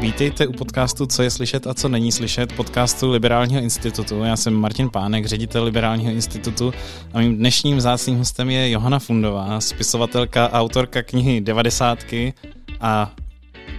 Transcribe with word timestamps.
Vítejte 0.00 0.46
u 0.46 0.52
podcastu 0.52 1.06
Co 1.06 1.22
je 1.22 1.30
slyšet 1.30 1.66
a 1.66 1.74
co 1.74 1.88
není 1.88 2.12
slyšet, 2.12 2.52
podcastu 2.52 3.10
Liberálního 3.10 3.60
institutu. 3.60 4.24
Já 4.24 4.36
jsem 4.36 4.54
Martin 4.54 4.90
Pánek, 4.90 5.26
ředitel 5.26 5.64
Liberálního 5.64 6.12
institutu 6.12 6.72
a 7.12 7.18
mým 7.18 7.36
dnešním 7.36 7.80
zácným 7.80 8.18
hostem 8.18 8.50
je 8.50 8.70
Johana 8.70 8.98
Fundová, 8.98 9.60
spisovatelka 9.60 10.46
a 10.46 10.60
autorka 10.60 11.02
knihy 11.02 11.40
Devadesátky 11.40 12.34
a 12.80 13.14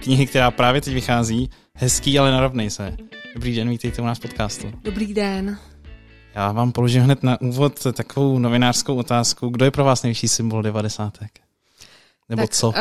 knihy, 0.02 0.26
která 0.26 0.50
právě 0.50 0.80
teď 0.80 0.94
vychází, 0.94 1.50
Hezký, 1.74 2.18
ale 2.18 2.32
narovnej 2.32 2.70
se. 2.70 2.96
Dobrý 3.34 3.56
den, 3.56 3.68
vítejte 3.68 4.02
u 4.02 4.04
nás 4.04 4.18
podcastu. 4.18 4.72
Dobrý 4.84 5.14
den. 5.14 5.58
Já 6.34 6.52
vám 6.52 6.72
položím 6.72 7.02
hned 7.02 7.22
na 7.22 7.40
úvod 7.40 7.86
takovou 7.92 8.38
novinářskou 8.38 8.96
otázku. 8.96 9.48
Kdo 9.48 9.64
je 9.64 9.70
pro 9.70 9.84
vás 9.84 10.02
nejvyšší 10.02 10.28
symbol 10.28 10.62
devadesátek? 10.62 11.30
Nebo 12.28 12.42
tak, 12.42 12.50
co? 12.50 12.68
Uh, 12.68 12.74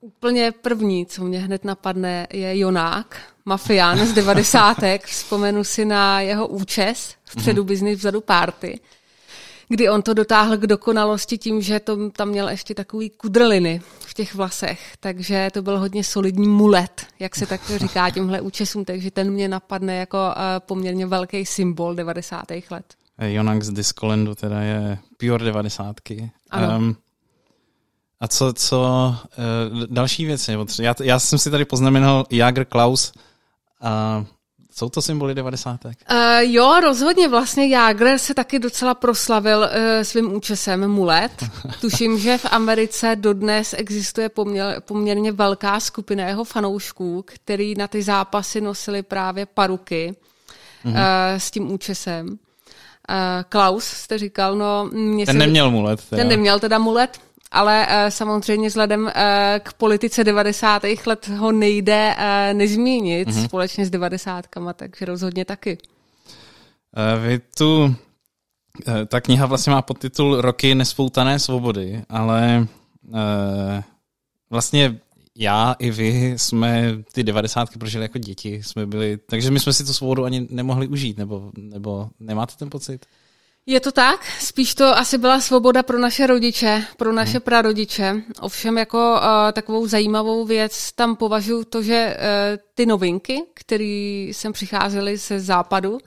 úplně 0.00 0.52
první, 0.52 1.06
co 1.06 1.24
mě 1.24 1.38
hned 1.38 1.64
napadne, 1.64 2.26
je 2.32 2.58
Jonák, 2.58 3.16
mafián 3.44 4.06
z 4.06 4.12
devadesátek. 4.12 5.04
Vzpomenu 5.06 5.64
si 5.64 5.84
na 5.84 6.20
jeho 6.20 6.46
účes, 6.46 7.14
vpředu 7.24 7.62
mm-hmm. 7.62 7.66
business, 7.66 7.98
vzadu 7.98 8.20
party 8.20 8.80
kdy 9.70 9.88
on 9.88 10.02
to 10.02 10.14
dotáhl 10.14 10.56
k 10.56 10.66
dokonalosti 10.66 11.38
tím, 11.38 11.62
že 11.62 11.80
to, 11.80 12.10
tam 12.10 12.28
měl 12.28 12.48
ještě 12.48 12.74
takový 12.74 13.10
kudrliny 13.10 13.82
v 14.00 14.14
těch 14.14 14.34
vlasech, 14.34 14.96
takže 15.00 15.50
to 15.52 15.62
byl 15.62 15.78
hodně 15.78 16.04
solidní 16.04 16.48
mulet, 16.48 17.06
jak 17.18 17.36
se 17.36 17.46
tak 17.46 17.60
říká 17.76 18.10
těmhle 18.10 18.40
účesům, 18.40 18.84
takže 18.84 19.10
ten 19.10 19.30
mě 19.30 19.48
napadne 19.48 19.96
jako 19.96 20.18
uh, 20.18 20.42
poměrně 20.58 21.06
velký 21.06 21.46
symbol 21.46 21.94
90. 21.94 22.44
let. 22.70 22.84
Jonak 23.18 23.62
z 23.62 23.70
Discolandu 23.70 24.34
teda 24.34 24.60
je 24.60 24.98
pure 25.16 25.44
90. 25.44 25.96
Ano. 26.50 26.78
Um, 26.78 26.96
a 28.20 28.28
co, 28.28 28.52
co 28.52 29.14
uh, 29.72 29.86
další 29.86 30.24
věci? 30.24 30.56
Já, 30.80 30.94
já 31.02 31.18
jsem 31.18 31.38
si 31.38 31.50
tady 31.50 31.64
poznamenal 31.64 32.26
Jager 32.30 32.64
Klaus 32.64 33.12
a 33.80 34.24
jsou 34.80 34.88
to 34.88 35.02
symboly 35.02 35.34
devadesátek? 35.34 35.98
Uh, 36.10 36.16
jo, 36.38 36.80
rozhodně. 36.80 37.28
Vlastně 37.28 37.66
Jágr 37.66 38.18
se 38.18 38.34
taky 38.34 38.58
docela 38.58 38.94
proslavil 38.94 39.58
uh, 39.58 39.66
svým 40.02 40.34
účesem 40.34 40.88
mulet. 40.88 41.32
Tuším, 41.80 42.18
že 42.18 42.38
v 42.38 42.46
Americe 42.50 43.16
dodnes 43.16 43.74
existuje 43.78 44.28
poměr, 44.28 44.80
poměrně 44.80 45.32
velká 45.32 45.80
skupina 45.80 46.28
jeho 46.28 46.44
fanoušků, 46.44 47.24
který 47.26 47.74
na 47.74 47.88
ty 47.88 48.02
zápasy 48.02 48.60
nosili 48.60 49.02
právě 49.02 49.46
paruky 49.46 50.16
uh, 50.84 50.92
s 51.36 51.50
tím 51.50 51.72
účesem. 51.72 52.28
Uh, 52.28 52.36
Klaus 53.48 53.84
jste 53.84 54.18
říkal, 54.18 54.56
no... 54.56 54.88
Mě 54.92 55.26
ten 55.26 55.34
se... 55.34 55.38
neměl 55.38 55.70
mulet. 55.70 56.04
Teda. 56.10 56.20
Ten 56.22 56.28
neměl 56.28 56.60
teda 56.60 56.78
mulet 56.78 57.20
ale 57.50 57.86
uh, 57.86 58.08
samozřejmě 58.08 58.68
vzhledem 58.68 59.04
uh, 59.04 59.12
k 59.60 59.72
politice 59.72 60.24
90. 60.24 60.82
let 61.06 61.28
ho 61.28 61.52
nejde 61.52 62.14
uh, 62.16 62.58
nezmínit 62.58 63.28
mm-hmm. 63.28 63.44
společně 63.44 63.86
s 63.86 63.90
90. 63.90 64.46
takže 64.74 65.04
rozhodně 65.04 65.44
taky. 65.44 65.78
Uh, 67.16 67.22
vy 67.22 67.38
tu, 67.38 67.94
ta 69.06 69.20
kniha 69.20 69.46
vlastně 69.46 69.72
má 69.72 69.82
podtitul 69.82 70.40
Roky 70.40 70.74
nespoutané 70.74 71.38
svobody, 71.38 72.02
ale 72.08 72.66
vlastně 74.50 75.00
já 75.38 75.76
i 75.78 75.90
vy 75.90 76.34
jsme 76.36 76.94
ty 77.12 77.22
devadesátky 77.22 77.78
prožili 77.78 78.04
jako 78.04 78.18
děti, 78.18 78.62
jsme 78.62 78.86
byli, 78.86 79.16
takže 79.16 79.50
my 79.50 79.60
jsme 79.60 79.72
si 79.72 79.84
tu 79.84 79.92
svobodu 79.92 80.24
ani 80.24 80.46
nemohli 80.50 80.88
užít, 80.88 81.18
nebo, 81.18 81.50
nebo 81.56 82.10
nemáte 82.20 82.54
ten 82.56 82.70
pocit? 82.70 83.06
Je 83.70 83.80
to 83.80 83.92
tak, 83.92 84.24
spíš 84.40 84.74
to 84.74 84.98
asi 84.98 85.18
byla 85.18 85.40
svoboda 85.40 85.82
pro 85.82 85.98
naše 85.98 86.26
rodiče, 86.26 86.84
pro 86.96 87.12
naše 87.12 87.32
hmm. 87.32 87.40
prarodiče. 87.40 88.22
Ovšem 88.40 88.78
jako 88.78 89.12
uh, 89.12 89.52
takovou 89.52 89.86
zajímavou 89.86 90.44
věc 90.44 90.92
tam 90.92 91.16
považuji 91.16 91.64
to, 91.64 91.82
že 91.82 92.16
uh, 92.16 92.58
ty 92.74 92.86
novinky, 92.86 93.42
které 93.54 94.28
sem 94.32 94.52
přicházely 94.52 95.16
ze 95.16 95.40
západu, 95.40 95.98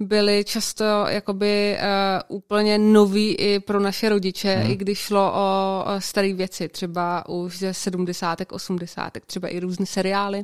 byly 0.00 0.44
často 0.44 0.84
jakoby 1.08 1.78
uh, 1.78 2.36
úplně 2.36 2.78
nový 2.78 3.34
i 3.34 3.60
pro 3.60 3.80
naše 3.80 4.08
rodiče, 4.08 4.54
hmm. 4.54 4.70
i 4.70 4.76
když 4.76 4.98
šlo 4.98 5.32
o, 5.34 5.84
staré 5.98 6.32
věci, 6.32 6.68
třeba 6.68 7.28
už 7.28 7.58
ze 7.58 7.74
70. 7.74 8.38
80. 8.50 9.12
třeba 9.26 9.48
i 9.48 9.60
různé 9.60 9.86
seriály, 9.86 10.42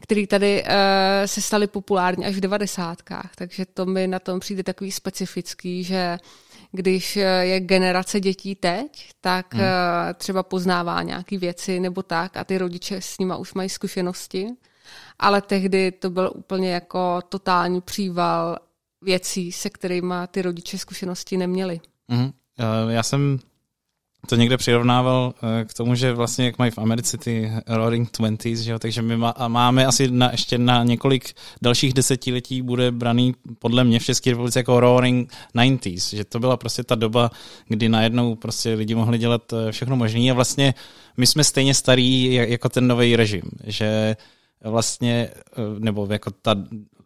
které 0.00 0.26
tady 0.26 0.62
uh, 0.62 0.68
se 1.26 1.40
staly 1.40 1.66
populární 1.66 2.26
až 2.26 2.34
v 2.34 2.40
90. 2.40 2.98
Takže 3.36 3.66
to 3.66 3.86
mi 3.86 4.06
na 4.06 4.18
tom 4.18 4.40
přijde 4.40 4.62
takový 4.62 4.92
specifický, 4.92 5.84
že 5.84 6.18
když 6.72 7.16
je 7.40 7.60
generace 7.60 8.20
dětí 8.20 8.54
teď, 8.54 9.10
tak 9.20 9.54
hmm. 9.54 9.64
třeba 10.14 10.42
poznává 10.42 11.02
nějaké 11.02 11.38
věci 11.38 11.80
nebo 11.80 12.02
tak 12.02 12.36
a 12.36 12.44
ty 12.44 12.58
rodiče 12.58 12.96
s 13.00 13.18
nima 13.18 13.36
už 13.36 13.54
mají 13.54 13.68
zkušenosti. 13.68 14.46
Ale 15.18 15.42
tehdy 15.42 15.92
to 15.92 16.10
byl 16.10 16.32
úplně 16.34 16.72
jako 16.72 17.22
totální 17.28 17.80
příval 17.80 18.58
věcí, 19.04 19.52
se 19.52 19.70
kterými 19.70 20.14
ty 20.30 20.42
rodiče 20.42 20.78
zkušenosti 20.78 21.36
neměli. 21.36 21.80
Mm-hmm. 22.10 22.32
Já 22.88 23.02
jsem 23.02 23.38
to 24.26 24.36
někde 24.36 24.56
přirovnával 24.56 25.34
eh, 25.60 25.64
k 25.64 25.74
tomu, 25.74 25.94
že 25.94 26.12
vlastně 26.12 26.44
jak 26.44 26.58
mají 26.58 26.70
v 26.70 26.78
Americe 26.78 27.18
ty 27.18 27.52
Roaring 27.66 28.10
Twenties, 28.10 28.60
že 28.60 28.72
jo? 28.72 28.78
takže 28.78 29.02
my 29.02 29.16
má, 29.16 29.34
máme 29.48 29.86
asi 29.86 30.10
na, 30.10 30.30
ještě 30.30 30.58
na 30.58 30.84
několik 30.84 31.34
dalších 31.62 31.92
desetiletí 31.92 32.62
bude 32.62 32.90
braný 32.90 33.34
podle 33.58 33.84
mě 33.84 33.98
v 33.98 34.04
České 34.04 34.30
republice 34.30 34.58
jako 34.58 34.80
Roaring 34.80 35.32
Nineties, 35.54 36.10
že 36.10 36.24
to 36.24 36.40
byla 36.40 36.56
prostě 36.56 36.84
ta 36.84 36.94
doba, 36.94 37.30
kdy 37.68 37.88
najednou 37.88 38.34
prostě 38.34 38.74
lidi 38.74 38.94
mohli 38.94 39.18
dělat 39.18 39.52
eh, 39.52 39.72
všechno 39.72 39.96
možné 39.96 40.30
a 40.30 40.34
vlastně 40.34 40.74
my 41.16 41.26
jsme 41.26 41.44
stejně 41.44 41.74
starí 41.74 42.34
jako 42.34 42.68
ten 42.68 42.86
nový 42.86 43.16
režim, 43.16 43.42
že 43.64 44.16
vlastně, 44.64 45.28
nebo 45.78 46.08
jako 46.10 46.30
ta 46.30 46.54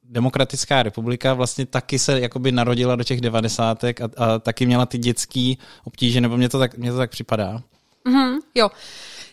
demokratická 0.09 0.83
republika 0.83 1.35
vlastně 1.35 1.67
taky 1.67 1.99
se 1.99 2.21
jakoby 2.21 2.53
narodila 2.53 2.97
do 2.97 3.05
těch 3.05 3.21
devadesátek 3.21 4.01
a, 4.01 4.09
a 4.17 4.39
taky 4.39 4.67
měla 4.67 4.87
ty 4.87 4.99
dětský 4.99 5.59
obtíže, 5.85 6.21
nebo 6.21 6.37
mně 6.37 6.49
to 6.49 6.59
tak, 6.59 6.79
mně 6.79 6.93
to 6.93 6.99
tak 6.99 7.11
připadá. 7.11 7.63
Mm-hmm, 8.07 8.39
jo. 8.55 8.71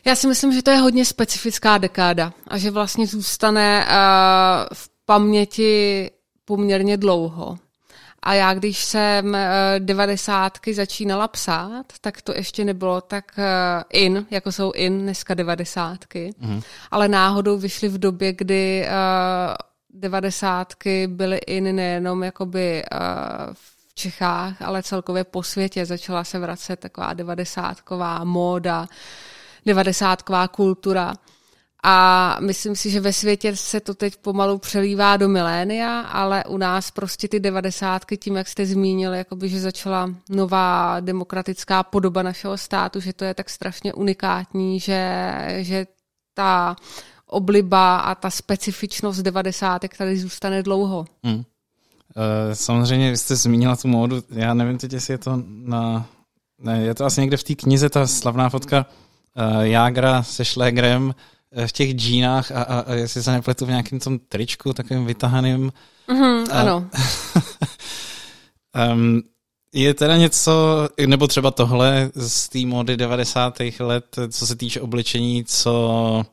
Já 0.06 0.16
si 0.16 0.28
myslím, 0.28 0.53
že 0.53 0.62
to 0.62 0.72
je 0.72 0.78
hodně 0.78 1.06
specifická 1.06 1.78
dekáda 1.78 2.34
a 2.47 2.58
že 2.58 2.72
vlastně 2.72 3.08
zůstane 3.08 3.86
uh, 3.86 3.94
v 4.74 4.90
paměti 5.06 6.12
poměrně 6.46 6.97
dlouho. 6.97 7.57
A 8.24 8.34
já, 8.34 8.53
když 8.53 8.84
jsem 8.84 9.25
uh, 9.25 9.40
devadesátky 9.80 10.74
začínala 10.74 11.28
psát, 11.28 11.86
tak 12.02 12.22
to 12.22 12.34
ještě 12.36 12.66
nebylo 12.66 13.02
tak 13.02 13.25
uh, 13.38 13.44
in, 13.94 14.25
jako 14.31 14.52
jsou 14.52 14.72
in 14.72 15.02
dneska 15.02 15.34
devadesátky. 15.34 16.34
Mm-hmm. 16.42 16.63
Ale 16.92 17.07
náhodou 17.07 17.57
vyšly 17.57 17.90
v 17.90 17.97
době, 17.97 18.34
kdy 18.34 18.86
devadesátky 19.95 21.07
byly 21.07 21.38
in 21.38 21.75
nejenom 21.75 22.23
jakoby 22.23 22.83
uh, 22.94 23.00
v 23.53 23.95
Čechách, 23.95 24.61
ale 24.61 24.83
celkově 24.83 25.23
po 25.23 25.44
světě. 25.44 25.85
Začala 25.85 26.23
se 26.23 26.39
vracet 26.39 26.79
taková 26.79 27.13
devadesátková 27.13 28.23
móda, 28.23 28.88
devadesátková 29.66 30.47
kultura. 30.47 31.13
A 31.88 32.38
myslím 32.41 32.75
si, 32.75 32.89
že 32.89 33.00
ve 33.00 33.13
světě 33.13 33.56
se 33.56 33.79
to 33.79 33.94
teď 33.94 34.17
pomalu 34.17 34.57
přelívá 34.57 35.17
do 35.17 35.29
milénia, 35.29 36.00
ale 36.00 36.44
u 36.47 36.57
nás 36.57 36.91
prostě 36.91 37.27
ty 37.27 37.39
devadesátky, 37.39 38.17
tím, 38.17 38.35
jak 38.35 38.47
jste 38.47 38.66
zmínil, 38.66 39.13
jakoby, 39.13 39.50
že 39.50 39.59
začala 39.59 40.09
nová 40.29 41.00
demokratická 41.00 41.83
podoba 41.83 42.23
našeho 42.23 42.57
státu, 42.57 43.00
že 43.00 43.13
to 43.13 43.25
je 43.25 43.33
tak 43.33 43.50
strašně 43.50 43.94
unikátní, 43.94 44.79
že, 44.79 45.31
že 45.57 45.88
ta 46.33 46.75
obliba 47.28 47.97
a 47.97 48.16
ta 48.16 48.30
specifičnost 48.30 49.22
devadesátek 49.22 49.97
tady 49.97 50.18
zůstane 50.18 50.63
dlouho. 50.63 51.06
Hmm. 51.24 51.44
Samozřejmě, 52.53 53.12
vy 53.12 53.18
jste 53.18 53.36
zmínila 53.36 53.75
tu 53.75 53.88
módu, 53.88 54.24
já 54.30 54.53
nevím 54.53 54.78
teď, 54.78 54.94
jestli 54.94 55.13
je 55.13 55.18
to 55.18 55.44
na... 55.48 56.06
Ne, 56.60 56.81
je 56.81 56.95
to 56.95 57.06
asi 57.06 57.22
někde 57.22 57.38
v 57.38 57.44
té 57.44 57.56
knize, 57.56 57.89
ta 57.89 58.07
slavná 58.07 58.50
fotka 58.50 58.86
uh, 59.56 59.62
Jágra 59.62 60.24
se 60.24 60.45
Šlégrem 60.45 61.16
v 61.68 61.72
těch 61.72 61.92
džínách 61.92 62.51
a, 62.51 62.63
a, 62.63 62.80
a 62.80 62.94
jestli 62.94 63.24
se 63.24 63.31
nepletu 63.31 63.66
v 63.66 63.69
nějakém 63.69 64.00
tom 64.00 64.19
tričku, 64.19 64.74
takovým 64.74 65.06
vytahaným. 65.06 65.72
Mm-hmm, 66.10 66.42
uh, 66.42 66.57
ano. 66.57 66.89
um, 68.94 69.22
je 69.74 69.94
teda 69.94 70.18
něco, 70.18 70.88
nebo 71.06 71.27
třeba 71.27 71.51
tohle 71.51 72.12
z 72.16 72.50
té 72.50 72.60
módy 72.66 72.98
90. 72.98 73.57
let, 73.80 74.16
co 74.30 74.48
se 74.48 74.56
týče 74.56 74.81
oblečení, 74.81 75.44
co 75.45 76.25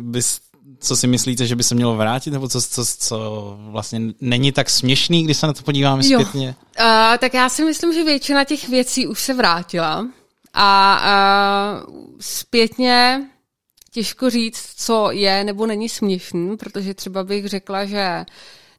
bys, 0.00 0.40
co 0.78 0.96
si 0.96 1.06
myslíte, 1.06 1.46
že 1.46 1.56
by 1.56 1.62
se 1.62 1.74
mělo 1.74 1.96
vrátit, 1.96 2.30
nebo 2.30 2.48
co, 2.48 2.62
co, 2.62 2.84
co 2.98 3.56
vlastně 3.70 4.00
není 4.20 4.52
tak 4.52 4.70
směšný, 4.70 5.24
když 5.24 5.36
se 5.36 5.46
na 5.46 5.52
to 5.52 5.62
podíváme 5.62 6.02
jo. 6.06 6.20
zpětně? 6.20 6.54
Uh, 6.80 7.18
tak 7.18 7.34
já 7.34 7.48
si 7.48 7.64
myslím, 7.64 7.92
že 7.92 8.04
většina 8.04 8.44
těch 8.44 8.68
věcí 8.68 9.06
už 9.06 9.22
se 9.22 9.34
vrátila 9.34 10.06
a 10.54 11.00
uh, 11.84 11.92
zpětně 12.20 13.26
těžko 13.90 14.30
říct, 14.30 14.74
co 14.76 15.10
je 15.10 15.44
nebo 15.44 15.66
není 15.66 15.88
směšný, 15.88 16.56
protože 16.56 16.94
třeba 16.94 17.24
bych 17.24 17.46
řekla, 17.46 17.84
že 17.84 18.24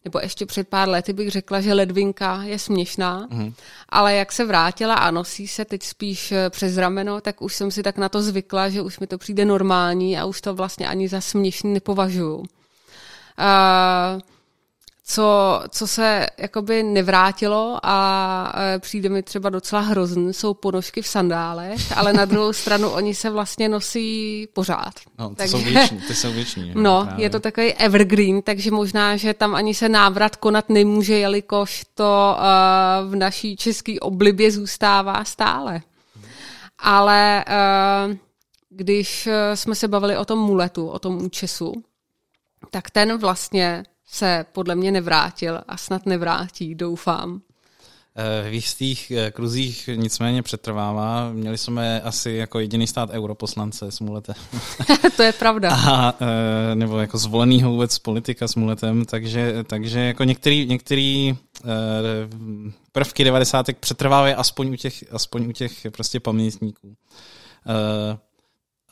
nebo 0.06 0.20
ještě 0.20 0.46
před 0.46 0.68
pár 0.68 0.90
lety 0.90 1.14
bych 1.14 1.30
řekla, 1.32 1.62
že 1.62 1.74
ledvinka 1.74 2.44
je 2.44 2.60
směšná, 2.60 3.28
mm. 3.30 3.54
ale 3.90 4.16
jak 4.16 4.32
se 4.32 4.46
vrátila 4.46 4.96
a 4.96 5.12
nosí 5.12 5.48
se 5.48 5.66
teď 5.66 5.84
spíš 5.84 6.32
eh, 6.32 6.50
přes 6.50 6.78
rameno, 6.78 7.22
tak 7.22 7.42
už 7.42 7.56
jsem 7.56 7.72
si 7.72 7.84
tak 7.84 7.98
na 7.98 8.10
to 8.10 8.22
zvykla, 8.22 8.70
že 8.70 8.82
už 8.82 9.00
mi 9.00 9.08
to 9.08 9.18
přijde 9.18 9.46
normální 9.46 10.18
a 10.18 10.26
už 10.26 10.42
to 10.42 10.54
vlastně 10.54 10.88
ani 10.88 11.08
za 11.08 11.22
směšný 11.22 11.74
nepovažuju. 11.74 12.38
Uh, 12.38 14.22
co, 15.06 15.62
co 15.70 15.88
se 15.88 16.28
jakoby 16.38 16.84
nevrátilo 16.84 17.80
a 17.84 18.54
e, 18.76 18.80
přijde 18.80 19.10
mi 19.10 19.24
třeba 19.24 19.50
docela 19.50 19.82
hrozný, 19.82 20.34
jsou 20.34 20.54
ponožky 20.54 21.02
v 21.02 21.08
sandálech, 21.08 21.98
ale 21.98 22.14
na 22.14 22.26
druhou 22.26 22.54
stranu 22.64 22.90
oni 22.90 23.16
se 23.16 23.30
vlastně 23.30 23.70
nosí 23.70 24.48
pořád. 24.54 24.94
No, 25.20 25.30
ty, 25.30 25.36
takže, 25.36 25.52
jsou 25.52 25.64
věční, 25.64 26.02
ty 26.02 26.16
jsou 26.16 26.34
věční. 26.34 26.72
No, 26.76 27.04
právě. 27.06 27.26
je 27.26 27.30
to 27.30 27.40
takový 27.40 27.74
evergreen, 27.74 28.42
takže 28.42 28.72
možná, 28.72 29.18
že 29.18 29.34
tam 29.34 29.56
ani 29.56 29.74
se 29.74 29.90
návrat 29.90 30.36
konat 30.36 30.70
nemůže, 30.70 31.18
jelikož 31.18 31.86
to 31.94 32.38
uh, 32.38 33.12
v 33.12 33.16
naší 33.16 33.58
české 33.58 34.00
oblibě 34.00 34.52
zůstává 34.52 35.24
stále. 35.24 35.82
Ale 36.80 37.46
uh, 38.08 38.16
když 38.70 39.30
jsme 39.56 39.76
se 39.76 39.88
bavili 39.88 40.18
o 40.18 40.26
tom 40.26 40.40
muletu, 40.40 40.88
o 40.88 41.00
tom 41.00 41.26
účesu, 41.26 41.74
tak 42.72 42.90
ten 42.90 43.18
vlastně 43.18 43.84
se 44.06 44.46
podle 44.52 44.76
mě 44.76 44.92
nevrátil 44.92 45.62
a 45.68 45.78
snad 45.78 46.06
nevrátí, 46.06 46.76
doufám. 46.76 47.42
Eh, 48.16 48.50
v 48.50 48.54
jistých 48.54 49.12
eh, 49.12 49.32
kruzích 49.32 49.90
nicméně 49.96 50.44
přetrvává. 50.44 51.32
Měli 51.32 51.58
jsme 51.58 52.02
asi 52.02 52.32
jako 52.32 52.60
jediný 52.60 52.88
stát 52.88 53.10
europoslance 53.10 53.92
s 53.92 54.00
muletem. 54.00 54.36
to 55.18 55.24
je 55.24 55.34
pravda. 55.34 55.76
A, 55.76 56.14
eh, 56.22 56.76
nebo 56.76 57.00
jako 57.00 57.18
zvolenýho 57.18 57.72
vůbec 57.72 58.00
politika 58.00 58.48
s 58.48 58.56
muletem, 58.56 59.06
takže, 59.06 59.64
takže 59.64 60.00
jako 60.00 60.24
některý, 60.24 60.66
některý 60.66 61.38
prvky 62.92 63.24
devadesátek 63.24 63.78
přetrvávají 63.78 64.34
aspoň 64.34 64.74
u 64.74 64.76
těch, 64.76 65.04
aspoň 65.12 65.46
u 65.46 65.52
těch 65.52 65.88
prostě 65.92 66.20
pamětníků. 66.20 66.96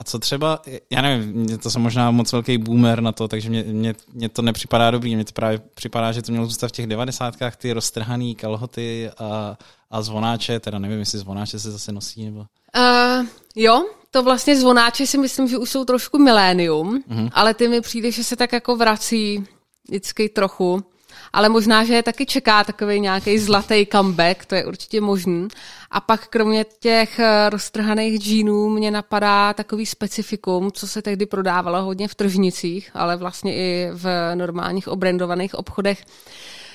A 0.02 0.04
co 0.04 0.20
třeba, 0.20 0.62
já 0.90 1.02
nevím, 1.02 1.58
to 1.58 1.72
jsem 1.72 1.82
možná 1.82 2.12
moc 2.12 2.32
velký 2.32 2.58
boomer 2.58 3.02
na 3.02 3.12
to, 3.12 3.28
takže 3.28 3.50
mě, 3.50 3.64
mě, 3.64 3.96
mě 4.14 4.30
to 4.30 4.42
nepřipadá 4.42 4.92
dobrý, 4.92 5.16
mě 5.16 5.26
to 5.26 5.32
právě 5.32 5.62
připadá, 5.74 6.12
že 6.12 6.22
to 6.22 6.32
mělo 6.32 6.46
zůstat 6.46 6.68
v 6.68 6.72
těch 6.72 6.88
devadesátkách, 6.88 7.56
ty 7.56 7.74
roztrhaný 7.74 8.36
kalhoty 8.36 9.10
a, 9.18 9.58
a 9.92 10.02
zvonáče, 10.02 10.60
teda 10.60 10.80
nevím, 10.80 11.00
jestli 11.00 11.20
zvonáče 11.20 11.60
se 11.60 11.72
zase 11.72 11.92
nosí, 11.92 12.26
nebo... 12.26 12.40
Uh, 12.40 13.26
jo, 13.56 13.86
to 14.12 14.24
vlastně 14.24 14.60
zvonáče 14.60 15.08
si 15.08 15.18
myslím, 15.18 15.48
že 15.48 15.58
už 15.58 15.70
jsou 15.70 15.86
trošku 15.86 16.18
milénium, 16.18 17.04
uh-huh. 17.10 17.30
ale 17.34 17.54
ty 17.54 17.68
mi 17.68 17.82
přijde, 17.82 18.12
že 18.12 18.24
se 18.24 18.36
tak 18.36 18.54
jako 18.54 18.76
vrací 18.76 19.44
vždycky 19.88 20.30
trochu 20.30 20.84
ale 21.34 21.50
možná, 21.50 21.84
že 21.84 21.94
je 21.94 22.04
taky 22.04 22.26
čeká 22.26 22.64
takový 22.64 23.00
nějaký 23.00 23.40
zlatý 23.40 23.88
comeback, 23.92 24.46
to 24.46 24.56
je 24.56 24.66
určitě 24.66 25.02
možný. 25.02 25.48
A 25.92 26.02
pak 26.02 26.28
kromě 26.28 26.66
těch 26.80 27.20
eh, 27.20 27.50
roztrhaných 27.50 28.20
džínů 28.20 28.70
mě 28.70 28.92
napadá 28.92 29.54
takový 29.54 29.86
specifikum, 29.86 30.72
co 30.72 30.88
se 30.88 31.02
tehdy 31.02 31.26
prodávalo 31.26 31.84
hodně 31.84 32.08
v 32.08 32.16
tržnicích, 32.16 32.92
ale 32.94 33.18
vlastně 33.18 33.56
i 33.56 33.90
v 33.94 34.36
normálních 34.36 34.88
obrendovaných 34.88 35.56
obchodech, 35.56 36.06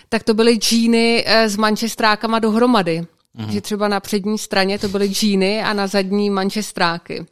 tak 0.08 0.22
to 0.22 0.34
byly 0.34 0.54
džíny 0.54 1.24
eh, 1.26 1.48
s 1.48 1.56
mančestrákama 1.56 2.38
dohromady. 2.38 3.06
Mhm. 3.34 3.52
Že 3.52 3.60
třeba 3.60 3.88
na 3.88 4.00
přední 4.00 4.38
straně 4.38 4.78
to 4.78 4.88
byly 4.88 5.08
džíny 5.08 5.62
a 5.62 5.72
na 5.72 5.86
zadní 5.86 6.30
mančestráky. 6.30 7.26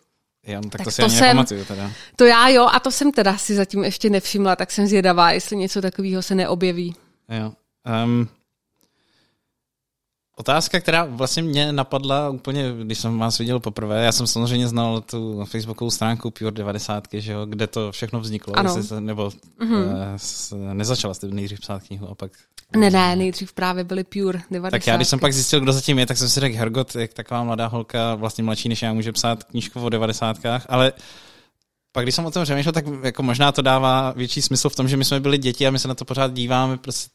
Jo, 0.46 0.60
tak, 0.62 0.70
tak 0.72 0.84
to 0.84 0.90
si 0.90 0.96
to 0.96 1.04
ani 1.04 1.16
jsem, 1.16 1.64
teda. 1.68 1.90
To 2.16 2.24
já 2.24 2.48
jo, 2.48 2.68
a 2.72 2.80
to 2.80 2.90
jsem 2.90 3.12
teda 3.12 3.38
si 3.38 3.54
zatím 3.54 3.84
ještě 3.84 4.10
nevšimla, 4.10 4.56
tak 4.56 4.70
jsem 4.70 4.86
zvědavá, 4.86 5.32
jestli 5.32 5.56
něco 5.56 5.82
takového 5.82 6.22
se 6.22 6.34
neobjeví. 6.34 6.94
Jo. 7.28 7.52
Um, 8.04 8.28
Otázka, 10.36 10.80
která 10.80 11.04
vlastně 11.04 11.42
mě 11.42 11.72
napadla 11.72 12.28
úplně, 12.30 12.72
když 12.82 12.98
jsem 12.98 13.18
vás 13.18 13.38
viděl 13.38 13.60
poprvé, 13.60 14.04
já 14.04 14.12
jsem 14.12 14.26
samozřejmě 14.26 14.68
znal 14.68 15.00
tu 15.00 15.44
facebookovou 15.44 15.90
stránku 15.90 16.30
Pure 16.30 16.50
90, 16.50 17.08
že 17.12 17.32
jo, 17.32 17.46
kde 17.46 17.66
to 17.66 17.92
všechno 17.92 18.20
vzniklo, 18.20 18.58
ano. 18.58 18.82
se, 18.82 19.00
nebo 19.00 19.28
mm-hmm. 19.28 20.16
uh, 20.52 20.74
nezačala 20.74 21.14
jste 21.14 21.28
nejdřív 21.28 21.60
psát 21.60 21.82
knihu 21.82 22.08
a 22.08 22.14
pak... 22.14 22.32
Ne, 22.76 22.90
ne, 22.90 23.16
nejdřív 23.16 23.52
právě 23.52 23.84
byly 23.84 24.04
Pure 24.04 24.40
90. 24.50 24.70
Tak 24.70 24.86
já, 24.86 24.96
když 24.96 25.08
jsem 25.08 25.18
pak 25.18 25.32
zjistil, 25.32 25.60
kdo 25.60 25.72
zatím 25.72 25.98
je, 25.98 26.06
tak 26.06 26.16
jsem 26.16 26.28
si 26.28 26.40
řekl, 26.40 26.56
Hergot, 26.56 26.96
jak 26.96 27.12
taková 27.12 27.44
mladá 27.44 27.66
holka, 27.66 28.14
vlastně 28.14 28.44
mladší 28.44 28.68
než 28.68 28.82
já, 28.82 28.92
může 28.92 29.12
psát 29.12 29.44
knížku 29.44 29.80
o 29.80 29.88
90. 29.88 30.36
Ale 30.68 30.92
pak 31.94 32.04
když 32.04 32.14
jsem 32.14 32.26
o 32.26 32.30
tom 32.30 32.44
přemýšlel, 32.44 32.72
tak 32.72 32.84
jako 33.02 33.22
možná 33.22 33.52
to 33.52 33.62
dává 33.62 34.12
větší 34.16 34.42
smysl 34.42 34.68
v 34.68 34.76
tom, 34.76 34.88
že 34.88 34.96
my 34.96 35.04
jsme 35.04 35.20
byli 35.20 35.38
děti 35.38 35.66
a 35.66 35.70
my 35.70 35.78
se 35.78 35.88
na 35.88 35.94
to 35.94 36.04
pořád 36.04 36.32
díváme 36.32 36.76
prostě 36.76 37.10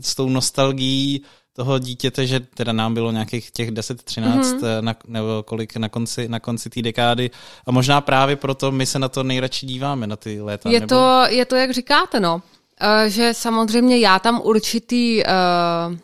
s 0.00 0.14
tou 0.14 0.28
nostalgií 0.28 1.22
toho 1.52 1.78
dítěte, 1.78 2.26
že 2.26 2.40
teda 2.40 2.72
nám 2.72 2.94
bylo 2.94 3.12
nějakých 3.12 3.50
těch 3.50 3.70
10-13 3.70 4.40
mm-hmm. 4.40 4.82
na, 4.82 4.94
nebo 5.06 5.42
kolik 5.42 5.76
na 5.76 5.88
konci, 5.88 6.28
na 6.28 6.40
konci 6.40 6.70
té 6.70 6.82
dekády 6.82 7.30
a 7.66 7.70
možná 7.70 8.00
právě 8.00 8.36
proto 8.36 8.72
my 8.72 8.86
se 8.86 8.98
na 8.98 9.08
to 9.08 9.22
nejradši 9.22 9.66
díváme, 9.66 10.06
na 10.06 10.16
ty 10.16 10.40
léta. 10.40 10.70
Je, 10.70 10.80
nebo... 10.80 10.88
to, 10.88 11.22
je 11.28 11.44
to, 11.44 11.56
jak 11.56 11.70
říkáte, 11.70 12.20
no. 12.20 12.34
Uh, 12.34 13.08
že 13.08 13.34
samozřejmě 13.34 13.98
já 13.98 14.18
tam 14.18 14.40
určitý 14.44 15.22
uh, 15.24 15.98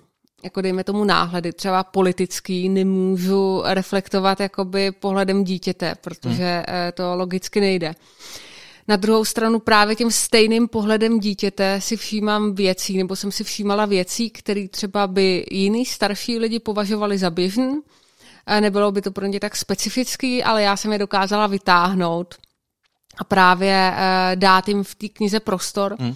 jako 0.44 0.60
dejme 0.60 0.84
tomu 0.84 1.04
náhledy, 1.04 1.52
třeba 1.52 1.84
politický, 1.84 2.68
nemůžu 2.68 3.62
reflektovat 3.64 4.40
jakoby 4.40 4.92
pohledem 4.92 5.44
dítěte, 5.44 5.94
protože 6.00 6.64
hmm. 6.68 6.92
to 6.94 7.16
logicky 7.16 7.60
nejde. 7.60 7.94
Na 8.88 8.96
druhou 8.96 9.24
stranu 9.24 9.58
právě 9.58 9.96
tím 9.96 10.10
stejným 10.10 10.68
pohledem 10.68 11.20
dítěte 11.20 11.80
si 11.80 11.96
všímám 11.96 12.54
věcí, 12.54 12.98
nebo 12.98 13.16
jsem 13.16 13.32
si 13.32 13.44
všímala 13.44 13.86
věcí, 13.86 14.30
které 14.30 14.68
třeba 14.68 15.06
by 15.06 15.44
jiný 15.50 15.86
starší 15.86 16.38
lidi 16.38 16.58
považovali 16.58 17.18
za 17.18 17.30
běžný, 17.30 17.80
nebylo 18.60 18.92
by 18.92 19.02
to 19.02 19.10
pro 19.10 19.26
ně 19.26 19.40
tak 19.40 19.56
specifický, 19.56 20.44
ale 20.44 20.62
já 20.62 20.76
jsem 20.76 20.92
je 20.92 20.98
dokázala 20.98 21.46
vytáhnout 21.46 22.34
a 23.18 23.24
právě 23.24 23.92
eh, 23.96 24.36
dát 24.36 24.68
jim 24.68 24.84
v 24.84 24.94
té 24.94 25.08
knize 25.08 25.40
prostor. 25.40 25.96
Hmm 26.00 26.14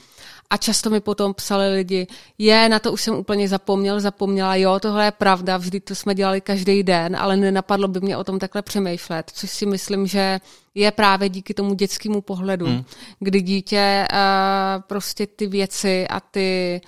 a 0.50 0.56
často 0.56 0.91
mi 0.91 1.00
potom 1.00 1.35
psali 1.35 1.75
lidi, 1.75 2.06
je, 2.39 2.69
na 2.69 2.79
to 2.79 2.93
už 2.93 3.03
jsem 3.03 3.15
úplně 3.15 3.49
zapomněl, 3.49 4.00
zapomněla, 4.00 4.56
jo, 4.56 4.79
tohle 4.81 5.05
je 5.05 5.11
pravda, 5.11 5.56
vždy 5.56 5.81
to 5.81 5.95
jsme 5.95 6.15
dělali 6.15 6.41
každý 6.41 6.83
den, 6.83 7.17
ale 7.17 7.37
nenapadlo 7.37 7.89
by 7.89 8.00
mě 8.00 8.17
o 8.17 8.25
tom 8.25 8.39
takhle 8.39 8.62
přemýšlet, 8.62 9.31
což 9.35 9.50
si 9.50 9.67
myslím, 9.67 10.06
že 10.06 10.41
je 10.75 10.91
právě 10.93 11.29
díky 11.29 11.55
tomu 11.55 11.75
dětskému 11.75 12.21
pohledu, 12.21 12.67
hmm. 12.67 12.85
kdy 13.21 13.41
dítě 13.41 14.06
uh, 14.12 14.83
prostě 14.83 15.27
ty 15.27 15.47
věci 15.47 16.09
a 16.09 16.21
ty 16.21 16.81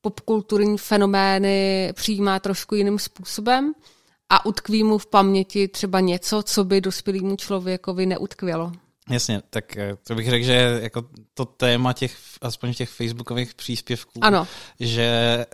popkulturní 0.00 0.78
fenomény 0.78 1.92
přijímá 1.94 2.40
trošku 2.40 2.74
jiným 2.74 2.98
způsobem 2.98 3.72
a 4.28 4.46
utkví 4.46 4.84
mu 4.84 4.98
v 4.98 5.06
paměti 5.06 5.68
třeba 5.68 6.00
něco, 6.00 6.42
co 6.42 6.64
by 6.64 6.80
dospělému 6.80 7.36
člověkovi 7.36 8.06
neutkvělo. 8.06 8.72
Jasně, 9.10 9.42
tak 9.50 9.76
eh, 9.76 9.96
to 10.06 10.14
bych 10.14 10.30
řekl, 10.30 10.44
že 10.44 10.78
jako 10.82 11.04
to 11.34 11.44
téma 11.44 11.92
těch, 11.92 12.16
aspoň 12.40 12.74
těch 12.74 12.90
facebookových 12.90 13.54
příspěvků, 13.54 14.24
ano. 14.24 14.46
že 14.80 15.46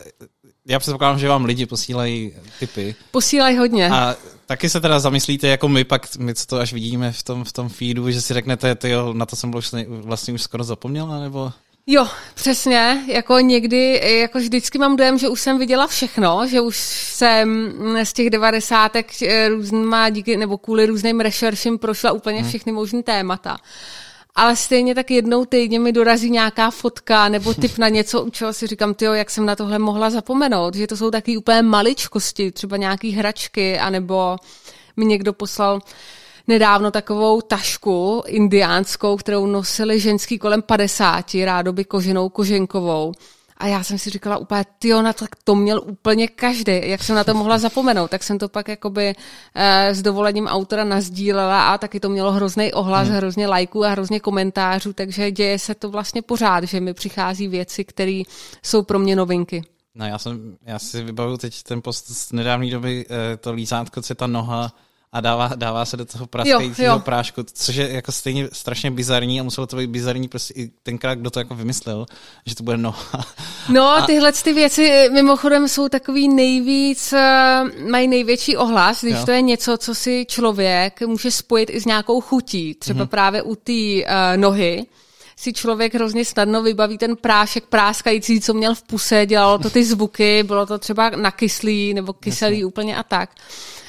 já 0.66 0.78
předpokládám, 0.78 1.18
že 1.18 1.28
vám 1.28 1.44
lidi 1.44 1.66
posílají 1.66 2.32
typy. 2.58 2.94
Posílají 3.10 3.56
hodně. 3.56 3.90
A 3.90 4.16
taky 4.46 4.68
se 4.68 4.80
teda 4.80 5.00
zamyslíte, 5.00 5.48
jako 5.48 5.68
my 5.68 5.84
pak, 5.84 6.16
my 6.16 6.34
co 6.34 6.46
to 6.46 6.56
až 6.56 6.72
vidíme 6.72 7.12
v 7.12 7.22
tom, 7.22 7.44
v 7.44 7.52
tom 7.52 7.68
feedu, 7.68 8.10
že 8.10 8.20
si 8.20 8.34
řeknete, 8.34 8.75
ty 8.75 8.90
jo, 8.90 9.12
na 9.12 9.26
to 9.26 9.36
jsem 9.36 9.50
vlastně, 9.50 9.86
vlastně 9.88 10.34
už 10.34 10.42
skoro 10.42 10.64
zapomněla, 10.64 11.20
nebo... 11.20 11.52
Jo, 11.88 12.09
přesně. 12.35 13.05
Jako 13.07 13.38
někdy, 13.38 14.00
jako 14.21 14.38
vždycky 14.38 14.78
mám 14.78 14.97
dojem, 14.97 15.19
že 15.19 15.28
už 15.28 15.40
jsem 15.40 15.59
viděla 15.59 15.87
všechno, 15.87 16.47
že 16.47 16.61
už 16.61 16.76
jsem 16.76 17.75
z 18.05 18.12
těch 18.12 18.31
devadesátek 18.31 19.23
eh, 19.23 19.49
různýma 19.49 20.11
díky, 20.11 20.37
nebo 20.37 20.59
kvůli 20.59 20.87
různým 20.87 21.21
rešerším 21.21 21.78
prošla 21.78 22.12
úplně 22.12 22.40
hmm. 22.40 22.49
všechny 22.49 22.73
možné 22.73 23.02
témata. 23.02 23.57
Ale 24.35 24.57
stejně 24.57 24.95
tak 24.95 25.11
jednou 25.11 25.45
týdně 25.45 25.81
mi 25.81 25.93
dorazí 25.93 26.31
nějaká 26.31 26.71
fotka 26.71 27.28
nebo 27.28 27.55
typ 27.55 27.78
na 27.78 27.88
něco, 27.88 28.23
u 28.23 28.31
čeho 28.31 28.52
si 28.52 28.66
říkám, 28.66 28.95
tyjo, 28.95 29.12
jak 29.12 29.31
jsem 29.31 29.47
na 29.47 29.57
tohle 29.57 29.78
mohla 29.78 30.11
zapomenout, 30.11 30.75
že 30.75 30.87
to 30.87 30.97
jsou 30.97 31.11
taky 31.11 31.37
úplně 31.37 31.62
maličkosti, 31.62 32.52
třeba 32.52 32.76
nějaký 32.76 33.11
hračky, 33.11 33.78
anebo 33.78 34.37
mi 34.97 35.05
někdo 35.05 35.33
poslal 35.33 35.81
nedávno 36.49 36.91
takovou 36.91 37.41
tašku 37.41 38.23
indiánskou, 38.26 39.17
kterou 39.17 39.47
nosili 39.47 40.00
ženský 40.00 40.38
kolem 40.38 40.62
50, 40.62 41.35
rádoby 41.45 41.85
koženou 41.85 42.29
koženkovou. 42.29 43.12
A 43.59 43.67
já 43.67 43.85
jsem 43.85 43.99
si 43.99 44.11
říkala 44.11 44.37
úplně, 44.37 44.65
ty 44.79 44.95
ona, 44.95 45.12
tak 45.12 45.31
to 45.45 45.55
měl 45.55 45.83
úplně 45.87 46.29
každý, 46.29 46.81
jak 46.83 47.03
jsem 47.03 47.17
na 47.17 47.25
to 47.25 47.35
mohla 47.35 47.59
zapomenout. 47.59 48.11
Tak 48.11 48.23
jsem 48.23 48.38
to 48.38 48.49
pak 48.49 48.69
jakoby 48.69 49.15
eh, 49.55 49.95
s 49.95 50.03
dovolením 50.03 50.47
autora 50.47 50.85
nazdílela 50.85 51.69
a 51.69 51.79
taky 51.79 52.00
to 52.00 52.09
mělo 52.09 52.33
hrozný 52.33 52.73
ohlas, 52.73 53.09
hmm. 53.09 53.17
hrozně 53.17 53.47
lajků 53.47 53.85
a 53.85 53.88
hrozně 53.88 54.21
komentářů, 54.21 54.93
takže 54.93 55.31
děje 55.31 55.59
se 55.59 55.75
to 55.75 55.91
vlastně 55.91 56.23
pořád, 56.23 56.65
že 56.65 56.81
mi 56.81 56.95
přichází 56.95 57.49
věci, 57.49 57.85
které 57.85 58.23
jsou 58.62 58.83
pro 58.83 58.99
mě 58.99 59.17
novinky. 59.17 59.65
No 59.95 60.07
já, 60.07 60.19
jsem, 60.19 60.57
já 60.62 60.79
si 60.79 61.03
vybavuju 61.03 61.37
teď 61.37 61.62
ten 61.62 61.83
post 61.83 62.11
z 62.11 62.33
nedávné 62.33 62.71
doby, 62.71 63.07
eh, 63.11 63.37
to 63.37 63.53
lízátko, 63.53 64.03
co 64.03 64.11
je 64.12 64.17
ta 64.17 64.26
noha, 64.26 64.73
a 65.16 65.20
dává, 65.20 65.50
dává 65.54 65.85
se 65.85 65.96
do 65.96 66.04
toho 66.04 66.26
praskajícího 66.26 67.00
prášku, 67.00 67.42
což 67.52 67.76
je 67.76 67.92
jako 67.92 68.12
stejně 68.12 68.49
strašně 68.52 68.90
bizarní 68.90 69.40
a 69.40 69.42
muselo 69.42 69.66
to 69.66 69.76
být 69.76 69.90
bizarní 69.90 70.28
prostě 70.28 70.54
i 70.54 70.70
tenkrát, 70.82 71.14
kdo 71.14 71.30
to 71.30 71.38
jako 71.38 71.54
vymyslel, 71.54 72.06
že 72.46 72.54
to 72.54 72.62
bude 72.62 72.76
noha. 72.76 73.25
No, 73.68 73.88
a... 73.88 74.06
tyhle 74.06 74.32
ty 74.32 74.52
věci 74.52 75.08
mimochodem 75.12 75.68
jsou 75.68 75.88
takový 75.88 76.28
nejvíc, 76.28 77.12
eh, 77.12 77.62
mají 77.90 78.08
největší 78.08 78.56
ohlas, 78.56 79.02
když 79.02 79.16
jo. 79.16 79.25
to 79.25 79.30
je 79.30 79.42
něco, 79.42 79.78
co 79.78 79.94
si 79.94 80.26
člověk 80.28 81.02
může 81.02 81.30
spojit 81.30 81.70
i 81.70 81.80
s 81.80 81.85
nějakou 81.85 82.20
chutí, 82.20 82.75
třeba 82.75 83.04
mm-hmm. 83.04 83.08
právě 83.08 83.42
u 83.42 83.54
té 83.54 83.73
uh, 83.73 84.37
nohy, 84.37 84.87
si 85.37 85.52
člověk 85.52 85.94
hrozně 85.94 86.25
snadno 86.25 86.62
vybaví 86.62 86.99
ten 86.99 87.16
prášek 87.16 87.64
práskající, 87.64 88.40
co 88.40 88.54
měl 88.54 88.75
v 88.75 88.82
puse, 88.82 89.26
dělalo 89.26 89.58
to 89.58 89.70
ty 89.70 89.85
zvuky, 89.85 90.42
bylo 90.42 90.66
to 90.66 90.78
třeba 90.78 91.11
nakyslý 91.11 91.94
nebo 91.94 92.12
kyselý 92.12 92.56
Jasně. 92.56 92.66
úplně 92.66 92.96
a 92.96 93.02
tak. 93.02 93.30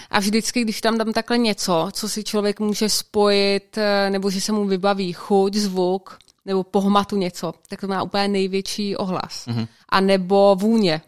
A 0.09 0.19
vždycky, 0.19 0.61
když 0.61 0.81
tam 0.81 0.97
dám 0.97 1.13
takhle 1.13 1.37
něco, 1.37 1.89
co 1.91 2.09
si 2.09 2.23
člověk 2.23 2.59
může 2.59 2.89
spojit, 2.89 3.77
eh, 3.77 4.09
nebo 4.09 4.29
že 4.29 4.41
se 4.41 4.51
mu 4.51 4.65
vybaví 4.65 5.13
chuť, 5.13 5.53
zvuk, 5.53 6.17
nebo 6.45 6.63
pohmatu 6.63 7.17
něco, 7.17 7.53
tak 7.69 7.81
to 7.81 7.87
má 7.87 8.03
úplně 8.03 8.27
největší 8.27 8.95
ohlas. 8.95 9.47
Mm-hmm. 9.47 9.67
A 9.89 10.01
nebo 10.01 10.55
vůně. 10.59 11.01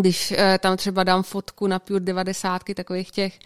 Když 0.00 0.32
eh, 0.32 0.58
tam 0.58 0.76
třeba 0.76 1.04
dám 1.04 1.22
fotku 1.22 1.66
na 1.66 1.78
Pure 1.78 2.00
90, 2.00 2.62
takových 2.74 3.10
těch 3.10 3.38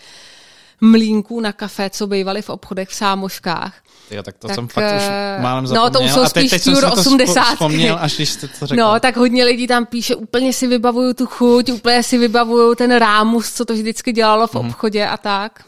mlínků 0.81 1.41
na 1.41 1.53
kafe, 1.53 1.91
co 1.91 2.07
bývaly 2.07 2.43
v 2.43 2.51
obchodech 2.51 2.89
v 2.89 2.95
sámoškách. 2.95 3.75
Jo, 4.11 4.23
tak 4.23 4.39
to 4.39 4.47
tak, 4.47 4.55
jsem 4.55 4.69
fakt 4.69 4.85
už 4.85 5.03
eh, 5.03 5.39
málem 5.43 5.67
zapomněl. 5.67 5.85
No, 5.85 5.91
to 5.91 6.01
už 6.01 6.13
jsou 6.13 6.27
spíš 6.27 6.51
teď, 6.51 6.65
teď 6.65 6.75
80. 6.93 7.43
Vzpomněl, 7.43 7.99
až 8.01 8.17
když 8.17 8.29
jste 8.29 8.49
to 8.49 8.67
řekl. 8.67 8.83
No, 8.83 9.01
tak 9.01 9.17
hodně 9.17 9.45
lidí 9.45 9.67
tam 9.67 9.87
píše, 9.87 10.15
úplně 10.15 10.53
si 10.53 10.67
vybavuju 10.67 11.15
tu 11.15 11.27
chuť, 11.27 11.71
úplně 11.71 12.03
si 12.03 12.19
vybavuju 12.19 12.75
ten 12.75 12.97
rámus, 12.97 13.53
co 13.53 13.65
to 13.65 13.73
vždycky 13.73 14.13
dělalo 14.13 14.47
v 14.47 14.55
mm. 14.55 14.61
obchodě 14.61 15.07
a 15.07 15.17
tak. 15.17 15.65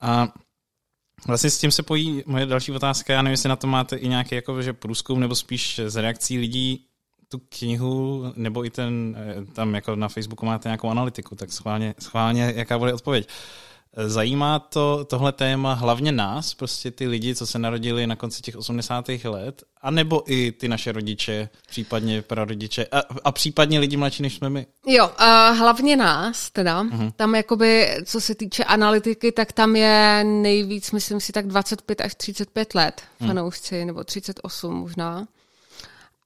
A 0.00 0.28
Vlastně 1.26 1.50
s 1.50 1.58
tím 1.58 1.70
se 1.70 1.82
pojí 1.82 2.22
moje 2.26 2.46
další 2.46 2.72
otázka. 2.72 3.12
Já 3.12 3.22
nevím, 3.22 3.32
jestli 3.32 3.48
na 3.48 3.56
to 3.56 3.66
máte 3.66 3.96
i 3.96 4.08
nějaký 4.08 4.34
jako, 4.34 4.62
že 4.62 4.72
průzkum 4.72 5.20
nebo 5.20 5.34
spíš 5.34 5.80
z 5.86 5.96
reakcí 5.96 6.38
lidí 6.38 6.86
tu 7.28 7.40
knihu, 7.58 8.32
nebo 8.36 8.64
i 8.64 8.70
ten, 8.70 9.16
eh, 9.18 9.52
tam 9.52 9.74
jako 9.74 9.96
na 9.96 10.08
Facebooku 10.08 10.46
máte 10.46 10.68
nějakou 10.68 10.88
analytiku, 10.88 11.34
tak 11.34 11.52
schválně, 11.52 11.94
schválně 11.98 12.52
jaká 12.56 12.78
bude 12.78 12.92
odpověď. 12.92 13.28
Zajímá 13.96 14.58
to 14.58 15.04
tohle 15.04 15.32
téma 15.32 15.72
hlavně 15.72 16.12
nás, 16.12 16.54
prostě 16.54 16.90
ty 16.90 17.06
lidi, 17.06 17.34
co 17.34 17.46
se 17.46 17.58
narodili 17.58 18.06
na 18.06 18.16
konci 18.16 18.42
těch 18.42 18.56
80. 18.56 19.08
let, 19.24 19.62
anebo 19.82 20.32
i 20.32 20.52
ty 20.52 20.68
naše 20.68 20.92
rodiče, 20.92 21.48
případně 21.68 22.22
prarodiče 22.22 22.86
a, 22.86 23.02
a 23.24 23.32
případně 23.32 23.78
lidi 23.78 23.96
mladší 23.96 24.22
než 24.22 24.34
jsme 24.34 24.50
my? 24.50 24.66
Jo, 24.86 25.06
uh, 25.06 25.58
hlavně 25.58 25.96
nás 25.96 26.50
teda. 26.50 26.82
Uh-huh. 26.82 27.12
Tam 27.16 27.34
jakoby, 27.34 27.96
co 28.04 28.20
se 28.20 28.34
týče 28.34 28.64
analytiky, 28.64 29.32
tak 29.32 29.52
tam 29.52 29.76
je 29.76 30.24
nejvíc, 30.24 30.92
myslím 30.92 31.20
si, 31.20 31.32
tak 31.32 31.46
25 31.46 32.00
až 32.00 32.14
35 32.14 32.74
let 32.74 33.02
uh-huh. 33.20 33.26
fanoušci, 33.26 33.84
nebo 33.84 34.04
38 34.04 34.74
možná. 34.74 35.26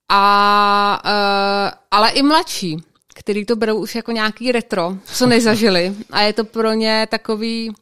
A, 0.08 1.02
uh, 1.04 1.78
ale 1.90 2.10
i 2.10 2.22
mladší 2.22 2.76
který 3.18 3.44
to 3.44 3.56
berou 3.56 3.76
už 3.76 3.94
jako 3.94 4.12
nějaký 4.12 4.52
retro, 4.52 4.96
co 5.04 5.26
nezažili. 5.26 5.94
A 6.10 6.20
je 6.20 6.32
to 6.32 6.44
pro 6.44 6.72
ně 6.72 7.06
takový 7.10 7.72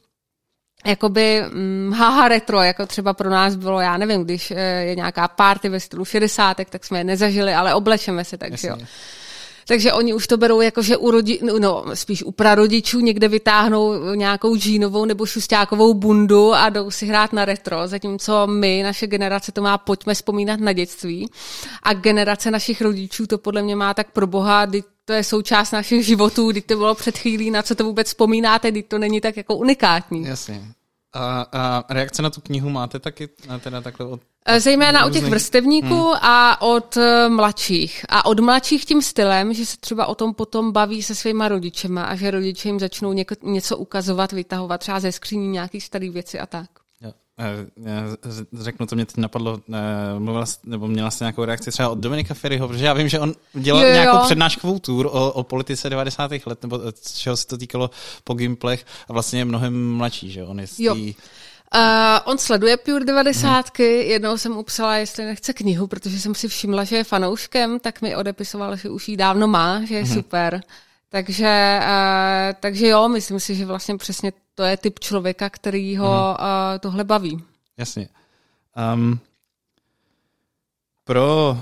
jakoby 0.85 1.43
hm, 1.47 1.93
haha 1.97 2.27
retro, 2.27 2.61
jako 2.61 2.85
třeba 2.85 3.13
pro 3.13 3.29
nás 3.29 3.55
bylo, 3.55 3.79
já 3.79 3.97
nevím, 3.97 4.23
když 4.23 4.51
eh, 4.51 4.59
je 4.59 4.95
nějaká 4.95 5.27
party 5.27 5.69
ve 5.69 5.79
stylu 5.79 6.05
60, 6.05 6.57
tak 6.69 6.85
jsme 6.85 6.97
je 6.97 7.03
nezažili, 7.03 7.53
ale 7.53 7.73
oblečeme 7.73 8.25
se, 8.25 8.37
takže 8.37 8.67
jo. 8.67 8.77
Takže 9.67 9.93
oni 9.93 10.13
už 10.13 10.27
to 10.27 10.37
berou 10.37 10.61
jako, 10.61 10.81
že 10.81 10.97
u 10.97 11.11
rodi, 11.11 11.39
no, 11.59 11.85
spíš 11.93 12.23
u 12.23 12.31
prarodičů 12.31 12.99
někde 12.99 13.27
vytáhnou 13.27 14.13
nějakou 14.13 14.57
džínovou 14.57 15.05
nebo 15.05 15.25
šustákovou 15.25 15.93
bundu 15.93 16.53
a 16.53 16.69
jdou 16.69 16.91
si 16.91 17.05
hrát 17.05 17.33
na 17.33 17.45
retro, 17.45 17.87
zatímco 17.87 18.47
my, 18.47 18.83
naše 18.83 19.07
generace, 19.07 19.51
to 19.51 19.61
má 19.61 19.77
pojďme 19.77 20.13
vzpomínat 20.13 20.59
na 20.59 20.73
dětství 20.73 21.29
a 21.83 21.93
generace 21.93 22.51
našich 22.51 22.81
rodičů 22.81 23.27
to 23.27 23.37
podle 23.37 23.61
mě 23.61 23.75
má 23.75 23.93
tak 23.93 24.11
pro 24.11 24.27
boha, 24.27 24.65
to 25.07 25.13
je 25.13 25.23
součást 25.23 25.71
našich 25.71 26.05
životů, 26.05 26.51
kdy 26.51 26.61
to 26.61 26.75
bylo 26.75 26.95
před 26.95 27.17
chvílí, 27.17 27.51
na 27.51 27.63
co 27.63 27.75
to 27.75 27.83
vůbec 27.83 28.07
vzpomínáte, 28.07 28.71
kdy 28.71 28.83
to 28.83 28.97
není 28.97 29.21
tak 29.21 29.37
jako 29.37 29.55
unikátní. 29.55 30.25
Jasně. 30.25 30.61
A, 31.13 31.45
a 31.51 31.83
reakce 31.93 32.21
na 32.21 32.29
tu 32.29 32.41
knihu 32.41 32.69
máte 32.69 32.99
taky 32.99 33.29
teda 33.59 33.81
takhle 33.81 34.05
od 34.05 34.21
e, 34.45 34.59
Zejména 34.59 35.05
od 35.05 35.13
těch 35.13 35.23
vrstevníků 35.23 36.03
hmm. 36.03 36.19
a 36.21 36.61
od 36.61 36.97
e, 36.97 37.29
mladších. 37.29 38.05
A 38.09 38.25
od 38.25 38.39
mladších 38.39 38.85
tím 38.85 39.01
stylem, 39.01 39.53
že 39.53 39.65
se 39.65 39.77
třeba 39.77 40.05
o 40.05 40.15
tom 40.15 40.33
potom 40.33 40.71
baví 40.71 41.03
se 41.03 41.15
svýma 41.15 41.47
rodičema 41.47 42.03
a 42.03 42.15
že 42.15 42.31
rodiče 42.31 42.69
jim 42.69 42.79
začnou 42.79 43.13
něko, 43.13 43.35
něco 43.43 43.77
ukazovat, 43.77 44.31
vytahovat 44.31 44.79
třeba 44.79 44.99
ze 44.99 45.11
skříní 45.11 45.47
nějaký 45.47 45.81
starý 45.81 46.09
věci 46.09 46.39
a 46.39 46.45
tak. 46.45 46.69
Eh, 47.39 47.65
řeknu, 48.53 48.85
to 48.85 48.95
mě 48.95 49.05
teď 49.05 49.17
napadlo, 49.17 49.59
eh, 49.73 50.19
mluvila, 50.19 50.45
nebo 50.63 50.87
měla 50.87 51.11
jsi 51.11 51.23
nějakou 51.23 51.45
reakci 51.45 51.71
třeba 51.71 51.89
od 51.89 51.99
Dominika 51.99 52.33
Ferryho, 52.33 52.67
protože 52.67 52.85
já 52.85 52.93
vím, 52.93 53.09
že 53.09 53.19
on 53.19 53.33
dělal 53.53 53.81
jo, 53.81 53.87
jo. 53.87 53.93
nějakou 53.93 54.25
přednáškovou 54.25 54.79
tour 54.79 55.05
o, 55.05 55.31
o 55.31 55.43
politice 55.43 55.89
90. 55.89 56.31
let, 56.45 56.61
nebo 56.61 56.81
eh, 56.87 56.91
čeho 57.15 57.37
se 57.37 57.47
to 57.47 57.57
týkalo 57.57 57.89
po 58.23 58.33
gimplech 58.33 58.85
a 59.09 59.13
vlastně 59.13 59.39
je 59.39 59.45
mnohem 59.45 59.95
mladší, 59.95 60.31
že 60.31 60.43
on 60.43 60.59
je 60.59 60.67
z 60.67 60.75
tý... 60.75 61.15
Uh, 61.75 61.81
on 62.25 62.37
sleduje 62.37 62.77
Pure 62.77 63.05
90. 63.05 63.49
Hmm. 63.49 63.87
Jednou 63.87 64.37
jsem 64.37 64.57
upsala, 64.57 64.95
jestli 64.95 65.25
nechce 65.25 65.53
knihu, 65.53 65.87
protože 65.87 66.19
jsem 66.19 66.35
si 66.35 66.47
všimla, 66.47 66.83
že 66.83 66.95
je 66.95 67.03
fanouškem, 67.03 67.79
tak 67.79 68.01
mi 68.01 68.15
odepisoval, 68.15 68.75
že 68.75 68.89
už 68.89 69.07
ji 69.07 69.17
dávno 69.17 69.47
má, 69.47 69.85
že 69.85 69.95
je 69.95 70.03
hmm. 70.03 70.13
super. 70.13 70.61
Takže, 71.09 71.79
uh, 71.81 72.53
takže 72.59 72.87
jo, 72.87 73.09
myslím 73.09 73.39
si, 73.39 73.55
že 73.55 73.65
vlastně 73.65 73.97
přesně 73.97 74.33
to 74.55 74.63
je 74.63 74.77
typ 74.77 74.99
člověka, 74.99 75.49
který 75.49 75.97
ho 75.97 76.37
uh, 76.39 76.45
tohle 76.79 77.03
baví. 77.03 77.43
Jasně. 77.77 78.09
Um, 78.93 79.19
pro 81.03 81.57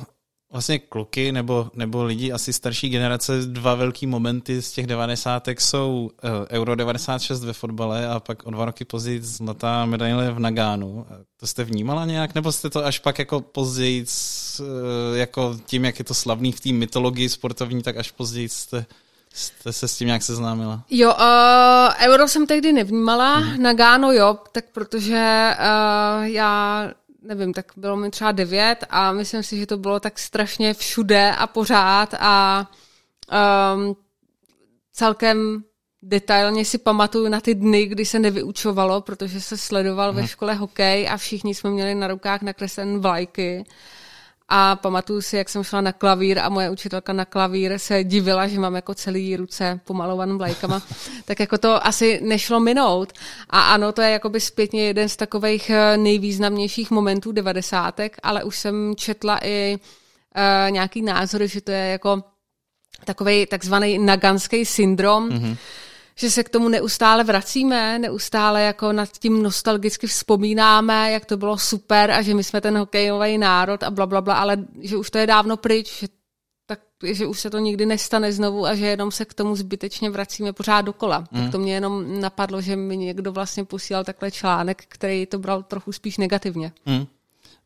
vlastně 0.52 0.80
kluky 0.80 1.32
nebo, 1.32 1.72
nebo 1.74 2.04
lidi 2.04 2.32
asi 2.32 2.54
starší 2.54 2.90
generace 2.90 3.42
dva 3.46 3.75
velký 3.75 4.08
momenty 4.08 4.62
z 4.62 4.72
těch 4.72 4.88
devadesátek 4.88 5.62
jsou 5.62 6.10
uh, 6.24 6.30
Euro 6.50 6.75
96 6.75 7.44
ve 7.44 7.54
fotbale 7.54 8.08
a 8.08 8.20
pak 8.20 8.48
o 8.48 8.52
dva 8.52 8.66
roky 8.66 8.86
později 8.86 9.22
zlatá 9.22 9.86
medaile 9.86 10.32
v 10.32 10.40
Nagánu. 10.40 11.06
To 11.38 11.48
jste 11.48 11.64
vnímala 11.64 12.06
nějak, 12.06 12.36
nebo 12.36 12.52
jste 12.52 12.70
to 12.70 12.86
až 12.86 13.00
pak 13.00 13.20
jako 13.20 13.42
později, 13.42 14.06
uh, 14.60 14.66
jako 15.18 15.58
tím, 15.66 15.86
jak 15.86 16.00
je 16.00 16.06
to 16.06 16.14
slavný 16.14 16.52
v 16.52 16.60
té 16.60 16.72
mytologii 16.72 17.30
sportovní, 17.30 17.84
tak 17.84 17.98
až 17.98 18.12
později 18.12 18.50
jste 18.50 18.86
Jste 19.36 19.74
se 19.74 19.88
s 19.88 19.98
tím 19.98 20.06
nějak 20.06 20.24
seznámila? 20.24 20.84
Jo, 20.89 21.13
uh, 21.13 21.94
euro 22.08 22.27
jsem 22.27 22.48
tehdy 22.48 22.74
nevnímala, 22.74 23.36
hmm. 23.36 23.63
na 23.63 23.74
Gáno 23.74 24.12
jo, 24.12 24.38
tak 24.51 24.65
protože 24.72 25.51
uh, 25.60 26.24
já 26.24 26.92
nevím, 27.22 27.54
tak 27.54 27.72
bylo 27.77 27.96
mi 27.96 28.12
třeba 28.12 28.32
devět 28.32 28.86
a 28.89 29.12
myslím 29.12 29.44
si, 29.44 29.58
že 29.58 29.65
to 29.65 29.77
bylo 29.77 30.00
tak 30.00 30.20
strašně 30.20 30.74
všude 30.74 31.32
a 31.32 31.48
pořád 31.48 32.13
a 32.20 32.68
um, 33.75 33.96
celkem 34.94 35.63
detailně 36.01 36.65
si 36.65 36.77
pamatuju 36.77 37.30
na 37.30 37.42
ty 37.42 37.56
dny, 37.56 37.86
kdy 37.86 38.06
se 38.06 38.20
nevyučovalo, 38.20 39.01
protože 39.01 39.42
se 39.42 39.58
sledoval 39.58 40.12
hmm. 40.12 40.22
ve 40.22 40.27
škole 40.27 40.54
hokej 40.54 41.10
a 41.10 41.18
všichni 41.18 41.56
jsme 41.56 41.70
měli 41.70 41.96
na 41.96 42.08
rukách 42.08 42.42
nakreslen 42.42 43.00
vlajky. 43.00 43.65
A 44.50 44.75
pamatuju 44.75 45.22
si, 45.22 45.38
jak 45.38 45.50
jsem 45.50 45.64
šla 45.64 45.82
na 45.82 45.92
klavír 45.92 46.40
a 46.40 46.50
moje 46.50 46.70
učitelka 46.70 47.14
na 47.14 47.25
klavír 47.25 47.80
se 47.80 48.04
divila, 48.04 48.48
že 48.48 48.60
mám 48.60 48.75
jako 48.75 48.94
celý 48.94 49.36
ruce 49.36 49.80
pomalovaný 49.86 50.38
vlajkama. 50.38 50.82
tak 51.25 51.40
jako 51.40 51.58
to 51.58 51.88
asi 51.88 52.20
nešlo 52.24 52.60
minout. 52.60 53.14
A 53.50 53.62
ano, 53.62 53.92
to 53.92 54.02
je 54.02 54.10
jakoby 54.10 54.40
zpětně 54.40 54.84
jeden 54.84 55.10
z 55.10 55.16
takových 55.16 55.70
eh, 55.70 55.98
nejvýznamnějších 55.98 56.92
momentů 56.92 57.32
devadesátek, 57.32 58.18
ale 58.24 58.44
už 58.44 58.58
jsem 58.58 58.94
četla 58.98 59.40
i 59.44 59.78
uh, 59.78 60.72
nějaký 60.72 61.02
názory, 61.02 61.48
že 61.48 61.62
to 61.62 61.72
je 61.72 61.88
jako 61.88 62.24
takový 63.06 63.46
takzvaný 63.46 63.98
naganský 63.98 64.66
syndrom, 64.66 65.30
mm-hmm 65.30 65.58
že 66.17 66.31
se 66.31 66.43
k 66.43 66.50
tomu 66.50 66.69
neustále 66.69 67.24
vracíme, 67.24 68.00
neustále 68.00 68.62
jako 68.62 68.91
nad 68.91 69.10
tím 69.12 69.43
nostalgicky 69.43 70.07
vzpomínáme, 70.07 71.12
jak 71.12 71.25
to 71.25 71.38
bylo 71.38 71.57
super 71.57 72.12
a 72.12 72.22
že 72.22 72.34
my 72.34 72.43
jsme 72.43 72.62
ten 72.62 72.77
hokejový 72.77 73.38
národ 73.38 73.84
a 73.84 73.91
bla, 73.91 74.05
bla, 74.05 74.22
bla, 74.22 74.36
ale 74.36 74.57
že 74.81 74.98
už 74.98 75.10
to 75.10 75.17
je 75.17 75.27
dávno 75.27 75.57
pryč, 75.57 76.00
že, 76.00 76.07
tak, 76.65 76.79
že 77.03 77.25
už 77.25 77.39
se 77.39 77.50
to 77.50 77.60
nikdy 77.60 77.86
nestane 77.86 78.31
znovu 78.34 78.65
a 78.65 78.75
že 78.75 78.86
jenom 78.86 79.12
se 79.12 79.25
k 79.25 79.34
tomu 79.34 79.55
zbytečně 79.55 80.10
vracíme 80.10 80.53
pořád 80.53 80.81
dokola. 80.81 81.27
Mm. 81.31 81.41
Tak 81.41 81.51
to 81.51 81.60
mě 81.60 81.74
jenom 81.74 82.19
napadlo, 82.22 82.62
že 82.62 82.75
mi 82.75 82.98
někdo 82.98 83.31
vlastně 83.31 83.65
posílal 83.65 84.03
takhle 84.03 84.31
článek, 84.31 84.84
který 84.88 85.25
to 85.25 85.39
bral 85.39 85.63
trochu 85.63 85.91
spíš 85.91 86.17
negativně. 86.17 86.72
Mm. 86.86 87.05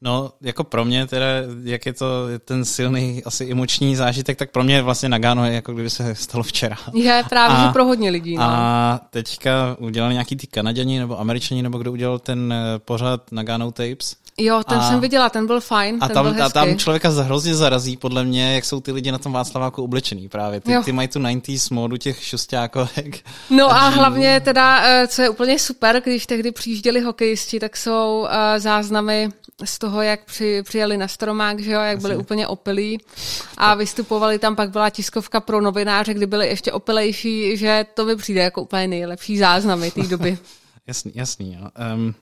No, 0.02 0.32
jako 0.42 0.64
pro 0.64 0.86
mě 0.86 1.08
teda, 1.08 1.26
jak 1.64 1.86
je 1.86 1.94
to 1.94 2.08
ten 2.46 2.66
silný 2.66 3.24
asi 3.26 3.52
emoční 3.52 3.96
zážitek, 3.96 4.38
tak 4.38 4.52
pro 4.52 4.64
mě 4.64 4.82
vlastně 4.82 5.10
Nagano 5.10 5.46
je 5.46 5.54
jako 5.54 5.74
kdyby 5.74 5.90
se 5.90 6.16
stalo 6.16 6.44
včera. 6.44 6.78
Je 6.94 7.24
právě, 7.30 7.58
a, 7.58 7.66
že 7.66 7.74
pro 7.74 7.86
hodně 7.86 8.10
lidí. 8.10 8.36
No. 8.36 8.44
A 8.44 9.00
teďka 9.10 9.76
udělali 9.80 10.14
nějaký 10.14 10.36
ty 10.36 10.48
Kanaděni 10.48 11.00
nebo 11.00 11.20
Američani, 11.20 11.64
nebo 11.64 11.78
kdo 11.78 11.92
udělal 11.92 12.20
ten 12.20 12.54
eh, 12.54 12.80
pořad 12.80 13.32
Nagano 13.32 13.72
Tapes. 13.72 14.16
Jo, 14.42 14.64
ten 14.70 14.78
A- 14.78 14.90
jsem 14.90 15.00
viděla, 15.00 15.30
ten 15.30 15.48
byl 15.48 15.62
fajn, 15.62 15.98
A 16.02 16.08
ten 16.08 16.14
tam, 16.14 16.34
byl 16.34 16.44
a 16.44 16.50
tam 16.50 16.68
hezký. 16.68 16.80
člověka 16.84 17.10
hrozně 17.10 17.56
zarazí, 17.56 17.98
podle 17.98 18.24
mě, 18.24 18.54
jak 18.56 18.66
jsou 18.66 18.80
ty 18.82 18.92
lidi 18.92 19.12
na 19.12 19.18
tom 19.18 19.34
Václaváku 19.34 19.84
oblečený 19.84 20.30
právě. 20.30 20.60
Ty, 20.60 20.72
Jo. 20.72 20.82
ty 20.86 20.92
mají 20.92 21.08
tu 21.08 21.20
90s 21.20 21.74
módu 21.74 21.98
těch 21.98 22.24
šustákovek. 22.24 23.20
No 23.50 23.72
a 23.72 23.80
džínů. 23.90 23.96
hlavně 24.02 24.40
teda, 24.40 24.82
eh, 24.84 25.08
co 25.08 25.22
je 25.22 25.30
úplně 25.30 25.60
super, 25.60 26.02
když 26.06 26.26
tehdy 26.26 26.52
přijížděli 26.52 27.02
hokejisti, 27.02 27.60
tak 27.60 27.78
jsou 27.78 28.28
eh, 28.30 28.60
záznamy 28.60 29.30
z 29.64 29.80
toho, 29.80 30.02
jak 30.02 30.26
při, 30.26 30.62
přijeli 30.64 30.98
na 30.98 31.08
Stromák, 31.08 31.60
že 31.60 31.72
jo, 31.72 31.82
jak 31.82 32.02
byli 32.02 32.16
úplně 32.18 32.48
opilí 32.48 32.98
a 33.58 33.74
vystupovali 33.76 34.40
tam, 34.40 34.56
pak 34.56 34.70
byla 34.72 34.90
tiskovka 34.90 35.40
pro 35.40 35.62
novináře, 35.62 36.14
kdy 36.14 36.26
byli 36.26 36.48
ještě 36.48 36.72
opilejší, 36.72 37.58
že 37.58 37.86
to 37.94 38.06
mi 38.06 38.16
přijde 38.16 38.42
jako 38.42 38.62
úplně 38.62 38.88
nejlepší 38.88 39.38
záznamy 39.38 39.92
té 39.92 40.02
doby. 40.04 40.38
Jasný, 40.88 41.12
jasný. 41.16 41.54
Jo. 41.62 41.68
Um, 41.96 42.06
uh, 42.08 42.14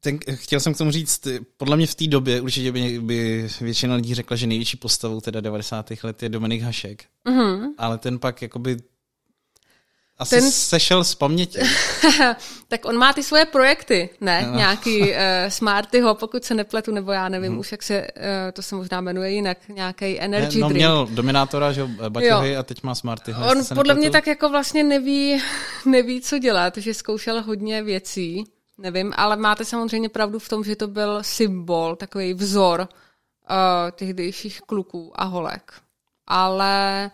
ten, 0.00 0.18
chtěl 0.34 0.60
jsem 0.60 0.74
k 0.74 0.78
tomu 0.78 0.90
říct, 0.90 1.26
podle 1.56 1.76
mě 1.76 1.86
v 1.86 1.94
té 1.94 2.06
době 2.06 2.40
určitě 2.40 2.72
by, 2.72 2.98
by 3.00 3.48
většina 3.60 3.94
lidí 3.94 4.14
řekla, 4.14 4.36
že 4.36 4.46
největší 4.46 4.76
postavou 4.76 5.20
teda 5.20 5.40
90. 5.40 5.90
let 6.02 6.22
je 6.22 6.28
Dominik 6.28 6.62
Hašek, 6.62 7.04
Mhm. 7.24 7.66
ale 7.78 7.98
ten 7.98 8.18
pak 8.18 8.42
jakoby 8.42 8.76
asi 10.18 10.34
Ten- 10.34 10.50
sešel 10.50 11.04
z 11.04 11.14
paměti. 11.14 11.58
Tak 12.68 12.84
on 12.84 12.96
má 12.96 13.12
ty 13.12 13.22
svoje 13.22 13.44
projekty, 13.44 14.10
ne? 14.20 14.46
No. 14.50 14.56
Nějaký 14.56 15.00
uh, 15.00 15.16
Smartyho, 15.48 16.14
pokud 16.14 16.44
se 16.44 16.54
nepletu, 16.54 16.92
nebo 16.92 17.12
já 17.12 17.28
nevím 17.28 17.50
Mhm. 17.52 17.60
už, 17.60 17.72
jak 17.72 17.82
se, 17.82 18.00
uh, 18.16 18.22
to 18.52 18.62
se 18.62 18.74
možná 18.74 19.00
jmenuje 19.00 19.30
jinak, 19.30 19.58
nějaký 19.68 20.20
energy 20.20 20.58
no, 20.60 20.68
drink. 20.68 20.76
měl 20.78 21.08
Dominátora, 21.10 21.72
že 21.72 21.80
jo, 21.80 21.88
Baťohy 22.08 22.56
a 22.56 22.62
teď 22.62 22.82
má 22.82 22.94
Smarty. 22.94 23.34
On 23.52 23.64
podle 23.74 23.94
mě 23.94 24.10
tak 24.10 24.26
jako 24.26 24.48
vlastně 24.48 24.84
neví, 24.84 25.42
neví, 25.86 26.20
co 26.20 26.38
dělat, 26.38 26.76
že 26.76 26.94
zkoušel 26.94 27.42
hodně 27.42 27.82
věcí, 27.82 28.44
nevím, 28.78 29.12
ale 29.16 29.36
máte 29.36 29.64
samozřejmě 29.64 30.08
pravdu 30.08 30.38
v 30.38 30.48
tom, 30.48 30.64
že 30.64 30.76
to 30.76 30.88
byl 30.88 31.22
symbol, 31.22 31.96
takový 31.96 32.34
vzor 32.34 32.80
uh, 32.80 33.56
tehdejších 33.92 34.60
kluků 34.60 35.12
a 35.14 35.24
holek. 35.24 35.72
Ale 36.26 37.10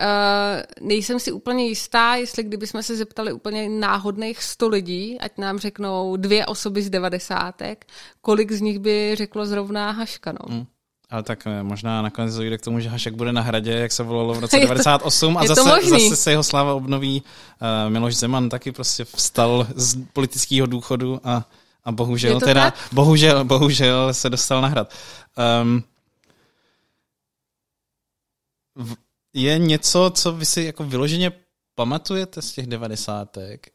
uh, 0.00 0.86
nejsem 0.88 1.20
si 1.20 1.32
úplně 1.32 1.66
jistá, 1.66 2.14
jestli 2.14 2.42
kdybychom 2.42 2.82
se 2.82 2.96
zeptali 2.96 3.32
úplně 3.32 3.68
náhodných 3.68 4.42
100 4.42 4.68
lidí, 4.68 5.20
ať 5.20 5.38
nám 5.38 5.58
řeknou 5.58 6.16
dvě 6.16 6.46
osoby 6.46 6.82
z 6.82 6.90
devadesátek, 6.90 7.86
kolik 8.20 8.52
z 8.52 8.60
nich 8.60 8.78
by 8.78 9.14
řeklo 9.14 9.46
zrovna 9.46 9.90
Haška, 9.90 10.32
no. 10.32 10.56
Mm. 10.56 10.66
Ale 11.10 11.22
tak 11.22 11.46
eh, 11.46 11.62
možná 11.62 12.02
nakonec 12.02 12.34
dojde 12.34 12.58
k 12.58 12.60
tomu, 12.62 12.80
že 12.80 12.88
Hašek 12.88 13.14
bude 13.14 13.32
na 13.32 13.40
hradě, 13.42 13.72
jak 13.72 13.92
se 13.92 14.02
volalo 14.02 14.34
v 14.34 14.38
roce 14.38 14.56
Je 14.60 14.60
to- 14.60 14.66
98 14.66 15.36
a 15.36 15.46
zase, 15.46 15.88
zase 15.88 16.16
se 16.16 16.30
jeho 16.30 16.42
sláva 16.42 16.74
obnoví. 16.74 17.22
Uh, 17.22 17.92
Miloš 17.92 18.16
Zeman 18.16 18.48
taky 18.48 18.72
prostě 18.72 19.04
vstal 19.04 19.66
z 19.74 19.98
politického 20.12 20.66
důchodu 20.66 21.20
a, 21.24 21.46
a 21.84 21.92
bohužel 21.92 22.40
teda, 22.40 22.70
tak? 22.70 22.88
bohužel, 22.92 23.44
bohužel 23.44 24.14
se 24.14 24.30
dostal 24.30 24.62
na 24.62 24.68
hrad. 24.68 24.94
Um, 25.62 25.84
je 29.34 29.58
něco, 29.58 30.12
co 30.14 30.32
vy 30.32 30.46
si 30.46 30.62
jako 30.62 30.84
vyloženě 30.84 31.32
pamatujete 31.74 32.42
z 32.42 32.52
těch 32.52 32.66
devadesátek? 32.66 33.66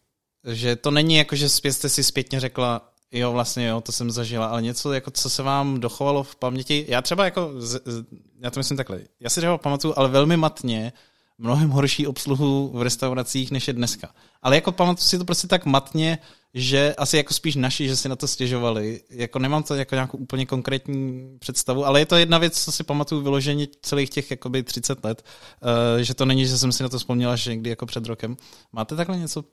Že 0.48 0.76
to 0.76 0.92
není 0.92 1.16
jako, 1.16 1.36
že 1.36 1.50
jste 1.50 1.90
si 1.90 2.04
zpětně 2.04 2.40
řekla, 2.40 2.90
jo, 3.12 3.32
vlastně 3.32 3.68
jo, 3.68 3.82
to 3.82 3.92
jsem 3.92 4.12
zažila, 4.12 4.46
ale 4.46 4.62
něco, 4.62 4.94
jako, 4.94 5.12
co 5.12 5.30
se 5.30 5.44
vám 5.44 5.80
dochovalo 5.80 6.24
v 6.24 6.36
paměti. 6.36 6.86
Já 6.88 7.02
třeba 7.02 7.26
jako, 7.26 7.52
z, 7.58 7.82
z, 7.86 8.06
já 8.40 8.52
to 8.52 8.60
myslím 8.60 8.78
takhle, 8.78 9.00
já 9.20 9.30
si 9.30 9.40
třeba 9.40 9.58
pamatuju, 9.58 9.94
ale 9.98 10.10
velmi 10.10 10.38
matně, 10.38 10.94
mnohem 11.38 11.70
horší 11.70 12.08
obsluhu 12.08 12.72
v 12.74 12.82
restauracích, 12.82 13.52
než 13.52 13.68
je 13.68 13.74
dneska. 13.74 14.10
Ale 14.42 14.56
jako 14.56 14.72
pamatuju 14.72 15.04
si 15.04 15.18
to 15.18 15.26
prostě 15.26 15.48
tak 15.48 15.66
matně, 15.66 16.18
že 16.54 16.96
asi 16.98 17.18
jako 17.18 17.34
spíš 17.34 17.56
naši, 17.56 17.88
že 17.88 17.96
si 17.96 18.10
na 18.10 18.16
to 18.16 18.28
stěžovali. 18.28 19.02
Jako 19.10 19.40
nemám 19.40 19.64
to 19.64 19.76
jako 19.76 19.96
nějakou 19.96 20.18
úplně 20.18 20.46
konkrétní 20.46 21.30
představu, 21.40 21.86
ale 21.86 22.00
je 22.00 22.06
to 22.06 22.16
jedna 22.16 22.38
věc, 22.38 22.64
co 22.64 22.72
si 22.72 22.84
pamatuju 22.84 23.22
vyloženě 23.22 23.68
celých 23.82 24.10
těch 24.10 24.32
jakoby 24.32 24.64
30 24.64 25.04
let, 25.04 25.26
uh, 25.62 26.02
že 26.02 26.14
to 26.14 26.26
není, 26.26 26.46
že 26.46 26.58
jsem 26.58 26.72
si 26.72 26.84
na 26.84 26.90
to 26.90 26.98
vzpomněla, 26.98 27.36
že 27.36 27.52
někdy 27.52 27.70
jako 27.70 27.86
před 27.86 28.06
rokem. 28.06 28.38
Máte 28.72 28.96
takhle 28.96 29.18
něco? 29.18 29.44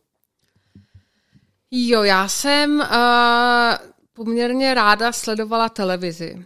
Jo, 1.75 2.03
já 2.03 2.29
jsem 2.29 2.81
uh, 2.81 2.87
poměrně 4.13 4.75
ráda 4.75 5.13
sledovala 5.13 5.69
televizi. 5.69 6.45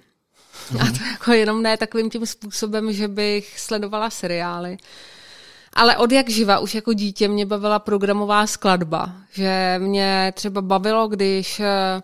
A 0.80 0.84
to 0.84 1.04
jako 1.12 1.32
jenom 1.32 1.62
ne 1.62 1.76
takovým 1.76 2.10
tím 2.10 2.26
způsobem, 2.26 2.92
že 2.92 3.08
bych 3.08 3.60
sledovala 3.60 4.10
seriály. 4.10 4.76
Ale 5.72 5.96
od 5.96 6.12
jak 6.12 6.30
živa, 6.30 6.58
už 6.58 6.74
jako 6.74 6.92
dítě 6.92 7.28
mě 7.28 7.46
bavila 7.46 7.78
programová 7.78 8.46
skladba. 8.46 9.12
Že 9.32 9.74
mě 9.78 10.32
třeba 10.36 10.62
bavilo, 10.62 11.08
když 11.08 11.60
eh, 11.60 12.02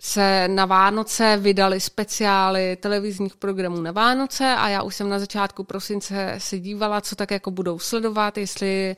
se 0.00 0.48
na 0.48 0.66
Vánoce 0.66 1.36
vydali 1.36 1.80
speciály 1.80 2.76
televizních 2.76 3.36
programů 3.36 3.80
na 3.80 3.92
Vánoce 3.92 4.54
a 4.58 4.68
já 4.68 4.82
už 4.82 4.96
jsem 4.96 5.08
na 5.08 5.18
začátku 5.18 5.64
prosince 5.64 6.34
se 6.38 6.58
dívala, 6.58 7.00
co 7.00 7.16
tak 7.16 7.30
jako 7.30 7.50
budou 7.50 7.78
sledovat, 7.78 8.38
jestli, 8.38 8.96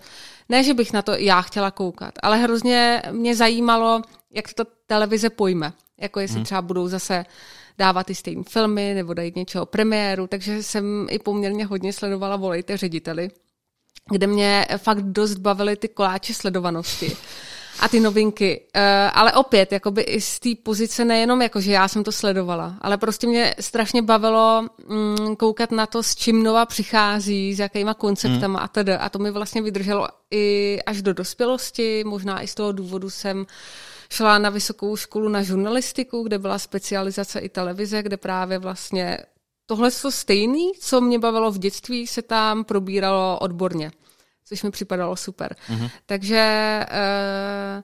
ne, 0.48 0.62
že 0.62 0.74
bych 0.74 0.92
na 0.92 1.02
to 1.02 1.12
já 1.12 1.42
chtěla 1.42 1.70
koukat, 1.70 2.14
ale 2.22 2.36
hrozně 2.36 3.02
mě 3.10 3.36
zajímalo, 3.36 4.02
jak 4.30 4.54
to 4.54 4.64
ta 4.64 4.70
televize 4.86 5.30
pojme. 5.30 5.72
Jako 6.00 6.20
jestli 6.20 6.42
třeba 6.42 6.62
budou 6.62 6.88
zase 6.88 7.24
dávat 7.78 8.06
ty 8.06 8.14
stejné 8.14 8.42
filmy 8.48 8.92
nebo 8.94 9.14
dají 9.14 9.32
něčeho 9.36 9.66
premiéru, 9.66 10.26
takže 10.26 10.62
jsem 10.62 11.06
i 11.10 11.18
poměrně 11.18 11.66
hodně 11.66 11.92
sledovala 11.92 12.36
Volejte 12.36 12.76
řediteli, 12.76 13.30
kde 14.10 14.26
mě 14.26 14.66
fakt 14.76 15.02
dost 15.02 15.36
bavily 15.36 15.76
ty 15.76 15.88
koláče 15.88 16.34
sledovanosti 16.34 17.16
a 17.80 17.88
ty 17.88 18.00
novinky. 18.00 18.60
Uh, 18.76 18.82
ale 19.12 19.32
opět, 19.32 19.72
jakoby 19.72 20.02
i 20.02 20.20
z 20.20 20.40
té 20.40 20.48
pozice 20.62 21.04
nejenom 21.04 21.42
jako, 21.42 21.60
že 21.60 21.72
já 21.72 21.88
jsem 21.88 22.04
to 22.04 22.12
sledovala, 22.12 22.74
ale 22.80 22.96
prostě 22.96 23.26
mě 23.26 23.54
strašně 23.60 24.02
bavilo 24.02 24.68
mm, 24.88 25.36
koukat 25.36 25.70
na 25.70 25.86
to, 25.86 26.02
s 26.02 26.14
čím 26.14 26.42
Nova 26.42 26.66
přichází, 26.66 27.54
s 27.54 27.58
jakýma 27.58 27.94
konceptama 27.94 28.58
a 28.58 28.68
tedy. 28.68 28.92
A 28.92 29.08
to 29.08 29.18
mi 29.18 29.30
vlastně 29.30 29.62
vydrželo 29.62 30.08
i 30.30 30.78
až 30.86 31.02
do 31.02 31.14
dospělosti, 31.14 32.04
možná 32.04 32.42
i 32.42 32.46
z 32.46 32.54
toho 32.54 32.72
důvodu 32.72 33.10
jsem 33.10 33.46
šla 34.10 34.38
na 34.38 34.50
vysokou 34.50 34.96
školu 34.96 35.28
na 35.28 35.42
žurnalistiku, 35.42 36.22
kde 36.22 36.38
byla 36.38 36.58
specializace 36.58 37.40
i 37.40 37.48
televize, 37.48 38.02
kde 38.02 38.16
právě 38.16 38.58
vlastně 38.58 39.18
tohle 39.66 39.90
to 39.90 40.10
stejný, 40.10 40.72
co 40.80 41.00
mě 41.00 41.18
bavilo 41.18 41.50
v 41.50 41.58
dětství, 41.58 42.06
se 42.06 42.22
tam 42.22 42.64
probíralo 42.64 43.38
odborně, 43.38 43.90
což 44.48 44.62
mi 44.62 44.70
připadalo 44.70 45.16
super. 45.16 45.56
Mm-hmm. 45.68 45.90
Takže 46.06 46.40
eh, 46.90 47.82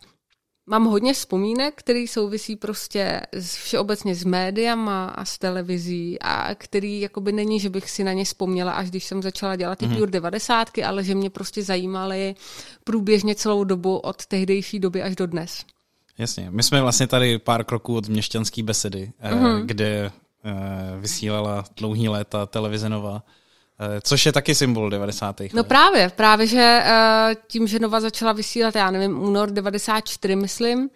mám 0.66 0.85
hodně 0.85 1.14
vzpomínek, 1.14 1.75
který 1.77 2.09
souvisí 2.09 2.57
prostě 2.57 3.20
s, 3.33 3.57
všeobecně 3.57 4.14
s 4.14 4.25
médiama 4.25 5.07
a 5.07 5.25
s 5.25 5.38
televizí 5.38 6.18
a 6.20 6.55
který 6.55 7.01
jakoby 7.01 7.33
není, 7.33 7.61
že 7.61 7.70
bych 7.70 7.90
si 7.90 8.05
na 8.05 8.12
ně 8.12 8.25
vzpomněla, 8.25 8.72
až 8.72 8.90
když 8.90 9.05
jsem 9.05 9.22
začala 9.22 9.57
dělat 9.57 9.79
ty 9.79 9.87
mm-hmm. 9.87 9.96
Pure 9.96 10.11
90, 10.11 10.68
ale 10.87 11.05
že 11.05 11.14
mě 11.14 11.31
prostě 11.31 11.62
zajímaly 11.62 12.35
průběžně 12.85 13.35
celou 13.35 13.64
dobu 13.64 13.98
od 13.98 14.27
tehdejší 14.27 14.79
doby 14.79 15.03
až 15.03 15.16
do 15.16 15.27
dnes. 15.27 15.64
Jasně. 16.18 16.51
My 16.51 16.62
jsme 16.62 16.81
vlastně 16.81 17.07
tady 17.07 17.38
pár 17.38 17.64
kroků 17.64 17.96
od 17.96 18.09
měšťanské 18.09 18.62
besedy, 18.62 19.12
mm-hmm. 19.22 19.62
kde 19.66 20.11
eh, 20.44 21.01
vysílala 21.01 21.64
dlouhý 21.77 22.09
léta 22.09 22.46
televize 22.46 22.88
Nova, 22.88 23.22
což 24.00 24.26
je 24.26 24.32
taky 24.32 24.54
symbol 24.54 24.90
90. 24.90 25.40
let. 25.40 25.52
No 25.54 25.64
právě, 25.64 26.11
právě, 26.16 26.46
že 26.46 26.85
uh, 26.85 27.35
tím, 27.46 27.66
že 27.66 27.78
Nova 27.78 28.00
začala 28.00 28.32
vysílat, 28.32 28.74
já 28.74 28.90
nevím, 28.90 29.22
únor 29.22 29.50
94, 29.50 30.37
myslím, 30.37 30.90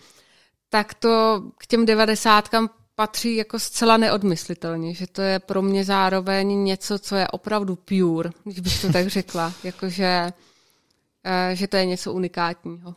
tak 0.69 0.95
to 0.95 1.43
k 1.59 1.67
těm 1.67 1.87
90 1.87 2.49
patří 2.95 3.37
jako 3.37 3.59
zcela 3.59 3.97
neodmyslitelně, 3.97 4.95
že 4.95 5.07
to 5.07 5.23
je 5.23 5.39
pro 5.39 5.63
mě 5.63 5.85
zároveň 5.85 6.65
něco, 6.65 6.99
co 6.99 7.17
je 7.17 7.29
opravdu 7.29 7.77
pure, 7.77 8.31
když 8.45 8.61
bych 8.61 8.81
to 8.81 8.93
tak 8.93 9.09
řekla, 9.09 9.53
jakože 9.65 10.33
uh, 11.27 11.55
že 11.55 11.69
to 11.69 11.77
je 11.77 11.87
něco 11.87 12.13
unikátního. 12.13 12.95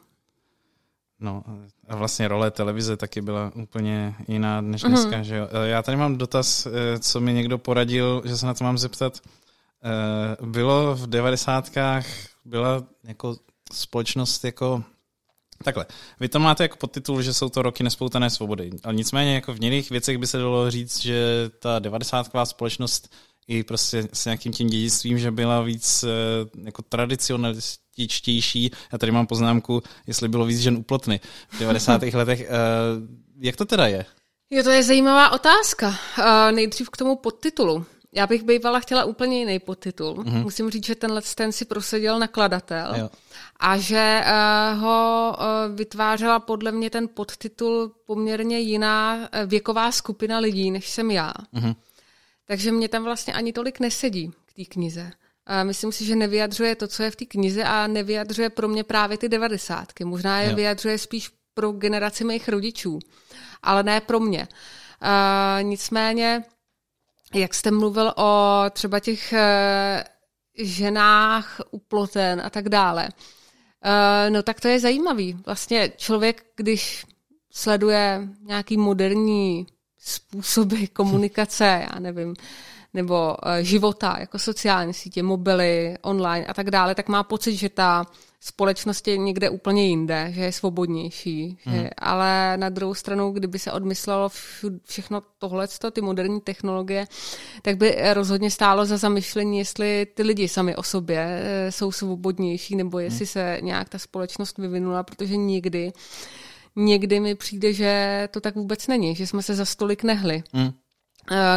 No 1.19 1.43
a 1.87 1.95
vlastně 1.95 2.27
role 2.27 2.51
televize 2.51 2.97
taky 2.97 3.21
byla 3.21 3.51
úplně 3.55 4.15
jiná 4.27 4.61
než 4.61 4.81
dneska, 4.81 5.11
mm-hmm. 5.11 5.21
že 5.21 5.35
jo. 5.35 5.47
Eh, 5.51 5.69
Já 5.69 5.83
tady 5.83 5.97
mám 5.97 6.17
dotaz, 6.17 6.65
eh, 6.65 6.99
co 6.99 7.21
mi 7.21 7.33
někdo 7.33 7.57
poradil, 7.57 8.21
že 8.25 8.37
se 8.37 8.45
na 8.45 8.53
to 8.53 8.63
mám 8.63 8.77
zeptat. 8.77 9.19
Eh, 9.83 10.45
Bylo 10.45 10.95
v 10.95 11.07
devadesátkách, 11.07 12.05
byla 12.45 12.83
jako 13.03 13.35
společnost 13.73 14.43
jako 14.45 14.83
Takhle, 15.63 15.85
vy 16.19 16.29
to 16.29 16.39
máte 16.39 16.63
jako 16.63 16.75
podtitul, 16.77 17.21
že 17.21 17.33
jsou 17.33 17.49
to 17.49 17.61
roky 17.61 17.83
nespoutané 17.83 18.29
svobody, 18.29 18.71
ale 18.83 18.93
nicméně 18.93 19.35
jako 19.35 19.53
v 19.53 19.63
jiných 19.63 19.89
věcech 19.89 20.17
by 20.17 20.27
se 20.27 20.37
dalo 20.37 20.71
říct, 20.71 20.99
že 20.99 21.49
ta 21.59 21.79
devadesátková 21.79 22.45
společnost 22.45 23.15
i 23.47 23.63
prostě 23.63 24.07
s 24.13 24.25
nějakým 24.25 24.51
tím 24.53 24.67
dědictvím, 24.67 25.19
že 25.19 25.31
byla 25.31 25.61
víc 25.61 26.03
eh, 26.03 26.07
jako 26.63 26.81
tradicionalističtější. 26.81 28.71
Já 28.91 28.97
tady 28.97 29.11
mám 29.11 29.27
poznámku, 29.27 29.83
jestli 30.07 30.27
bylo 30.29 30.45
víc 30.45 30.59
žen 30.59 30.75
uplotny 30.77 31.19
v 31.49 31.59
90. 31.59 32.01
letech. 32.13 32.41
Eh, 32.41 32.47
Jak 33.39 33.55
to 33.55 33.65
teda 33.65 33.87
je? 33.87 34.05
Jo, 34.49 34.63
to 34.63 34.69
je 34.69 34.83
zajímavá 34.83 35.31
otázka. 35.31 35.95
Nejdřív 36.51 36.89
k 36.89 36.97
tomu 36.97 37.15
podtitulu. 37.15 37.85
Já 38.13 38.27
bych 38.27 38.43
bývala 38.43 38.79
chtěla 38.79 39.03
úplně 39.03 39.39
jiný 39.39 39.59
podtitul. 39.59 40.15
Mm-hmm. 40.15 40.43
Musím 40.43 40.69
říct, 40.69 40.85
že 40.85 40.95
tenhle 40.95 41.21
ten 41.35 41.51
si 41.51 41.65
prosadil 41.65 42.19
nakladatel 42.19 42.95
jo. 42.95 43.09
a 43.59 43.77
že 43.77 44.23
uh, 44.23 44.81
ho 44.81 45.37
uh, 45.37 45.75
vytvářela 45.75 46.39
podle 46.39 46.71
mě 46.71 46.89
ten 46.89 47.07
podtitul 47.13 47.91
poměrně 48.05 48.59
jiná 48.59 49.15
uh, 49.15 49.49
věková 49.49 49.91
skupina 49.91 50.39
lidí, 50.39 50.71
než 50.71 50.89
jsem 50.89 51.11
já. 51.11 51.33
Mm-hmm. 51.53 51.75
Takže 52.45 52.71
mě 52.71 52.89
tam 52.89 53.03
vlastně 53.03 53.33
ani 53.33 53.53
tolik 53.53 53.79
nesedí 53.79 54.31
k 54.45 54.53
té 54.53 54.65
knize. 54.65 55.11
A 55.45 55.63
myslím 55.63 55.91
si, 55.91 56.05
že 56.05 56.15
nevyjadřuje 56.15 56.75
to, 56.75 56.87
co 56.87 57.03
je 57.03 57.11
v 57.11 57.15
té 57.15 57.25
knize 57.25 57.63
a 57.63 57.87
nevyjadřuje 57.87 58.49
pro 58.49 58.67
mě 58.67 58.83
právě 58.83 59.17
ty 59.17 59.29
devadesátky. 59.29 60.05
Možná 60.05 60.41
je 60.41 60.49
jo. 60.49 60.55
vyjadřuje 60.55 60.97
spíš 60.97 61.31
pro 61.53 61.71
generaci 61.71 62.23
mých 62.23 62.49
rodičů, 62.49 62.99
ale 63.63 63.83
ne 63.83 64.01
pro 64.01 64.19
mě. 64.19 64.47
Uh, 65.01 65.63
nicméně 65.63 66.43
jak 67.33 67.53
jste 67.53 67.71
mluvil 67.71 68.13
o 68.17 68.63
třeba 68.71 68.99
těch 68.99 69.33
uh, 69.33 70.65
ženách 70.65 71.61
uploten 71.71 72.41
a 72.45 72.49
tak 72.49 72.69
dále, 72.69 73.09
uh, 73.09 74.33
no 74.33 74.43
tak 74.43 74.61
to 74.61 74.67
je 74.67 74.79
zajímavý. 74.79 75.37
Vlastně 75.45 75.91
člověk, 75.97 76.45
když 76.55 77.05
sleduje 77.51 78.27
nějaký 78.41 78.77
moderní 78.77 79.67
způsoby 79.97 80.85
komunikace, 80.93 81.87
já 81.93 81.99
nevím, 81.99 82.33
nebo 82.93 83.37
uh, 83.45 83.51
života, 83.61 84.15
jako 84.19 84.39
sociální 84.39 84.93
sítě, 84.93 85.23
mobily, 85.23 85.97
online 86.01 86.45
a 86.45 86.53
tak 86.53 86.71
dále, 86.71 86.95
tak 86.95 87.07
má 87.07 87.23
pocit, 87.23 87.55
že 87.55 87.69
ta 87.69 88.05
společnost 88.41 89.08
je 89.08 89.17
někde 89.17 89.49
úplně 89.49 89.88
jinde, 89.88 90.32
že 90.36 90.41
je 90.41 90.52
svobodnější. 90.52 91.58
Mm. 91.65 91.73
Že, 91.73 91.89
ale 91.97 92.58
na 92.58 92.69
druhou 92.69 92.93
stranu, 92.93 93.32
kdyby 93.32 93.60
se 93.60 93.71
odmyslelo 93.71 94.30
všechno 94.84 95.21
tohle, 95.38 95.67
ty 95.91 96.02
moderní 96.02 96.41
technologie, 96.41 97.08
tak 97.62 97.78
by 97.78 97.97
rozhodně 98.13 98.52
stálo 98.52 98.86
za 98.86 98.97
zamyšlení, 98.97 99.58
jestli 99.58 100.08
ty 100.13 100.23
lidi 100.23 100.47
sami 100.47 100.75
o 100.75 100.84
sobě 100.84 101.19
eh, 101.19 101.71
jsou 101.71 101.91
svobodnější, 101.91 102.75
nebo 102.75 102.99
jestli 102.99 103.23
mm. 103.23 103.28
se 103.28 103.58
nějak 103.62 103.89
ta 103.89 103.97
společnost 103.97 104.58
vyvinula, 104.58 105.04
protože 105.04 105.38
někdy 105.38 105.91
někdy 106.75 107.19
mi 107.19 107.36
přijde, 107.36 107.73
že 107.73 108.28
to 108.32 108.41
tak 108.41 108.56
vůbec 108.56 108.88
není, 108.88 109.15
že 109.15 109.28
jsme 109.28 109.43
se 109.43 109.56
za 109.56 109.65
stolik 109.65 110.04
nehli. 110.04 110.43
Mm. 110.54 110.71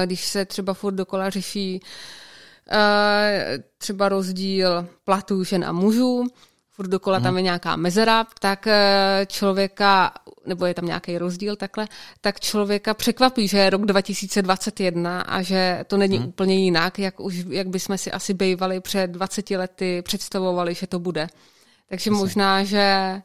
Když 0.05 0.25
se 0.25 0.45
třeba 0.45 0.75
furt 0.75 0.95
dokola 0.95 1.31
řeší 1.31 1.81
eh, 2.71 3.59
třeba 3.79 4.09
rozdíl 4.09 4.88
platů 5.05 5.45
žen 5.45 5.64
a 5.64 5.73
mužů, 5.73 6.27
furt 6.72 6.88
dokola 6.88 7.18
mm. 7.18 7.24
tam 7.24 7.37
je 7.37 7.42
nějaká 7.42 7.76
mezera, 7.76 8.26
tak 8.40 8.66
eh, 8.66 9.26
člověka, 9.28 10.12
nebo 10.46 10.66
je 10.66 10.74
tam 10.74 10.87
nějaký 10.87 11.18
rozdíl 11.18 11.56
takhle, 11.56 11.88
tak 12.20 12.40
člověka 12.40 12.94
překvapí, 12.94 13.48
že 13.48 13.58
je 13.58 13.70
rok 13.70 13.87
2021 13.87 15.20
a 15.20 15.42
že 15.42 15.85
to 15.87 15.96
není 15.96 16.18
mm. 16.18 16.24
úplně 16.24 16.54
jinak, 16.54 16.98
jak, 16.98 17.20
už, 17.20 17.35
jak 17.48 17.68
bychom 17.68 17.98
si 17.98 18.12
asi 18.12 18.35
bývali 18.35 18.80
před 18.80 19.06
20 19.06 19.50
lety 19.50 20.02
představovali, 20.02 20.74
že 20.74 20.87
to 20.87 20.98
bude. 20.98 21.26
Takže 21.88 22.11
Asi. 22.11 22.20
možná, 22.20 22.64
že 22.64 23.16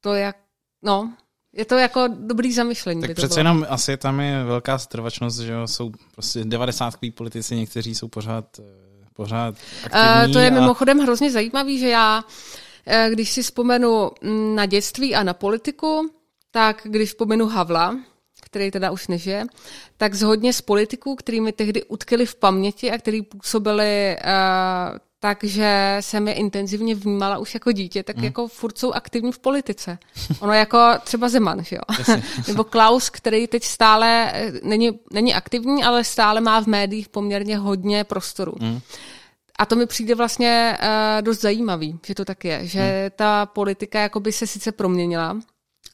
to 0.00 0.14
jak, 0.14 0.36
no, 0.82 1.12
je 1.52 1.64
to 1.64 1.78
jako 1.78 2.08
dobrý 2.08 2.52
zamyšlení. 2.52 3.00
Tak 3.00 3.16
přece 3.16 3.40
jenom 3.40 3.66
asi 3.68 3.96
tam 3.96 4.20
je 4.20 4.44
velká 4.44 4.78
strvačnost, 4.78 5.40
že 5.40 5.54
jsou 5.66 5.92
prostě 6.14 6.44
90 6.44 6.94
politici, 7.14 7.56
někteří 7.56 7.94
jsou 7.94 8.08
pořád 8.08 8.58
eh, 8.58 8.93
pořád 9.16 9.54
aktivní. 9.84 10.26
Uh, 10.26 10.32
to 10.32 10.38
je 10.38 10.50
a... 10.50 10.54
mimochodem 10.54 10.98
hrozně 10.98 11.30
zajímavý, 11.30 11.78
že 11.78 11.88
já, 11.88 12.24
eh, 12.86 13.08
když 13.10 13.30
si 13.30 13.42
vzpomenu 13.42 14.10
mm, 14.22 14.54
na 14.56 14.66
dětství 14.66 15.14
a 15.14 15.22
na 15.22 15.34
politiku, 15.34 16.10
tak 16.50 16.80
když 16.84 17.08
vzpomenu 17.08 17.46
Havla, 17.46 17.96
který 18.42 18.70
teda 18.70 18.90
už 18.90 19.08
nežije, 19.08 19.46
tak 19.96 20.14
z 20.14 20.22
hodně 20.22 20.52
z 20.52 20.60
politiků, 20.60 21.16
který 21.16 21.40
mi 21.40 21.52
tehdy 21.52 21.82
utkali 21.82 22.26
v 22.26 22.34
paměti 22.34 22.90
a 22.90 22.98
který 22.98 23.22
působili 23.22 24.16
uh, 24.24 24.98
takže 25.24 25.96
jsem 26.00 26.28
je 26.28 26.34
intenzivně 26.34 26.94
vnímala 26.94 27.38
už 27.38 27.54
jako 27.54 27.72
dítě, 27.72 28.02
tak 28.02 28.16
hmm. 28.16 28.24
jako 28.24 28.48
furt 28.48 28.78
jsou 28.78 28.92
aktivní 28.92 29.32
v 29.32 29.38
politice. 29.38 29.98
Ono 30.40 30.52
jako 30.52 30.78
třeba 31.04 31.28
Zeman, 31.28 31.64
že 31.64 31.76
jo? 31.76 32.16
Nebo 32.48 32.64
Klaus, 32.64 33.10
který 33.10 33.46
teď 33.46 33.64
stále 33.64 34.32
eh, 34.34 34.52
není, 34.62 34.90
není 35.12 35.34
aktivní, 35.34 35.84
ale 35.84 36.04
stále 36.04 36.40
má 36.40 36.60
v 36.60 36.66
médiích 36.66 37.08
poměrně 37.08 37.56
hodně 37.56 38.04
prostoru. 38.04 38.54
Hmm. 38.60 38.80
A 39.58 39.66
to 39.66 39.76
mi 39.76 39.86
přijde 39.86 40.14
vlastně 40.14 40.78
uh, 40.82 41.22
dost 41.22 41.40
zajímavý, 41.40 41.98
že 42.06 42.14
to 42.14 42.24
tak 42.24 42.44
je, 42.44 42.66
že 42.66 42.80
hmm. 42.80 43.10
ta 43.16 43.46
politika 43.46 44.00
jakoby 44.00 44.32
se 44.32 44.46
sice 44.46 44.72
proměnila, 44.72 45.36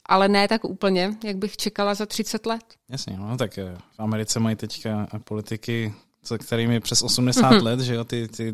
ale 0.06 0.28
ne 0.28 0.48
tak 0.48 0.64
úplně, 0.64 1.14
jak 1.24 1.36
bych 1.36 1.56
čekala 1.56 1.94
za 1.94 2.06
30 2.06 2.46
let. 2.46 2.64
Jasně, 2.88 3.16
no 3.16 3.36
tak 3.36 3.58
eh, 3.58 3.78
v 3.96 4.00
Americe 4.00 4.40
mají 4.40 4.56
teďka 4.56 5.06
politiky 5.24 5.94
se 6.22 6.38
kterými 6.38 6.80
přes 6.80 7.02
80 7.02 7.50
mm-hmm. 7.50 7.62
let, 7.62 7.80
že 7.80 7.94
jo, 7.94 8.04
ty, 8.04 8.28
ty 8.28 8.52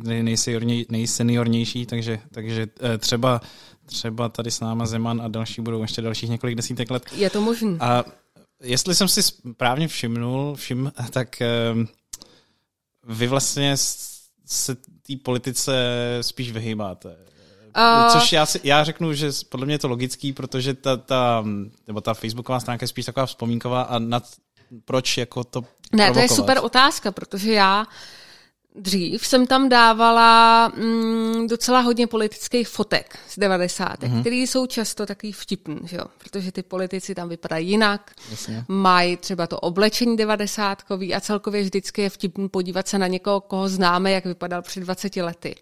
nejseniornější, 0.89 1.87
takže, 1.87 2.19
takže 2.31 2.67
eh, 2.81 2.99
třeba, 2.99 3.41
třeba 3.85 4.29
tady 4.29 4.51
s 4.51 4.61
náma 4.61 4.87
Zeman 4.87 5.23
a 5.23 5.29
další 5.29 5.63
budou 5.63 5.83
ještě 5.83 6.03
dalších 6.03 6.31
několik 6.31 6.55
desítek 6.55 6.91
let. 6.91 7.03
Je 7.17 7.31
to 7.31 7.41
možné. 7.41 7.77
A 7.81 8.05
jestli 8.63 8.95
jsem 8.95 9.09
si 9.09 9.23
správně 9.23 9.89
všimnul, 9.89 10.55
všim, 10.55 10.93
tak 11.11 11.43
ehm, 11.43 11.89
vy 13.07 13.27
vlastně 13.27 13.75
se 14.47 14.75
té 14.75 15.17
politice 15.23 15.73
spíš 16.21 16.53
vyhýbáte. 16.53 17.17
Uh, 17.77 18.13
Což 18.13 18.33
já, 18.33 18.47
si, 18.47 18.61
já 18.65 18.85
řeknu, 18.85 19.13
že 19.13 19.31
podle 19.49 19.67
mě 19.67 19.75
je 19.75 19.79
to 19.79 19.89
logický, 19.89 20.33
protože 20.33 20.75
ta, 20.75 20.97
ta, 20.97 21.45
nebo 21.87 22.01
ta 22.01 22.15
facebooková 22.15 22.61
stránka 22.61 22.85
je 22.85 22.89
spíš 22.89 23.05
taková 23.05 23.27
vzpomínková 23.27 23.83
a 23.83 23.99
nad 23.99 24.25
proč 24.85 25.19
jako 25.19 25.45
to 25.45 25.61
Ne, 25.61 25.67
provokovat? 26.05 26.15
to 26.15 26.21
je 26.21 26.29
super 26.37 26.59
otázka, 26.63 27.13
protože 27.13 27.53
já 27.53 27.87
dřív 28.79 29.27
jsem 29.27 29.47
tam 29.47 29.69
dávala 29.69 30.69
mm, 30.77 31.47
docela 31.47 31.81
hodně 31.81 32.07
politických 32.07 32.69
fotek 32.69 33.19
z 33.29 33.39
90. 33.39 33.87
Mm-hmm. 34.01 34.21
které 34.21 34.37
jsou 34.37 34.67
často 34.67 35.07
takový 35.07 35.33
vtipný, 35.33 35.79
že 35.85 35.97
jo? 35.97 36.05
protože 36.19 36.53
ty 36.53 36.63
politici 36.63 37.15
tam 37.15 37.29
vypadají 37.29 37.69
jinak, 37.69 38.13
Jasně. 38.31 38.65
mají 38.69 39.17
třeba 39.17 39.47
to 39.47 39.61
oblečení 39.61 40.17
90 40.17 40.83
a 41.17 41.21
celkově 41.21 41.63
vždycky 41.63 42.03
je 42.03 42.11
vtipný 42.11 42.49
podívat 42.49 42.89
se 42.89 42.99
na 42.99 43.07
někoho, 43.07 43.41
koho 43.41 43.69
známe, 43.69 44.11
jak 44.13 44.25
vypadal 44.25 44.63
před 44.63 44.81
20 44.81 45.17
lety. 45.17 45.55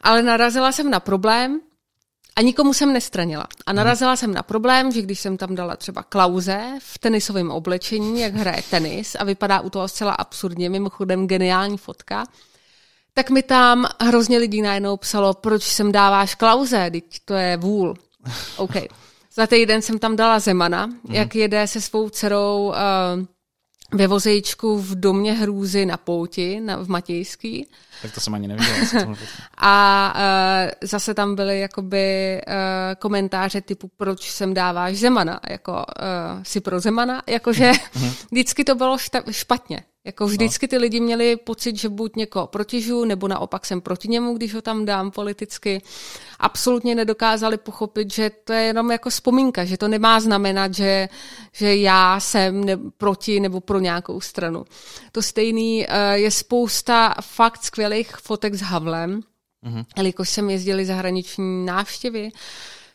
Ale 0.00 0.22
narazila 0.22 0.72
jsem 0.72 0.90
na 0.90 1.00
problém, 1.00 1.60
a 2.36 2.40
nikomu 2.40 2.74
jsem 2.74 2.92
nestranila. 2.92 3.46
A 3.66 3.72
narazila 3.72 4.10
hmm. 4.10 4.16
jsem 4.16 4.34
na 4.34 4.42
problém, 4.42 4.92
že 4.92 5.02
když 5.02 5.20
jsem 5.20 5.36
tam 5.36 5.54
dala 5.54 5.76
třeba 5.76 6.02
Klauze 6.02 6.78
v 6.78 6.98
tenisovém 6.98 7.50
oblečení, 7.50 8.20
jak 8.20 8.34
hraje 8.34 8.62
tenis 8.70 9.16
a 9.18 9.24
vypadá 9.24 9.60
u 9.60 9.70
toho 9.70 9.88
zcela 9.88 10.12
absurdně, 10.12 10.70
mimochodem 10.70 11.26
geniální 11.26 11.78
fotka, 11.78 12.26
tak 13.14 13.30
mi 13.30 13.42
tam 13.42 13.86
hrozně 14.00 14.38
lidí 14.38 14.62
najednou 14.62 14.96
psalo, 14.96 15.34
proč 15.34 15.62
sem 15.62 15.92
dáváš 15.92 16.34
Klauze, 16.34 16.90
teď 16.90 17.04
to 17.24 17.34
je 17.34 17.56
vůl. 17.56 17.94
OK. 18.56 18.74
Za 19.34 19.46
týden 19.46 19.82
jsem 19.82 19.98
tam 19.98 20.16
dala 20.16 20.38
Zemana, 20.38 20.84
hmm. 20.84 20.96
jak 21.08 21.34
jede 21.34 21.66
se 21.66 21.80
svou 21.80 22.08
dcerou 22.08 22.66
uh, 22.66 22.74
ve 23.92 24.06
vozejčku 24.06 24.78
v 24.78 24.94
domě 24.94 25.32
hrůzy 25.32 25.86
na 25.86 25.96
pouti 25.96 26.60
na, 26.60 26.76
v 26.76 26.88
Matějský. 26.88 27.68
Tak 28.02 28.12
to 28.12 28.20
jsem 28.20 28.34
ani 28.34 28.48
neviděla. 28.48 28.78
a 29.58 30.14
uh, 30.16 30.70
zase 30.88 31.14
tam 31.14 31.34
byly 31.34 31.60
jakoby 31.60 32.40
uh, 32.46 32.54
komentáře 32.98 33.60
typu, 33.60 33.90
proč 33.96 34.30
sem 34.30 34.54
dáváš 34.54 34.96
Zemana, 34.96 35.40
jako 35.48 35.72
uh, 35.72 36.42
si 36.42 36.60
pro 36.60 36.80
Zemana, 36.80 37.22
jakože 37.26 37.72
mhm. 37.94 38.10
vždycky 38.30 38.64
to 38.64 38.74
bylo 38.74 38.96
špatně. 39.30 39.82
Jako 40.06 40.24
no. 40.24 40.28
vždycky 40.28 40.68
ty 40.68 40.78
lidi 40.78 41.00
měli 41.00 41.36
pocit, 41.36 41.76
že 41.76 41.88
buď 41.88 42.16
někoho 42.16 42.46
protižu, 42.46 43.04
nebo 43.04 43.28
naopak 43.28 43.66
jsem 43.66 43.80
proti 43.80 44.08
němu, 44.08 44.34
když 44.34 44.54
ho 44.54 44.62
tam 44.62 44.84
dám 44.84 45.10
politicky. 45.10 45.82
Absolutně 46.38 46.94
nedokázali 46.94 47.56
pochopit, 47.56 48.12
že 48.12 48.30
to 48.44 48.52
je 48.52 48.62
jenom 48.62 48.90
jako 48.90 49.10
vzpomínka, 49.10 49.64
že 49.64 49.76
to 49.76 49.88
nemá 49.88 50.20
znamenat, 50.20 50.74
že, 50.74 51.08
že 51.52 51.76
já 51.76 52.20
jsem 52.20 52.64
ne, 52.64 52.76
proti 52.96 53.40
nebo 53.40 53.60
pro 53.60 53.78
nějakou 53.78 54.20
stranu. 54.20 54.64
To 55.12 55.22
stejný 55.22 55.86
uh, 55.86 55.94
je 56.12 56.30
spousta 56.30 57.14
fakt 57.20 57.64
skvělých 57.64 58.16
fotek 58.16 58.54
s 58.54 58.60
Havlem, 58.60 59.20
mm-hmm. 59.66 59.84
jelikož 59.96 60.28
jsem 60.28 60.50
jezdili 60.50 60.86
zahraniční 60.86 61.66
návštěvy, 61.66 62.30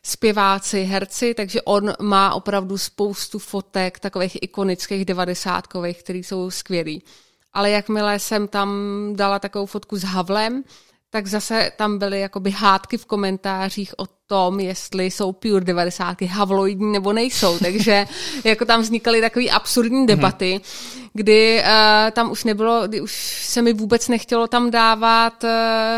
zpěváci, 0.03 0.83
herci, 0.83 1.33
takže 1.33 1.61
on 1.61 1.93
má 2.01 2.33
opravdu 2.33 2.77
spoustu 2.77 3.39
fotek 3.39 3.99
takových 3.99 4.43
ikonických 4.43 5.05
devadesátkových, 5.05 6.03
které 6.03 6.19
jsou 6.19 6.51
skvělý. 6.51 7.03
Ale 7.53 7.69
jakmile 7.69 8.19
jsem 8.19 8.47
tam 8.47 8.69
dala 9.15 9.39
takovou 9.39 9.65
fotku 9.65 9.97
s 9.97 10.03
Havlem, 10.03 10.63
tak 11.13 11.27
zase 11.27 11.71
tam 11.77 11.97
byly 11.97 12.19
jakoby 12.19 12.51
hádky 12.51 12.97
v 12.97 13.05
komentářích 13.05 13.93
o 13.97 14.05
tom, 14.27 14.59
jestli 14.59 15.05
jsou 15.05 15.31
Pure 15.31 15.65
90 15.65 16.21
havloidní 16.21 16.91
nebo 16.91 17.13
nejsou. 17.13 17.59
Takže 17.59 18.07
jako 18.43 18.65
tam 18.65 18.81
vznikaly 18.81 19.21
takové 19.21 19.49
absurdní 19.49 19.97
mhm. 19.97 20.07
debaty, 20.07 20.61
kdy 21.13 21.63
uh, 21.63 22.11
tam 22.11 22.31
už 22.31 22.43
nebylo, 22.43 22.87
kdy 22.87 23.01
už 23.01 23.11
se 23.45 23.61
mi 23.61 23.73
vůbec 23.73 24.07
nechtělo 24.07 24.47
tam 24.47 24.71
dávat 24.71 25.43
uh, 25.43 25.49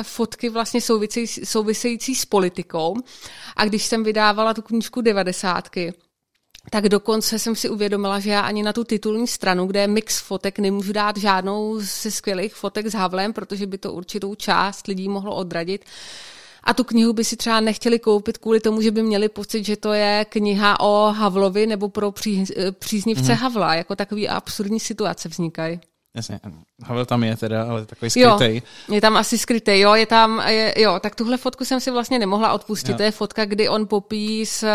fotky 0.01 0.49
vlastně 0.49 0.81
související, 0.81 1.45
související 1.45 2.15
s 2.15 2.25
politikou. 2.25 2.95
A 3.55 3.65
když 3.65 3.85
jsem 3.85 4.03
vydávala 4.03 4.53
tu 4.53 4.61
knížku 4.61 5.01
90 5.01 5.69
tak 6.69 6.89
dokonce 6.89 7.39
jsem 7.39 7.55
si 7.55 7.69
uvědomila, 7.69 8.19
že 8.19 8.29
já 8.29 8.41
ani 8.41 8.63
na 8.63 8.73
tu 8.73 8.83
titulní 8.83 9.27
stranu, 9.27 9.67
kde 9.67 9.81
je 9.81 9.87
mix 9.87 10.19
fotek, 10.19 10.59
nemůžu 10.59 10.93
dát 10.93 11.17
žádnou 11.17 11.79
ze 11.79 12.11
skvělých 12.11 12.55
fotek 12.55 12.87
s 12.87 12.93
Havlem, 12.93 13.33
protože 13.33 13.67
by 13.67 13.77
to 13.77 13.93
určitou 13.93 14.35
část 14.35 14.87
lidí 14.87 15.09
mohlo 15.09 15.35
odradit. 15.35 15.85
A 16.63 16.73
tu 16.73 16.83
knihu 16.83 17.13
by 17.13 17.23
si 17.23 17.37
třeba 17.37 17.59
nechtěli 17.59 17.99
koupit 17.99 18.37
kvůli 18.37 18.59
tomu, 18.59 18.81
že 18.81 18.91
by 18.91 19.03
měli 19.03 19.29
pocit, 19.29 19.65
že 19.65 19.77
to 19.77 19.93
je 19.93 20.25
kniha 20.29 20.79
o 20.79 21.11
Havlovi 21.11 21.67
nebo 21.67 21.89
pro 21.89 22.11
pří, 22.11 22.45
příznivce 22.79 23.33
mm-hmm. 23.33 23.37
Havla. 23.37 23.75
Jako 23.75 23.95
takový 23.95 24.29
absurdní 24.29 24.79
situace 24.79 25.29
vznikají. 25.29 25.79
Jasně, 26.15 26.39
Havel 26.83 27.05
tam 27.05 27.23
je 27.23 27.37
teda, 27.37 27.63
ale 27.69 27.85
takový 27.85 28.09
skrytej. 28.09 28.55
Jo, 28.55 28.95
je 28.95 29.01
tam 29.01 29.17
asi 29.17 29.37
skrytej, 29.37 29.79
jo, 29.79 29.93
je 29.93 30.05
tam, 30.05 30.43
je, 30.47 30.73
jo, 30.77 30.99
tak 30.99 31.15
tuhle 31.15 31.37
fotku 31.37 31.65
jsem 31.65 31.79
si 31.79 31.91
vlastně 31.91 32.19
nemohla 32.19 32.53
odpustit, 32.53 32.91
jo. 32.91 32.97
to 32.97 33.03
je 33.03 33.11
fotka, 33.11 33.45
kdy 33.45 33.69
on 33.69 33.87
popí 33.87 34.45
s 34.45 34.63
uh, 34.63 34.69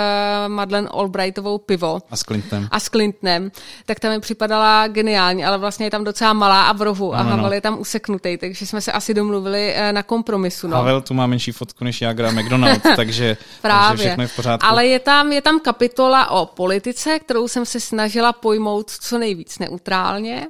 Madeleine 0.48 0.88
Albrightovou 0.88 1.58
pivo. 1.58 2.00
A 2.10 2.16
s 2.16 2.22
Clintonem. 2.22 2.68
A 2.70 2.80
s 2.80 2.84
Clintonem, 2.84 3.50
tak 3.86 4.00
tam 4.00 4.10
mi 4.10 4.20
připadala 4.20 4.86
geniální, 4.86 5.44
ale 5.44 5.58
vlastně 5.58 5.86
je 5.86 5.90
tam 5.90 6.04
docela 6.04 6.32
malá 6.32 6.62
a 6.62 6.72
v 6.72 6.82
rohu 6.82 7.06
no, 7.06 7.18
a 7.18 7.22
Havel 7.22 7.46
no. 7.46 7.52
je 7.52 7.60
tam 7.60 7.80
useknutý, 7.80 8.36
takže 8.36 8.66
jsme 8.66 8.80
se 8.80 8.92
asi 8.92 9.14
domluvili 9.14 9.74
uh, 9.74 9.92
na 9.92 10.02
kompromisu. 10.02 10.68
No. 10.68 10.76
Havel 10.76 11.00
tu 11.00 11.14
má 11.14 11.26
menší 11.26 11.52
fotku 11.52 11.84
než 11.84 12.00
Jagra 12.00 12.30
McDonald, 12.30 12.82
takže, 12.96 13.36
Právě. 13.62 13.88
takže 13.88 14.04
všechno 14.04 14.22
je 14.22 14.28
v 14.28 14.36
pořádku. 14.36 14.66
Ale 14.66 14.86
je 14.86 14.98
tam, 14.98 15.32
je 15.32 15.42
tam 15.42 15.60
kapitola 15.60 16.30
o 16.30 16.46
politice, 16.46 17.18
kterou 17.18 17.48
jsem 17.48 17.66
se 17.66 17.80
snažila 17.80 18.32
pojmout 18.32 18.90
co 18.90 19.18
nejvíc 19.18 19.58
neutrálně. 19.58 20.46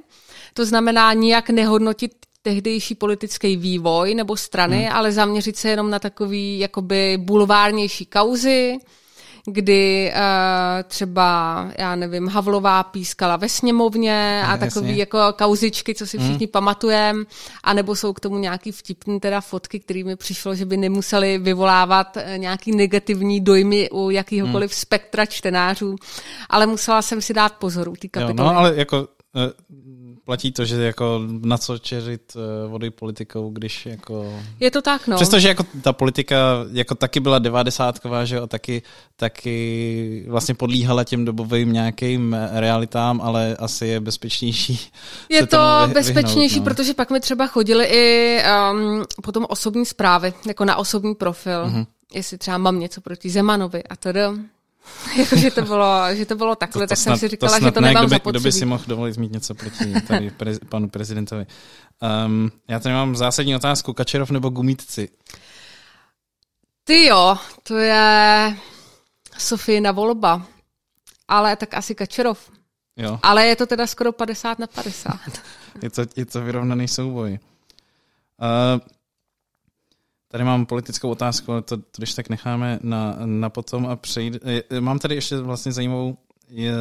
To 0.59 0.65
znamená 0.65 1.13
nijak 1.13 1.49
nehodnotit 1.49 2.11
tehdejší 2.41 2.95
politický 2.95 3.57
vývoj 3.57 4.15
nebo 4.15 4.37
strany, 4.37 4.83
hmm. 4.83 4.95
ale 4.95 5.11
zaměřit 5.11 5.57
se 5.57 5.69
jenom 5.69 5.89
na 5.89 5.99
takový 5.99 6.59
jakoby 6.59 7.17
bulvárnější 7.17 8.05
kauzy, 8.05 8.77
kdy 9.45 10.11
uh, 10.15 10.19
třeba, 10.87 11.67
já 11.77 11.95
nevím, 11.95 12.27
Havlová 12.27 12.83
pískala 12.83 13.37
ve 13.37 13.49
sněmovně 13.49 14.43
a 14.47 14.57
takový 14.57 14.87
jasně. 14.87 14.99
jako 14.99 15.19
kauzičky, 15.37 15.95
co 15.95 16.07
si 16.07 16.17
hmm. 16.17 16.27
všichni 16.27 16.45
hmm. 16.45 16.51
pamatujeme, 16.51 17.23
anebo 17.63 17.95
jsou 17.95 18.13
k 18.13 18.19
tomu 18.19 18.37
nějaký 18.37 18.71
vtipný 18.71 19.19
teda 19.19 19.41
fotky, 19.41 19.79
který 19.79 20.03
mi 20.03 20.15
přišlo, 20.15 20.55
že 20.55 20.65
by 20.65 20.77
nemuseli 20.77 21.37
vyvolávat 21.37 22.17
uh, 22.17 22.37
nějaký 22.37 22.75
negativní 22.75 23.41
dojmy 23.41 23.89
u 23.89 24.09
jakýhokoliv 24.09 24.71
hmm. 24.71 24.77
spektra 24.77 25.25
čtenářů, 25.25 25.95
ale 26.49 26.65
musela 26.65 27.01
jsem 27.01 27.21
si 27.21 27.33
dát 27.33 27.53
pozor 27.53 27.89
u 27.89 27.95
té 27.95 28.07
kapitoly. 28.07 28.47
Jo, 28.47 28.53
no 28.53 28.57
ale 28.57 28.75
jako 28.75 29.07
uh 29.35 29.69
platí 30.29 30.51
to, 30.51 30.65
že 30.65 30.83
jako 30.83 31.21
na 31.41 31.57
co 31.57 31.77
čeřit 31.77 32.21
eh, 32.35 32.67
vody 32.67 32.89
politikou, 32.89 33.49
když 33.49 33.85
jako... 33.85 34.39
Je 34.59 34.71
to 34.71 34.81
tak, 34.81 35.07
no. 35.07 35.15
Přestože 35.15 35.47
jako 35.47 35.65
ta 35.81 35.93
politika 35.93 36.37
jako 36.71 36.95
taky 36.95 37.19
byla 37.19 37.39
devadesátková, 37.39 38.25
že 38.25 38.35
jo, 38.35 38.47
taky, 38.47 38.81
taky 39.15 40.25
vlastně 40.29 40.55
podlíhala 40.55 41.03
těm 41.03 41.25
dobovým 41.25 41.73
nějakým 41.73 42.37
realitám, 42.51 43.21
ale 43.21 43.55
asi 43.59 43.87
je 43.87 43.99
bezpečnější 43.99 44.79
Je 45.29 45.47
to 45.47 45.57
vy, 45.87 45.93
bezpečnější, 45.93 46.55
vyhnout, 46.55 46.69
no. 46.69 46.75
protože 46.75 46.93
pak 46.93 47.11
mi 47.11 47.19
třeba 47.19 47.47
chodili 47.47 47.85
i 47.85 48.37
um, 48.71 49.03
potom 49.23 49.45
osobní 49.49 49.85
zprávy, 49.85 50.33
jako 50.47 50.65
na 50.65 50.75
osobní 50.75 51.15
profil. 51.15 51.65
Uh-huh. 51.65 51.85
Jestli 52.13 52.37
třeba 52.37 52.57
mám 52.57 52.79
něco 52.79 53.01
proti 53.01 53.29
Zemanovi 53.29 53.83
a 53.83 53.95
tedy 53.95 54.21
jako, 55.17 55.35
že 55.35 55.51
to 55.51 55.61
bylo, 55.61 56.15
že 56.15 56.25
to 56.25 56.35
bylo 56.35 56.55
takhle, 56.55 56.81
to, 56.81 56.85
to 56.85 56.89
tak 56.89 56.97
snad, 56.97 57.13
jsem 57.13 57.19
si 57.19 57.27
říkala, 57.27 57.59
to 57.59 57.65
že 57.65 57.71
to 57.71 57.81
nemám 57.81 58.03
kdo 58.03 58.09
by, 58.09 58.15
zapotřebí. 58.15 58.41
Kdo 58.41 58.47
by 58.47 58.51
si 58.51 58.65
mohl 58.65 58.83
dovolit 58.87 59.17
mít 59.17 59.31
něco 59.31 59.55
proti 59.55 59.93
tady 60.07 60.29
prez, 60.29 60.59
panu 60.69 60.89
prezidentovi. 60.89 61.45
Um, 62.25 62.51
já 62.67 62.79
tady 62.79 62.95
mám 62.95 63.15
zásadní 63.15 63.55
otázku. 63.55 63.93
Kačerov 63.93 64.31
nebo 64.31 64.49
Gumítci? 64.49 65.09
Ty 66.83 67.05
jo, 67.05 67.37
to 67.63 67.77
je 67.77 68.55
Sofína 69.37 69.91
volba. 69.91 70.41
Ale 71.27 71.55
tak 71.55 71.73
asi 71.73 71.95
Kačerov. 71.95 72.39
Jo. 72.97 73.19
Ale 73.23 73.45
je 73.45 73.55
to 73.55 73.65
teda 73.65 73.87
skoro 73.87 74.11
50 74.11 74.59
na 74.59 74.67
50. 74.67 75.11
je, 75.83 75.89
to, 75.89 76.01
je 76.15 76.25
to 76.25 76.41
vyrovnaný 76.41 76.87
souboj. 76.87 77.39
Uh, 78.39 78.79
Tady 80.31 80.43
mám 80.43 80.65
politickou 80.65 81.09
otázku, 81.09 81.51
ale 81.51 81.61
to, 81.61 81.77
to 81.77 81.83
když 81.97 82.13
tak 82.13 82.29
necháme 82.29 82.79
na, 82.81 83.15
na 83.25 83.49
potom 83.49 83.87
a 83.87 83.95
přejít. 83.95 84.37
Mám 84.79 84.99
tady 84.99 85.15
ještě 85.15 85.37
vlastně 85.37 85.71
zajímavou, 85.71 86.17
je, 86.49 86.73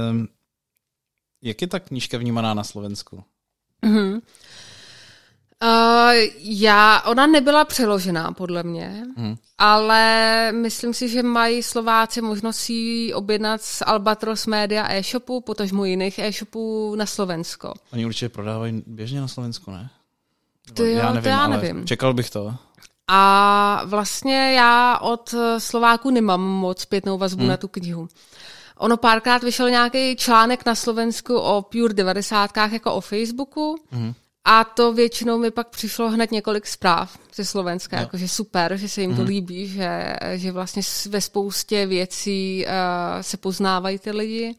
jak 1.43 1.63
je 1.63 1.69
ta 1.69 1.81
knížka 1.81 2.19
vnímaná 2.19 2.55
na 2.55 2.65
Slovensku? 2.65 3.25
Mm-hmm. 3.83 4.21
Uh, 5.65 6.13
já, 6.39 7.03
ona 7.07 7.27
nebyla 7.27 7.65
přeložená, 7.65 8.33
podle 8.33 8.63
mě, 8.63 9.05
hmm. 9.17 9.37
ale 9.59 10.53
myslím 10.53 10.95
si, 10.95 11.09
že 11.09 11.23
mají 11.23 11.63
Slováci 11.63 12.21
možnost 12.21 12.57
si 12.57 13.11
objednat 13.15 13.63
z 13.63 13.83
Albatros 13.87 14.47
Media 14.47 14.93
e-shopu, 14.93 15.41
potažmo 15.41 15.85
jiných 15.85 16.19
e-shopů 16.19 16.95
na 16.95 17.07
Slovensko. 17.07 17.75
Oni 17.93 18.07
určitě 18.07 18.29
prodávají 18.29 18.83
běžně 18.87 19.21
na 19.21 19.29
Slovensku, 19.29 19.71
ne? 19.71 19.91
To 20.75 20.85
jo, 20.85 20.97
já 20.97 21.09
nevím, 21.09 21.23
to 21.23 21.29
já 21.29 21.49
nevím. 21.49 21.87
Čekal 21.87 22.15
bych 22.15 22.31
to. 22.31 22.55
A 23.09 23.83
vlastně 23.85 24.53
já 24.53 24.99
od 24.99 25.35
Slováku 25.59 26.11
nemám 26.11 26.41
moc 26.41 26.81
zpětnou 26.81 27.19
vazbu 27.19 27.41
hmm. 27.41 27.49
na 27.49 27.57
tu 27.57 27.69
knihu. 27.69 28.09
Ono 28.79 28.97
párkrát 28.97 29.43
vyšel 29.43 29.71
nějaký 29.71 30.17
článek 30.17 30.67
na 30.67 30.75
Slovensku 30.75 31.37
o 31.37 31.63
Pure 31.63 31.95
90. 31.95 32.51
jako 32.57 32.95
o 32.95 33.01
Facebooku. 33.01 33.77
Hmm. 33.91 34.15
A 34.45 34.65
to 34.65 34.93
většinou 34.93 35.39
mi 35.39 35.51
pak 35.51 35.69
přišlo 35.69 36.11
hned 36.11 36.33
několik 36.33 36.67
zpráv 36.67 37.19
ze 37.35 37.45
Slovenska, 37.45 37.97
no. 37.97 38.03
jakože 38.03 38.29
super, 38.29 38.77
že 38.77 38.89
se 38.89 39.01
jim 39.01 39.17
to 39.17 39.23
mm. 39.23 39.29
líbí, 39.29 39.67
že, 39.67 40.17
že 40.35 40.53
vlastně 40.53 40.83
ve 41.09 41.21
spoustě 41.21 41.87
věcí 41.87 42.67
uh, 42.67 42.73
se 43.21 43.37
poznávají 43.37 43.99
ty 43.99 44.11
lidi. 44.11 44.55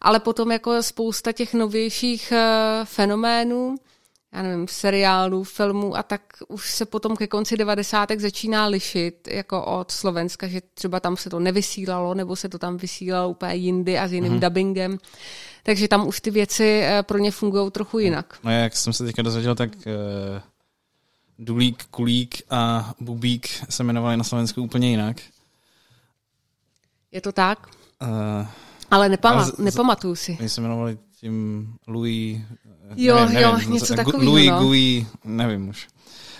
Ale 0.00 0.20
potom 0.20 0.52
jako 0.52 0.82
spousta 0.82 1.32
těch 1.32 1.54
novějších 1.54 2.32
uh, 2.32 2.84
fenoménů, 2.84 3.76
já 4.32 4.42
nevím, 4.42 4.68
seriálů, 4.68 5.44
filmů 5.44 5.96
a 5.96 6.02
tak 6.02 6.20
už 6.48 6.70
se 6.70 6.86
potom 6.86 7.16
ke 7.16 7.26
konci 7.26 7.56
90. 7.56 8.08
začíná 8.18 8.66
lišit 8.66 9.28
jako 9.28 9.64
od 9.64 9.90
Slovenska, 9.90 10.48
že 10.48 10.60
třeba 10.74 11.00
tam 11.00 11.16
se 11.16 11.30
to 11.30 11.40
nevysílalo, 11.40 12.14
nebo 12.14 12.36
se 12.36 12.48
to 12.48 12.58
tam 12.58 12.76
vysílalo 12.76 13.28
úplně 13.28 13.54
jindy 13.54 13.98
a 13.98 14.08
s 14.08 14.12
jiným 14.12 14.32
mm-hmm. 14.32 14.40
dubbingem. 14.40 14.98
Takže 15.62 15.88
tam 15.88 16.08
už 16.08 16.20
ty 16.20 16.30
věci 16.30 16.80
eh, 16.82 17.02
pro 17.02 17.18
ně 17.18 17.30
fungují 17.30 17.70
trochu 17.70 17.98
jinak. 17.98 18.38
No 18.44 18.50
jak 18.50 18.76
jsem 18.76 18.92
se 18.92 19.04
teďka 19.04 19.22
dozvěděl, 19.22 19.54
tak 19.54 19.70
uh, 19.76 19.82
Dulík, 21.38 21.84
Kulík 21.90 22.42
a 22.50 22.92
Bubík 23.00 23.48
se 23.70 23.82
jmenovali 23.82 24.16
na 24.16 24.24
Slovensku 24.24 24.62
úplně 24.62 24.90
jinak. 24.90 25.16
Je 27.12 27.20
to 27.20 27.32
tak? 27.32 27.68
Uh, 28.02 28.46
ale 28.90 29.08
nepama- 29.08 29.44
z, 29.44 29.58
nepamatuju 29.58 30.14
si. 30.14 30.36
Oni 30.40 30.48
se 30.48 30.60
jmenovali 30.60 30.98
tím 31.22 31.68
Louis 31.86 32.38
Jo, 32.96 33.16
nevím, 33.16 33.38
jo, 33.38 33.52
nevím, 33.52 33.72
něco 33.72 33.94
takového. 33.94 34.30
Louis, 34.30 34.50
no. 34.50 34.58
Gui, 34.58 35.06
nevím 35.24 35.68
už. 35.68 35.88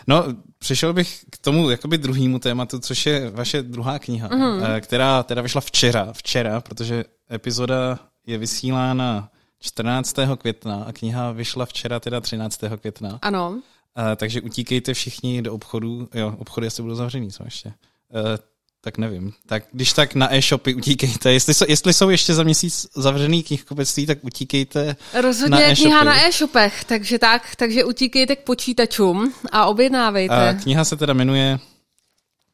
No, 0.06 0.24
přišel 0.58 0.92
bych 0.92 1.24
k 1.30 1.38
tomu 1.38 1.70
jakoby 1.70 1.98
druhému 1.98 2.38
tématu, 2.38 2.78
což 2.78 3.06
je 3.06 3.30
vaše 3.30 3.62
druhá 3.62 3.98
kniha, 3.98 4.28
mm. 4.28 4.62
která 4.80 5.22
teda 5.22 5.42
vyšla 5.42 5.60
včera, 5.60 6.12
včera, 6.12 6.60
protože 6.60 7.04
epizoda 7.32 7.98
je 8.26 8.38
vysílána 8.38 9.30
14. 9.60 10.16
května 10.38 10.84
a 10.86 10.92
kniha 10.92 11.32
vyšla 11.32 11.66
včera, 11.66 12.00
teda 12.00 12.20
13. 12.20 12.60
května. 12.80 13.18
Ano. 13.22 13.60
A, 13.94 14.16
takže 14.16 14.40
utíkejte 14.40 14.94
všichni 14.94 15.42
do 15.42 15.54
obchodu. 15.54 16.08
Jo, 16.14 16.34
obchody 16.38 16.66
asi 16.66 16.82
budou 16.82 16.94
zavřený, 16.94 17.30
co 17.30 17.44
ještě. 17.44 17.68
Eh, 17.68 18.38
tak 18.84 18.98
nevím. 18.98 19.32
Tak 19.46 19.64
když 19.72 19.92
tak 19.92 20.14
na 20.14 20.34
e-shopy 20.34 20.74
utíkejte. 20.74 21.32
Jestli 21.32 21.54
jsou, 21.54 21.64
jestli 21.68 21.92
jsou 21.92 22.10
ještě 22.10 22.34
za 22.34 22.42
měsíc 22.42 22.86
zavřený 22.96 23.42
knihkupectví, 23.42 24.06
tak 24.06 24.18
utíkejte 24.22 24.96
Rozhodně 25.20 25.50
na 25.50 25.62
e-shopy. 25.62 25.80
kniha 25.80 26.04
na 26.04 26.26
e-shopech, 26.26 26.84
takže 26.84 27.18
tak, 27.18 27.56
takže 27.56 27.84
utíkejte 27.84 28.36
k 28.36 28.44
počítačům 28.44 29.34
a 29.52 29.66
objednávejte. 29.66 30.48
A 30.48 30.54
kniha 30.54 30.84
se 30.84 30.96
teda 30.96 31.12
jmenuje, 31.12 31.58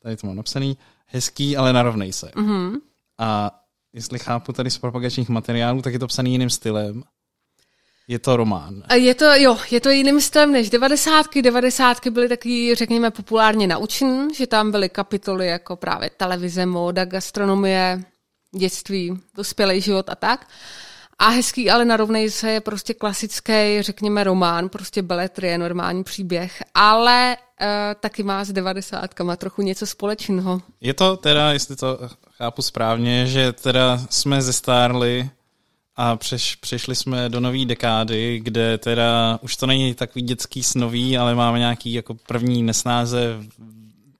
tady 0.02 0.16
to 0.16 0.26
mám 0.26 0.36
napsaný, 0.36 0.76
Hezký, 1.06 1.56
ale 1.56 1.72
narovnej 1.72 2.12
se. 2.12 2.26
Mm-hmm. 2.26 2.72
A 3.18 3.50
jestli 3.92 4.18
chápu 4.18 4.52
tady 4.52 4.70
z 4.70 4.78
propagačních 4.78 5.28
materiálů, 5.28 5.82
tak 5.82 5.92
je 5.92 5.98
to 5.98 6.06
psaný 6.06 6.32
jiným 6.32 6.50
stylem. 6.50 7.04
Je 8.08 8.18
to 8.18 8.36
román. 8.36 8.82
Je 8.94 9.14
to, 9.14 9.24
jo, 9.34 9.58
je 9.70 9.80
to 9.80 9.90
jiným 9.90 10.20
stylem 10.20 10.52
než 10.52 10.70
devadesátky. 10.70 11.42
Devadesátky 11.42 12.10
byly 12.10 12.28
taky, 12.28 12.74
řekněme, 12.74 13.10
populárně 13.10 13.66
naučen, 13.66 14.28
že 14.34 14.46
tam 14.46 14.70
byly 14.70 14.88
kapitoly 14.88 15.46
jako 15.46 15.76
právě 15.76 16.10
televize, 16.16 16.66
móda, 16.66 17.04
gastronomie, 17.04 18.02
dětství, 18.56 19.20
dospělý 19.34 19.80
život 19.80 20.10
a 20.10 20.14
tak. 20.14 20.46
A 21.18 21.28
hezký, 21.28 21.70
ale 21.70 21.84
narovnej 21.84 22.30
se 22.30 22.50
je 22.50 22.60
prostě 22.60 22.94
klasický, 22.94 23.82
řekněme, 23.82 24.24
román, 24.24 24.68
prostě 24.68 25.02
beletrie, 25.02 25.58
normální 25.58 26.04
příběh, 26.04 26.62
ale 26.74 27.36
uh, 27.60 27.66
taky 28.00 28.22
má 28.22 28.44
s 28.44 28.52
devadesátkama 28.52 29.36
trochu 29.36 29.62
něco 29.62 29.86
společného. 29.86 30.60
Je 30.80 30.94
to 30.94 31.16
teda, 31.16 31.52
jestli 31.52 31.76
to 31.76 31.98
chápu 32.30 32.62
správně, 32.62 33.26
že 33.26 33.52
teda 33.52 34.00
jsme 34.10 34.42
zestárli 34.42 35.30
a 36.00 36.16
přeš, 36.16 36.54
přešli 36.54 36.94
jsme 36.94 37.28
do 37.28 37.40
nové 37.40 37.64
dekády, 37.64 38.40
kde 38.42 38.78
teda 38.78 39.38
už 39.42 39.56
to 39.56 39.66
není 39.66 39.94
takový 39.94 40.22
dětský 40.22 40.62
snový, 40.62 41.18
ale 41.18 41.34
máme 41.34 41.58
nějaký 41.58 41.92
jako 41.92 42.14
první 42.14 42.62
nesnáze 42.62 43.36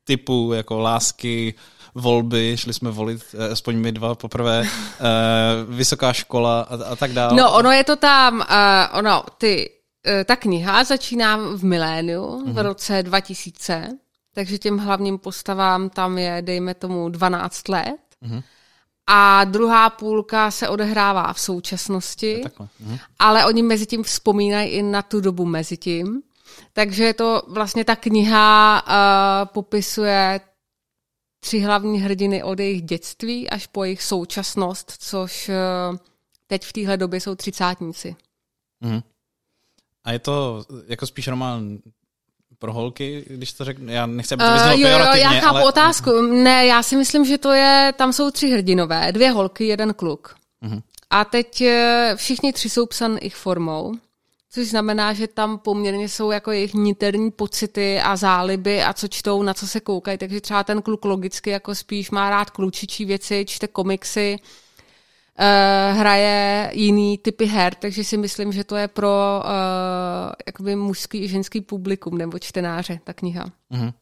typu 0.04 0.52
jako 0.54 0.78
lásky, 0.78 1.54
volby, 1.94 2.56
šli 2.56 2.74
jsme 2.74 2.90
volit, 2.90 3.22
eh, 3.38 3.48
aspoň 3.48 3.76
my 3.76 3.92
dva 3.92 4.14
poprvé, 4.14 4.60
uh, 4.60 5.74
vysoká 5.74 6.12
škola 6.12 6.60
a, 6.60 6.84
a 6.84 6.96
tak 6.96 7.12
dále. 7.12 7.36
No, 7.36 7.54
ono 7.54 7.70
je 7.72 7.84
to 7.84 7.96
tam, 7.96 8.38
uh, 8.38 8.98
ono, 8.98 9.22
ty, 9.38 9.70
uh, 10.06 10.24
ta 10.24 10.36
kniha 10.36 10.84
začíná 10.84 11.36
v 11.36 11.64
miléniu, 11.64 12.22
mm-hmm. 12.22 12.44
v 12.44 12.54
mhm. 12.54 12.58
roce 12.58 13.02
2000, 13.02 13.98
takže 14.34 14.58
těm 14.58 14.78
hlavním 14.78 15.18
postavám 15.18 15.90
tam 15.90 16.18
je, 16.18 16.42
dejme 16.42 16.74
tomu, 16.74 17.08
12 17.08 17.68
let. 17.68 17.96
Mm-hmm. 18.22 18.42
A 19.10 19.44
druhá 19.44 19.90
půlka 19.90 20.50
se 20.50 20.68
odehrává 20.68 21.32
v 21.32 21.40
současnosti, 21.40 22.42
mhm. 22.80 22.98
ale 23.18 23.46
oni 23.46 23.62
mezi 23.62 23.86
tím 23.86 24.02
vzpomínají 24.02 24.70
i 24.70 24.82
na 24.82 25.02
tu 25.02 25.20
dobu 25.20 25.44
mezi 25.44 25.76
tím. 25.76 26.22
Takže 26.72 27.14
to 27.14 27.42
vlastně 27.48 27.84
ta 27.84 27.96
kniha 27.96 28.82
uh, 28.86 29.52
popisuje 29.52 30.40
tři 31.40 31.60
hlavní 31.60 32.00
hrdiny 32.00 32.42
od 32.42 32.60
jejich 32.60 32.82
dětství 32.82 33.50
až 33.50 33.66
po 33.66 33.84
jejich 33.84 34.02
současnost, 34.02 34.92
což 34.98 35.48
uh, 35.48 35.96
teď 36.46 36.64
v 36.64 36.72
téhle 36.72 36.96
době 36.96 37.20
jsou 37.20 37.34
třicátníci. 37.34 38.16
Mm. 38.80 39.00
A 40.04 40.12
je 40.12 40.18
to 40.18 40.64
jako 40.86 41.06
spíš 41.06 41.28
román 41.28 41.78
pro 42.58 42.72
holky, 42.72 43.24
když 43.26 43.52
to 43.52 43.64
řeknu, 43.64 43.92
já 43.92 44.06
nechci, 44.06 44.34
aby 44.34 44.42
to 44.42 44.50
uh, 44.50 44.80
jo, 44.80 44.88
jo, 44.88 44.98
já 45.14 45.30
chápu 45.30 45.56
ale... 45.56 45.64
otázku. 45.64 46.22
Ne, 46.22 46.66
já 46.66 46.82
si 46.82 46.96
myslím, 46.96 47.24
že 47.24 47.38
to 47.38 47.52
je, 47.52 47.92
tam 47.96 48.12
jsou 48.12 48.30
tři 48.30 48.50
hrdinové, 48.50 49.12
dvě 49.12 49.30
holky, 49.30 49.66
jeden 49.66 49.94
kluk. 49.94 50.34
Uh-huh. 50.62 50.82
A 51.10 51.24
teď 51.24 51.60
eh, 51.60 52.12
všichni 52.16 52.52
tři 52.52 52.70
jsou 52.70 52.86
psan 52.86 53.18
ich 53.20 53.36
formou, 53.36 53.94
což 54.50 54.68
znamená, 54.68 55.12
že 55.12 55.26
tam 55.26 55.58
poměrně 55.58 56.08
jsou 56.08 56.30
jako 56.30 56.52
jejich 56.52 56.74
niterní 56.74 57.30
pocity 57.30 58.00
a 58.00 58.16
záliby 58.16 58.82
a 58.82 58.92
co 58.92 59.08
čtou, 59.08 59.42
na 59.42 59.54
co 59.54 59.66
se 59.66 59.80
koukají, 59.80 60.18
takže 60.18 60.40
třeba 60.40 60.64
ten 60.64 60.82
kluk 60.82 61.04
logicky 61.04 61.50
jako 61.50 61.74
spíš 61.74 62.10
má 62.10 62.30
rád 62.30 62.50
klučičí 62.50 63.04
věci, 63.04 63.44
čte 63.48 63.68
komiksy, 63.68 64.38
uh, 65.38 65.98
hraje 65.98 66.70
jiný 66.74 67.18
typy 67.18 67.46
her, 67.46 67.74
takže 67.74 68.04
si 68.04 68.16
myslím, 68.16 68.52
že 68.52 68.64
to 68.64 68.76
je 68.76 68.88
pro 68.88 69.42
uh, 69.44 69.50
jakoby 70.46 70.76
mužský 70.76 71.18
i 71.24 71.28
ženský 71.28 71.60
publikum 71.60 72.18
nebo 72.18 72.38
čtenáře, 72.38 73.00
ta 73.04 73.12
kniha. 73.12 73.44
Uh-huh. 73.44 73.92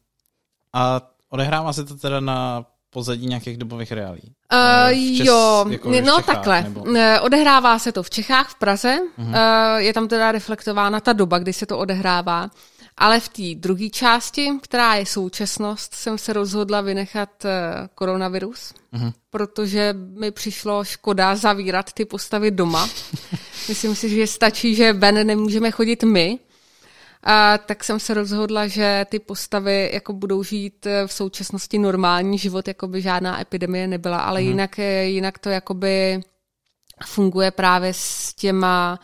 A 0.73 1.01
odehrává 1.29 1.73
se 1.73 1.85
to 1.85 1.95
teda 1.95 2.19
na 2.19 2.65
pozadí 2.89 3.27
nějakých 3.27 3.57
dobových 3.57 3.91
reálí? 3.91 4.21
Uh, 4.53 5.17
Čes, 5.17 5.27
jo, 5.27 5.65
jako 5.69 5.89
no 5.89 5.95
Čechách, 5.95 6.25
takhle. 6.25 6.61
Nebo... 6.63 6.85
Odehrává 7.21 7.79
se 7.79 7.91
to 7.91 8.03
v 8.03 8.09
Čechách, 8.09 8.49
v 8.49 8.55
Praze. 8.55 8.97
Uh-huh. 9.19 9.27
Uh, 9.27 9.77
je 9.77 9.93
tam 9.93 10.07
teda 10.07 10.31
reflektována 10.31 10.99
ta 10.99 11.13
doba, 11.13 11.39
kdy 11.39 11.53
se 11.53 11.65
to 11.65 11.77
odehrává. 11.77 12.49
Ale 12.97 13.19
v 13.19 13.29
té 13.29 13.55
druhé 13.55 13.89
části, 13.89 14.49
která 14.61 14.95
je 14.95 15.05
současnost, 15.05 15.93
jsem 15.93 16.17
se 16.17 16.33
rozhodla 16.33 16.81
vynechat 16.81 17.45
uh, 17.45 17.51
koronavirus, 17.95 18.73
uh-huh. 18.93 19.13
protože 19.29 19.93
mi 19.93 20.31
přišlo 20.31 20.83
škoda 20.83 21.35
zavírat 21.35 21.93
ty 21.93 22.05
postavy 22.05 22.51
doma. 22.51 22.89
Myslím 23.67 23.95
si, 23.95 24.09
že 24.09 24.27
stačí, 24.27 24.75
že 24.75 24.93
ven 24.93 25.27
nemůžeme 25.27 25.71
chodit 25.71 26.03
my, 26.03 26.39
a 27.23 27.57
tak 27.57 27.83
jsem 27.83 27.99
se 27.99 28.13
rozhodla, 28.13 28.67
že 28.67 29.05
ty 29.09 29.19
postavy 29.19 29.89
jako 29.93 30.13
budou 30.13 30.43
žít 30.43 30.85
eh, 30.85 31.07
v 31.07 31.13
současnosti 31.13 31.77
normální 31.77 32.37
život, 32.37 32.67
jako 32.67 32.87
by 32.87 33.01
žádná 33.01 33.41
epidemie 33.41 33.87
nebyla, 33.87 34.19
ale 34.19 34.39
uh-huh. 34.39 34.47
jinak, 34.47 34.79
eh, 34.79 35.03
jinak 35.03 35.39
to 35.39 35.49
jakoby 35.49 36.21
funguje 37.05 37.51
právě 37.51 37.93
s 37.93 38.33
těma 38.33 38.99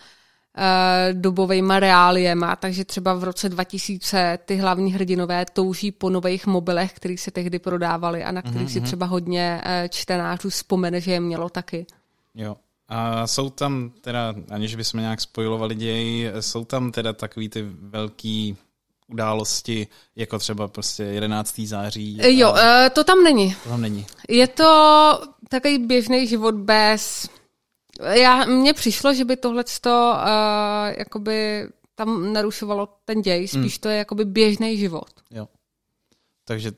dobovejma 1.13 1.79
reáliema, 1.79 2.55
takže 2.55 2.85
třeba 2.85 3.13
v 3.13 3.23
roce 3.23 3.49
2000 3.49 4.39
ty 4.45 4.55
hlavní 4.55 4.93
hrdinové 4.93 5.45
touží 5.53 5.91
po 5.91 6.09
nových 6.09 6.47
mobilech, 6.47 6.93
které 6.93 7.17
se 7.17 7.31
tehdy 7.31 7.59
prodávaly 7.59 8.23
a 8.23 8.31
na 8.31 8.41
kterých 8.41 8.67
mm-hmm. 8.67 8.73
si 8.73 8.79
mhm. 8.79 8.87
třeba 8.87 9.05
hodně 9.05 9.61
uh, 9.65 9.87
čtenářů 9.89 10.49
vzpomene, 10.49 11.01
že 11.01 11.11
je 11.11 11.19
mělo 11.19 11.49
taky. 11.49 11.85
Jo. 12.35 12.55
A 12.89 13.27
jsou 13.27 13.49
tam 13.49 13.91
teda, 14.01 14.33
aniž 14.49 14.75
bychom 14.75 14.99
nějak 14.99 15.21
spojilovali 15.21 15.75
děj, 15.75 16.31
jsou 16.39 16.65
tam 16.65 16.91
teda 16.91 17.13
takový 17.13 17.49
ty 17.49 17.65
velký 17.81 18.57
události, 19.07 19.87
jako 20.15 20.39
třeba 20.39 20.67
prostě 20.67 21.03
11. 21.03 21.59
září? 21.59 22.21
A... 22.21 22.27
Jo, 22.27 22.55
to 22.93 23.03
tam 23.03 23.23
není. 23.23 23.55
To 23.63 23.69
tam 23.69 23.81
není. 23.81 24.05
Je 24.29 24.47
to 24.47 25.19
takový 25.49 25.77
běžný 25.77 26.27
život 26.27 26.55
bez 26.55 27.29
já, 28.01 28.45
mně 28.45 28.73
přišlo, 28.73 29.13
že 29.13 29.25
by 29.25 29.38
tohle 29.38 29.63
uh, 30.12 30.27
jakoby 30.97 31.67
tam 31.95 32.34
narušovalo 32.34 32.89
ten 33.06 33.21
děj, 33.21 33.47
spíš 33.47 33.77
mm. 33.77 33.82
to 33.82 33.89
je 33.89 33.97
jakoby 33.97 34.25
běžný 34.25 34.77
život. 34.77 35.10
Jo. 35.32 35.47
Takže 36.45 36.71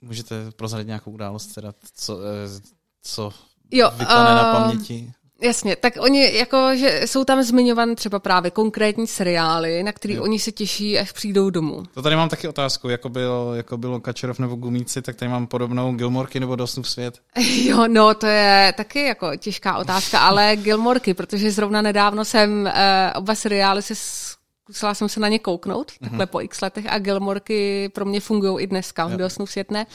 můžete 0.00 0.50
prozradit 0.50 0.86
nějakou 0.86 1.10
událost, 1.10 1.46
teda, 1.46 1.74
co, 1.94 2.18
eh, 2.20 2.60
co 3.02 3.32
jo, 3.70 3.90
vypane 3.90 4.30
uh, 4.30 4.36
na 4.36 4.52
paměti? 4.52 5.12
Jasně, 5.42 5.76
tak 5.76 5.92
oni 6.00 6.36
jako, 6.36 6.76
že 6.76 7.02
jsou 7.06 7.24
tam 7.24 7.42
zmiňované 7.42 7.94
třeba 7.94 8.18
právě 8.18 8.50
konkrétní 8.50 9.06
seriály, 9.06 9.82
na 9.82 9.92
který 9.92 10.14
jo. 10.14 10.22
oni 10.22 10.38
se 10.38 10.52
těší, 10.52 10.98
až 10.98 11.12
přijdou 11.12 11.50
domů. 11.50 11.82
To 11.94 12.02
tady 12.02 12.16
mám 12.16 12.28
taky 12.28 12.48
otázku, 12.48 12.88
jako, 12.88 13.08
byl, 13.08 13.52
jako 13.56 13.76
bylo 13.76 14.00
Kačerov 14.00 14.38
nebo 14.38 14.54
Gumíci, 14.54 15.02
tak 15.02 15.16
tady 15.16 15.28
mám 15.30 15.46
podobnou 15.46 15.92
Gilmorky 15.92 16.40
nebo 16.40 16.56
Dosnův 16.56 16.88
svět. 16.88 17.18
Jo, 17.62 17.88
no 17.88 18.14
to 18.14 18.26
je 18.26 18.74
taky 18.76 19.02
jako 19.04 19.36
těžká 19.36 19.78
otázka, 19.78 20.18
ale 20.18 20.56
Gilmorky, 20.56 21.14
protože 21.14 21.50
zrovna 21.50 21.82
nedávno 21.82 22.24
jsem 22.24 22.62
uh, 22.62 22.70
oba 23.14 23.34
seriály 23.34 23.82
se 23.82 23.94
zkusila 23.94 24.94
jsem 24.94 25.08
se 25.08 25.20
na 25.20 25.28
ně 25.28 25.38
kouknout, 25.38 25.90
mm-hmm. 25.90 25.98
takhle 26.00 26.26
po 26.26 26.40
x 26.40 26.60
letech 26.60 26.86
a 26.88 26.98
Gilmorky 26.98 27.88
pro 27.88 28.04
mě 28.04 28.20
fungují 28.20 28.64
i 28.64 28.66
dneska, 28.66 29.08
jo. 29.10 29.16
Dosnův 29.16 29.50
svět 29.50 29.70
ne. 29.70 29.86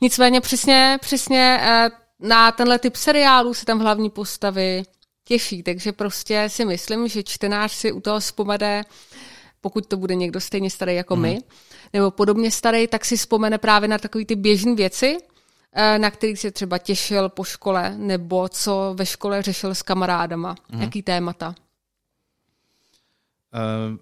Nicméně 0.00 0.40
přesně, 0.40 0.98
přesně 1.00 1.60
uh, 1.62 2.01
na 2.22 2.52
tenhle 2.52 2.78
typ 2.78 2.96
seriálů 2.96 3.54
se 3.54 3.64
tam 3.64 3.80
hlavní 3.80 4.10
postavy 4.10 4.82
těší, 5.24 5.62
takže 5.62 5.92
prostě 5.92 6.48
si 6.48 6.64
myslím, 6.64 7.08
že 7.08 7.22
čtenář 7.22 7.72
si 7.72 7.92
u 7.92 8.00
toho 8.00 8.20
vzpomene, 8.20 8.84
pokud 9.60 9.86
to 9.86 9.96
bude 9.96 10.14
někdo 10.14 10.40
stejně 10.40 10.70
starý 10.70 10.94
jako 10.94 11.16
mm. 11.16 11.22
my, 11.22 11.32
mhm. 11.32 11.42
nebo 11.92 12.10
podobně 12.10 12.50
starý, 12.50 12.86
tak 12.86 13.04
si 13.04 13.16
vzpomene 13.16 13.58
právě 13.58 13.88
na 13.88 13.98
takové 13.98 14.24
ty 14.24 14.36
běžné 14.36 14.74
věci, 14.74 15.18
eh, 15.72 15.98
na 15.98 16.10
který 16.10 16.36
se 16.36 16.50
třeba 16.50 16.78
těšil 16.78 17.28
po 17.28 17.44
škole, 17.44 17.94
nebo 17.96 18.48
co 18.48 18.94
ve 18.96 19.06
škole 19.06 19.42
řešil 19.42 19.74
s 19.74 19.82
kamarádama, 19.82 20.56
mm. 20.72 20.82
jaký 20.82 21.02
témata. 21.02 21.54
Uh, 23.54 23.96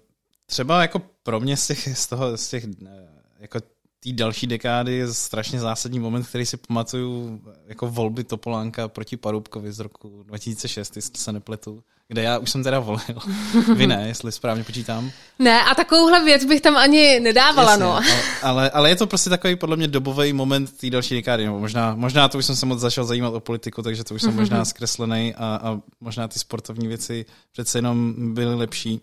třeba 0.45 0.81
jako 0.81 1.01
pro 1.23 1.39
mě 1.39 1.57
z 1.57 1.67
těch, 1.67 1.97
z 1.97 2.07
toho, 2.07 2.37
z 2.37 2.49
těch 2.49 2.63
eh, 2.63 3.07
jako 3.39 3.59
té 4.03 4.11
další 4.11 4.47
dekády 4.47 4.93
je 4.93 5.13
strašně 5.13 5.59
zásadní 5.59 5.99
moment, 5.99 6.27
který 6.27 6.45
si 6.45 6.57
pamatuju 6.57 7.41
jako 7.67 7.87
volby 7.87 8.23
Topolánka 8.23 8.87
proti 8.87 9.17
Parubkovi 9.17 9.71
z 9.71 9.79
roku 9.79 10.23
2006, 10.23 10.95
jestli 10.95 11.17
se 11.17 11.31
nepletu, 11.31 11.83
kde 12.07 12.21
já 12.21 12.37
už 12.37 12.49
jsem 12.49 12.63
teda 12.63 12.79
volil. 12.79 13.19
Vy 13.75 13.87
ne, 13.87 14.07
jestli 14.07 14.31
správně 14.31 14.63
počítám. 14.63 15.11
Ne, 15.39 15.63
a 15.63 15.75
takovouhle 15.75 16.23
věc 16.23 16.45
bych 16.45 16.61
tam 16.61 16.77
ani 16.77 17.19
nedávala, 17.19 17.71
Jasně, 17.71 17.85
no. 17.85 17.91
Ale, 17.93 18.05
ale, 18.41 18.69
ale, 18.69 18.89
je 18.89 18.95
to 18.95 19.07
prostě 19.07 19.29
takový 19.29 19.55
podle 19.55 19.77
mě 19.77 19.87
dobový 19.87 20.33
moment 20.33 20.77
té 20.77 20.89
další 20.89 21.15
dekády. 21.15 21.45
Nebo 21.45 21.59
možná, 21.59 21.95
možná 21.95 22.27
to 22.27 22.37
už 22.37 22.45
jsem 22.45 22.55
se 22.55 22.65
moc 22.65 22.79
začal 22.79 23.05
zajímat 23.05 23.33
o 23.33 23.39
politiku, 23.39 23.81
takže 23.81 24.03
to 24.03 24.15
už 24.15 24.21
jsem 24.21 24.35
možná 24.35 24.65
zkreslený 24.65 25.35
a, 25.37 25.59
a 25.63 25.79
možná 26.01 26.27
ty 26.27 26.39
sportovní 26.39 26.87
věci 26.87 27.25
přece 27.51 27.77
jenom 27.77 28.13
byly 28.33 28.55
lepší. 28.55 29.01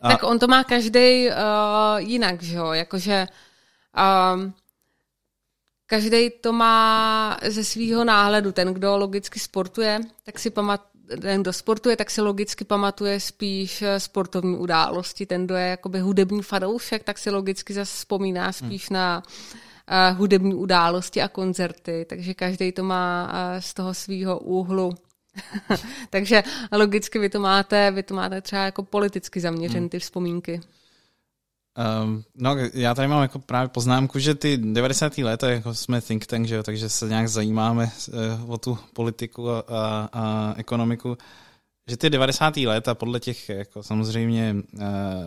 A... 0.00 0.08
Tak 0.08 0.22
on 0.22 0.38
to 0.38 0.46
má 0.46 0.64
každý 0.64 1.28
uh, 1.28 1.34
jinak, 1.96 2.42
že 2.42 2.56
jo, 2.56 2.72
jakože 2.72 3.26
um, 3.94 4.54
každý 5.86 6.30
to 6.30 6.52
má 6.52 7.38
ze 7.48 7.64
svého 7.64 8.04
náhledu. 8.04 8.52
Ten, 8.52 8.74
kdo 8.74 8.96
logicky 8.96 9.38
sportuje, 9.38 10.00
tak 10.24 10.38
si 10.38 10.50
pamatuje, 10.50 11.18
ten, 11.20 11.42
kdo 11.42 11.52
sportuje, 11.52 11.96
tak 11.96 12.10
si 12.10 12.20
logicky 12.20 12.64
pamatuje 12.64 13.20
spíš 13.20 13.82
eh, 13.82 14.00
sportovní 14.00 14.56
události. 14.56 15.26
Ten, 15.26 15.44
kdo 15.46 15.54
je 15.54 15.66
jakoby 15.66 16.00
hudební 16.00 16.42
fanoušek, 16.42 17.04
tak 17.04 17.18
si 17.18 17.30
logicky 17.30 17.74
zase 17.74 17.96
vzpomíná 17.96 18.52
spíš 18.52 18.90
hmm. 18.90 18.94
na 18.94 19.22
uh, 19.22 20.18
hudební 20.18 20.54
události 20.54 21.22
a 21.22 21.28
koncerty. 21.28 22.06
Takže 22.08 22.34
každý 22.34 22.72
to 22.72 22.84
má 22.84 23.26
uh, 23.26 23.60
z 23.60 23.74
toho 23.74 23.94
svého 23.94 24.38
úhlu 24.38 24.94
Takže 26.10 26.42
logicky 26.72 27.18
vy 27.18 27.28
to 27.28 27.40
máte, 27.40 27.90
vy 27.90 28.02
to 28.02 28.14
máte 28.14 28.40
třeba 28.40 28.64
jako 28.64 28.82
politicky 28.82 29.40
zaměřené 29.40 29.80
hmm. 29.80 29.88
ty 29.88 29.98
vzpomínky. 29.98 30.60
Um, 32.04 32.24
no, 32.34 32.56
já 32.74 32.94
tady 32.94 33.08
mám 33.08 33.22
jako 33.22 33.38
právě 33.38 33.68
poznámku, 33.68 34.18
že 34.18 34.34
ty 34.34 34.56
90. 34.58 35.18
léta 35.18 35.50
jako 35.50 35.74
jsme 35.74 36.00
think 36.00 36.26
tank, 36.26 36.46
že 36.46 36.54
jo, 36.54 36.62
takže 36.62 36.88
se 36.88 37.08
nějak 37.08 37.28
zajímáme 37.28 37.92
uh, 38.42 38.50
o 38.50 38.58
tu 38.58 38.78
politiku 38.92 39.50
a, 39.50 39.60
a, 39.68 40.08
a 40.12 40.54
ekonomiku, 40.56 41.18
že 41.90 41.96
ty 41.96 42.10
90. 42.10 42.56
léta 42.56 42.94
podle 42.94 43.20
těch 43.20 43.48
jako 43.48 43.82
samozřejmě 43.82 44.56
uh, 44.72 44.80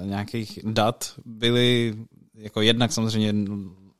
nějakých 0.05 0.60
dat 0.63 1.13
byly 1.25 1.95
jako 2.36 2.62
jednak 2.62 2.91
samozřejmě 2.91 3.33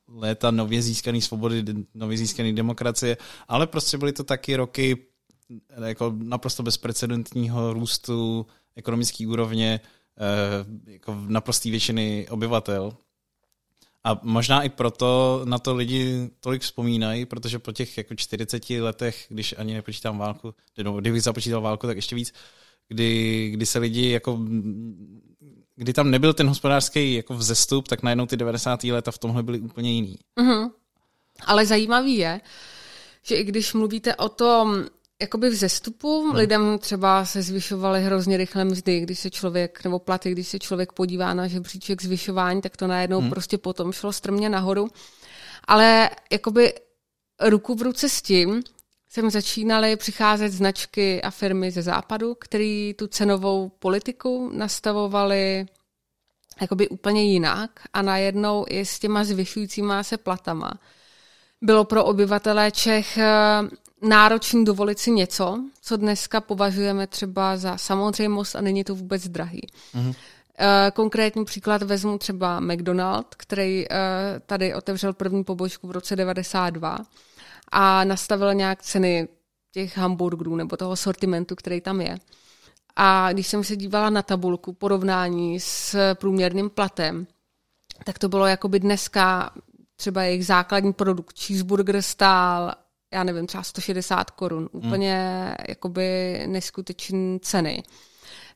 léta 0.08 0.52
nově 0.52 0.82
získané 0.82 1.22
svobody, 1.22 1.64
nově 1.94 2.18
získané 2.18 2.54
demokracie, 2.54 3.18
ale 3.48 3.68
prostě 3.68 3.98
byly 3.98 4.14
to 4.14 4.24
taky 4.24 4.56
roky 4.56 4.98
jako 5.86 6.14
naprosto 6.18 6.64
bezprecedentního 6.64 7.74
růstu 7.74 8.46
ekonomické 8.76 9.28
úrovně 9.28 9.80
eh, 9.84 9.97
jako 10.86 11.18
naprostý 11.28 11.72
většiny 11.72 12.28
obyvatel. 12.30 12.94
A 14.04 14.20
možná 14.24 14.64
i 14.64 14.70
proto 14.70 15.42
na 15.46 15.60
to 15.60 15.76
lidi 15.76 16.30
tolik 16.40 16.62
vzpomínají, 16.62 17.26
protože 17.26 17.60
po 17.60 17.72
těch 17.72 17.98
jako 17.98 18.16
40 18.16 18.70
letech, 18.70 19.26
když 19.30 19.56
ani 19.58 19.74
nepočítám 19.74 20.18
válku, 20.18 20.54
nebo 20.78 21.00
kdybych 21.00 21.24
započítal 21.24 21.62
válku, 21.62 21.88
tak 21.88 21.96
ještě 21.96 22.16
víc, 22.16 22.34
kdy, 22.88 23.50
kdy 23.50 23.66
se 23.66 23.80
lidi 23.80 24.10
jako 24.10 24.40
kdy 25.78 25.94
tam 25.94 26.12
nebyl 26.12 26.34
ten 26.34 26.48
hospodářský 26.48 27.14
jako 27.14 27.34
vzestup, 27.34 27.88
tak 27.88 28.04
najednou 28.04 28.26
ty 28.26 28.38
90. 28.38 28.84
leta 28.84 29.12
v 29.12 29.18
tomhle 29.18 29.44
byly 29.44 29.60
úplně 29.60 29.92
jiný. 29.92 30.18
Mm-hmm. 30.40 30.72
Ale 31.46 31.66
zajímavý 31.66 32.18
je, 32.18 32.42
že 33.24 33.36
i 33.36 33.44
když 33.44 33.74
mluvíte 33.74 34.16
o 34.16 34.30
tom 34.30 34.86
jakoby 35.22 35.50
vzestupu, 35.50 36.22
hmm. 36.22 36.36
lidem 36.36 36.80
třeba 36.80 37.26
se 37.26 37.42
zvyšovaly 37.42 38.04
hrozně 38.04 38.38
rychle 38.38 38.66
mzdy, 38.66 39.00
když 39.00 39.20
se 39.20 39.30
člověk, 39.30 39.84
nebo 39.84 40.00
platy, 40.00 40.32
když 40.32 40.48
se 40.48 40.60
člověk 40.60 40.92
podívá 40.92 41.34
na 41.34 41.48
žebříček 41.48 42.02
zvyšování, 42.02 42.62
tak 42.62 42.78
to 42.78 42.88
najednou 42.88 43.20
hmm. 43.20 43.30
prostě 43.30 43.58
potom 43.58 43.92
šlo 43.92 44.14
strmě 44.14 44.50
nahoru. 44.50 44.88
Ale 45.68 46.10
jakoby 46.32 46.74
ruku 47.42 47.76
v 47.76 47.82
ruce 47.82 48.10
s 48.10 48.22
tím 48.22 48.64
jsem 49.10 49.30
začínaly 49.30 49.96
přicházet 49.96 50.50
značky 50.50 51.22
a 51.22 51.32
firmy 51.32 51.72
ze 51.72 51.82
západu, 51.82 52.36
které 52.36 52.92
tu 52.96 53.08
cenovou 53.08 53.70
politiku 53.70 54.52
nastavovaly 54.54 55.66
jakoby 56.62 56.88
úplně 56.88 57.24
jinak 57.24 57.72
a 57.94 58.02
najednou 58.02 58.66
i 58.70 58.86
s 58.86 59.00
těma 59.00 59.24
zvyšujícíma 59.24 60.04
se 60.04 60.18
platama 60.18 60.72
bylo 61.62 61.86
pro 61.86 62.06
obyvatelé 62.06 62.72
Čech 62.72 63.18
náročný 64.02 64.66
dovolit 64.66 65.00
si 65.00 65.12
něco, 65.12 65.64
co 65.82 65.98
dneska 65.98 66.42
považujeme 66.42 67.08
třeba 67.08 67.58
za 67.58 67.78
samozřejmost 67.78 68.56
a 68.56 68.62
není 68.62 68.84
to 68.84 68.96
vůbec 68.96 69.28
drahý. 69.28 69.62
Mm-hmm. 69.96 70.16
Konkrétní 70.94 71.46
příklad 71.46 71.84
vezmu 71.84 72.18
třeba 72.18 72.60
McDonald, 72.60 73.36
který 73.36 73.86
eh, 73.92 73.96
tady 74.46 74.76
otevřel 74.76 75.14
první 75.14 75.44
pobočku 75.44 75.88
v 75.88 75.92
roce 75.92 76.16
92 76.16 76.98
a 77.72 78.04
nastavil 78.04 78.54
nějak 78.54 78.82
ceny 78.82 79.28
těch 79.72 79.98
hamburgerů 79.98 80.56
nebo 80.56 80.78
toho 80.78 80.96
sortimentu, 80.96 81.56
který 81.56 81.82
tam 81.82 82.02
je. 82.02 82.18
A 82.96 83.34
když 83.34 83.48
jsem 83.48 83.64
se 83.64 83.76
dívala 83.76 84.10
na 84.10 84.22
tabulku 84.22 84.74
porovnání 84.74 85.60
s 85.60 85.96
průměrným 86.14 86.70
platem, 86.70 87.28
tak 88.04 88.20
to 88.20 88.30
bylo 88.30 88.46
jako 88.46 88.68
by 88.68 88.80
dneska 88.80 89.52
třeba 89.96 90.24
jejich 90.24 90.46
základní 90.46 90.94
produkt, 90.94 91.40
cheeseburger 91.40 92.02
stál, 92.02 92.74
já 93.14 93.24
nevím, 93.24 93.48
třeba 93.48 93.64
160 93.64 94.32
korun. 94.32 94.70
Hmm. 94.74 94.86
Úplně 94.86 95.44
hmm. 95.46 95.56
jakoby 95.68 96.44
neskutečné 96.48 97.40
ceny. 97.42 97.84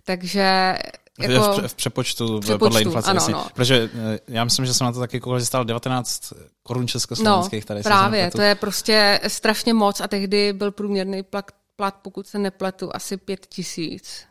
Takže 0.04 0.76
jako... 1.20 1.62
V, 1.62 1.68
v 1.68 1.76
přepočtu, 1.76 2.40
přepočtu 2.40 2.60
podle 2.60 2.82
inflace. 2.82 3.12
Ano, 3.12 3.28
no. 3.30 3.48
Protože 3.54 3.90
eh, 3.96 4.20
já 4.28 4.44
myslím, 4.44 4.66
že 4.66 4.74
jsem 4.74 4.86
na 4.86 4.92
to 4.92 5.00
taky 5.00 5.20
koukal, 5.20 5.40
že 5.40 5.46
stál 5.46 5.66
19 5.66 6.34
korun 6.64 6.88
československých. 6.88 7.64
No, 7.64 7.68
tady 7.68 7.84
právě, 7.84 8.32
to 8.32 8.42
je 8.42 8.56
prostě 8.56 9.20
strašně 9.28 9.74
moc 9.74 10.02
a 10.02 10.08
tehdy 10.08 10.54
byl 10.54 10.72
průměrný 10.72 11.24
plat, 11.24 11.52
plat 11.76 11.96
pokud 12.02 12.28
se 12.28 12.40
nepletu, 12.40 12.96
asi 12.96 13.18
pět 13.18 13.46
tisíc. 13.46 14.24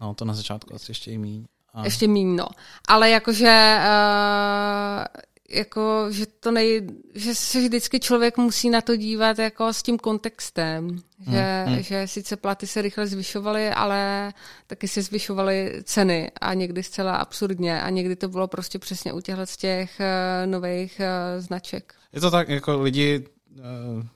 No, 0.00 0.14
to 0.14 0.24
na 0.24 0.34
začátku 0.34 0.74
asi 0.74 0.90
ještě 0.90 1.10
i 1.10 1.18
míň. 1.18 1.44
A... 1.74 1.84
Ještě 1.84 2.08
míň, 2.08 2.36
no. 2.36 2.48
Ale 2.88 3.10
jakože 3.10 3.78
uh, 3.78 5.04
jako, 5.50 6.06
že 6.10 6.26
to 6.26 6.50
nej, 6.50 6.86
že 7.14 7.34
se 7.34 7.60
vždycky 7.60 8.00
člověk 8.00 8.36
musí 8.36 8.70
na 8.70 8.80
to 8.80 8.96
dívat 8.96 9.38
jako 9.38 9.72
s 9.72 9.82
tím 9.82 9.98
kontextem, 9.98 10.98
že, 11.30 11.64
hmm. 11.66 11.82
že 11.82 12.08
sice 12.08 12.36
platy 12.36 12.66
se 12.66 12.82
rychle 12.82 13.06
zvyšovaly, 13.06 13.70
ale 13.70 14.32
taky 14.66 14.88
se 14.88 15.02
zvyšovaly 15.02 15.82
ceny 15.84 16.30
a 16.40 16.54
někdy 16.54 16.82
zcela 16.82 17.16
absurdně 17.16 17.82
a 17.82 17.90
někdy 17.90 18.16
to 18.16 18.28
bylo 18.28 18.48
prostě 18.48 18.78
přesně 18.78 19.12
u 19.12 19.20
těchto 19.20 19.46
z 19.46 19.56
těch 19.56 20.00
uh, 20.00 20.50
nových 20.50 21.00
uh, 21.00 21.42
značek. 21.42 21.94
Je 22.12 22.20
to 22.20 22.30
tak, 22.30 22.48
jako 22.48 22.82
lidi 22.82 23.26
uh, 23.58 23.64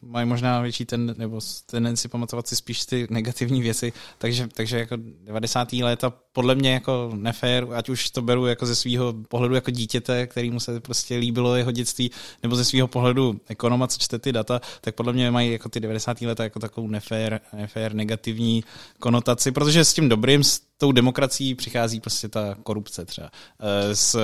mají 0.03 0.29
možná 0.29 0.61
větší 0.61 0.85
ten, 0.85 1.15
nebo 1.19 1.41
tendenci 1.67 2.09
pamatovat 2.09 2.49
si 2.49 2.57
spíš 2.57 2.87
ty 2.87 3.07
negativní 3.11 3.63
věci, 3.63 3.93
takže, 4.19 4.49
takže 4.55 4.79
jako 4.79 4.97
90. 5.25 5.73
léta 5.73 6.13
podle 6.33 6.55
mě 6.55 6.73
jako 6.73 7.11
nefér, 7.15 7.67
ať 7.75 7.89
už 7.89 8.11
to 8.11 8.23
beru 8.23 8.47
jako 8.47 8.67
ze 8.67 8.75
svého 8.75 9.15
pohledu 9.29 9.55
jako 9.55 9.71
dítěte, 9.71 10.27
kterýmu 10.27 10.61
se 10.61 10.81
prostě 10.81 11.17
líbilo 11.17 11.57
jeho 11.57 11.73
dětství, 11.73 12.11
nebo 12.43 12.57
ze 12.57 12.65
svého 12.65 12.89
pohledu 12.89 13.41
ekonoma, 13.49 13.87
co 13.87 13.99
čte 13.99 14.19
ty 14.19 14.33
data, 14.33 14.61
tak 14.81 14.95
podle 14.95 15.13
mě 15.13 15.31
mají 15.31 15.53
jako 15.53 15.69
ty 15.69 15.81
90. 15.81 16.21
léta 16.21 16.45
jako 16.45 16.59
takovou 16.59 16.89
nefér, 16.89 17.41
nefér 17.57 17.95
negativní 17.95 18.65
konotaci, 18.99 19.53
protože 19.53 19.85
s 19.85 19.95
tím 19.95 20.09
dobrým, 20.09 20.45
s 20.45 20.61
tou 20.83 20.93
demokracií 20.93 21.55
přichází 21.55 22.01
prostě 22.01 22.29
ta 22.29 22.57
korupce 22.63 23.05
třeba. 23.05 23.31
Eh, 23.61 23.97
s 23.97 24.15
eh, 24.15 24.21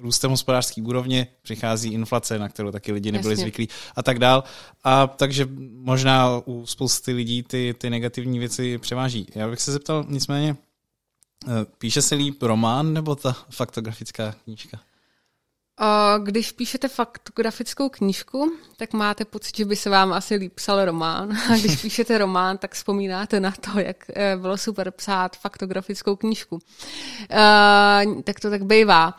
růstem 0.00 0.30
hospodářské 0.30 0.82
úrovně 0.82 1.26
přichází 1.42 1.92
inflace, 1.92 2.38
na 2.38 2.48
kterou 2.48 2.70
taky 2.70 2.92
lidi 2.92 3.12
nebyli 3.12 3.32
Jasně. 3.32 3.42
zvyklí 3.42 3.68
a 3.96 4.02
tak 4.02 4.18
dál. 4.18 4.44
A 4.84 5.06
takže 5.06 5.48
možná 5.72 6.40
u 6.46 6.66
spousty 6.66 7.12
lidí 7.12 7.42
ty, 7.42 7.74
ty 7.78 7.90
negativní 7.90 8.38
věci 8.38 8.78
převáží. 8.78 9.26
Já 9.34 9.48
bych 9.48 9.60
se 9.60 9.72
zeptal 9.72 10.04
nicméně, 10.08 10.56
píše 11.78 12.02
se 12.02 12.14
líp 12.14 12.42
román 12.42 12.92
nebo 12.92 13.16
ta 13.16 13.36
faktografická 13.50 14.34
knížka? 14.44 14.80
Když 16.22 16.52
píšete 16.52 16.88
faktografickou 16.88 17.88
knížku, 17.88 18.52
tak 18.76 18.92
máte 18.92 19.24
pocit, 19.24 19.56
že 19.56 19.64
by 19.64 19.76
se 19.76 19.90
vám 19.90 20.12
asi 20.12 20.34
líp 20.34 20.52
psal 20.54 20.84
román. 20.84 21.32
A 21.52 21.56
když 21.56 21.82
píšete 21.82 22.18
román, 22.18 22.58
tak 22.58 22.74
vzpomínáte 22.74 23.40
na 23.40 23.50
to, 23.50 23.78
jak 23.80 23.96
eh, 24.14 24.36
bylo 24.36 24.58
super 24.58 24.90
psát 24.90 25.36
faktografickou 25.36 26.16
knížku. 26.16 26.54
Uh, 26.54 28.22
tak 28.22 28.40
to 28.40 28.50
tak 28.50 28.64
bývá. 28.64 29.14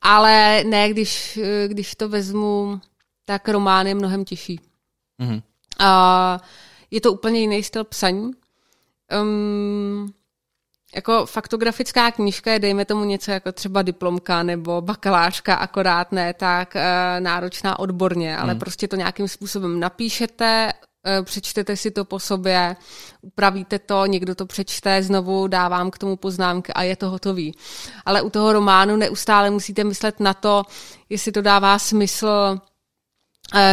Ale 0.00 0.64
ne, 0.64 0.90
když, 0.90 1.38
když 1.66 1.94
to 1.94 2.08
vezmu, 2.08 2.80
tak 3.24 3.48
román 3.48 3.86
je 3.86 3.94
mnohem 3.94 4.24
těžší. 4.24 4.60
Mm-hmm. 5.20 5.42
Je 6.90 7.00
to 7.00 7.12
úplně 7.12 7.40
jiný 7.40 7.62
styl 7.62 7.84
psaní. 7.84 8.32
Um, 9.22 10.14
jako 10.94 11.26
faktografická 11.26 12.10
knížka 12.10 12.52
je, 12.52 12.58
dejme 12.58 12.84
tomu 12.84 13.04
něco 13.04 13.30
jako 13.30 13.52
třeba 13.52 13.82
diplomka 13.82 14.42
nebo 14.42 14.80
bakalářka, 14.80 15.54
akorát 15.54 16.12
ne 16.12 16.34
tak 16.34 16.76
e, 16.76 17.20
náročná 17.20 17.78
odborně, 17.78 18.38
ale 18.38 18.52
hmm. 18.52 18.60
prostě 18.60 18.88
to 18.88 18.96
nějakým 18.96 19.28
způsobem 19.28 19.80
napíšete, 19.80 20.72
e, 21.06 21.22
přečtete 21.22 21.76
si 21.76 21.90
to 21.90 22.04
po 22.04 22.18
sobě, 22.18 22.76
upravíte 23.22 23.78
to, 23.78 24.06
někdo 24.06 24.34
to 24.34 24.46
přečte, 24.46 25.02
znovu 25.02 25.46
dávám 25.46 25.90
k 25.90 25.98
tomu 25.98 26.16
poznámky 26.16 26.72
a 26.72 26.82
je 26.82 26.96
to 26.96 27.10
hotový. 27.10 27.54
Ale 28.04 28.22
u 28.22 28.30
toho 28.30 28.52
románu 28.52 28.96
neustále 28.96 29.50
musíte 29.50 29.84
myslet 29.84 30.20
na 30.20 30.34
to, 30.34 30.62
jestli 31.08 31.32
to 31.32 31.42
dává 31.42 31.78
smysl 31.78 32.58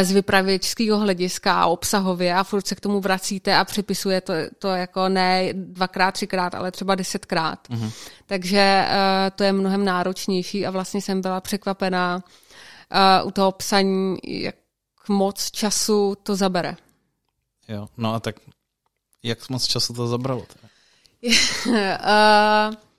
z 0.01 0.11
vypravěčského 0.11 0.97
hlediska 0.97 1.61
a 1.61 1.65
obsahově 1.65 2.35
a 2.35 2.43
furt 2.43 2.67
se 2.67 2.75
k 2.75 2.79
tomu 2.79 2.99
vracíte 2.99 3.55
a 3.55 3.65
připisuje 3.65 4.21
to, 4.21 4.33
to 4.59 4.67
jako 4.67 5.09
ne 5.09 5.53
dvakrát, 5.53 6.11
třikrát, 6.11 6.55
ale 6.55 6.71
třeba 6.71 6.95
desetkrát. 6.95 7.69
Mm-hmm. 7.69 7.91
Takže 8.25 8.85
uh, 8.87 8.95
to 9.35 9.43
je 9.43 9.53
mnohem 9.53 9.85
náročnější 9.85 10.65
a 10.65 10.71
vlastně 10.71 11.01
jsem 11.01 11.21
byla 11.21 11.41
překvapená 11.41 12.15
uh, 12.15 13.27
u 13.27 13.31
toho 13.31 13.51
psaní, 13.51 14.17
jak 14.23 14.55
moc 15.09 15.51
času 15.51 16.17
to 16.23 16.35
zabere. 16.35 16.75
Jo, 17.67 17.87
no 17.97 18.13
a 18.13 18.19
tak 18.19 18.35
jak 19.23 19.49
moc 19.49 19.65
času 19.65 19.93
to 19.93 20.07
zabralo? 20.07 20.45
uh, 21.67 21.75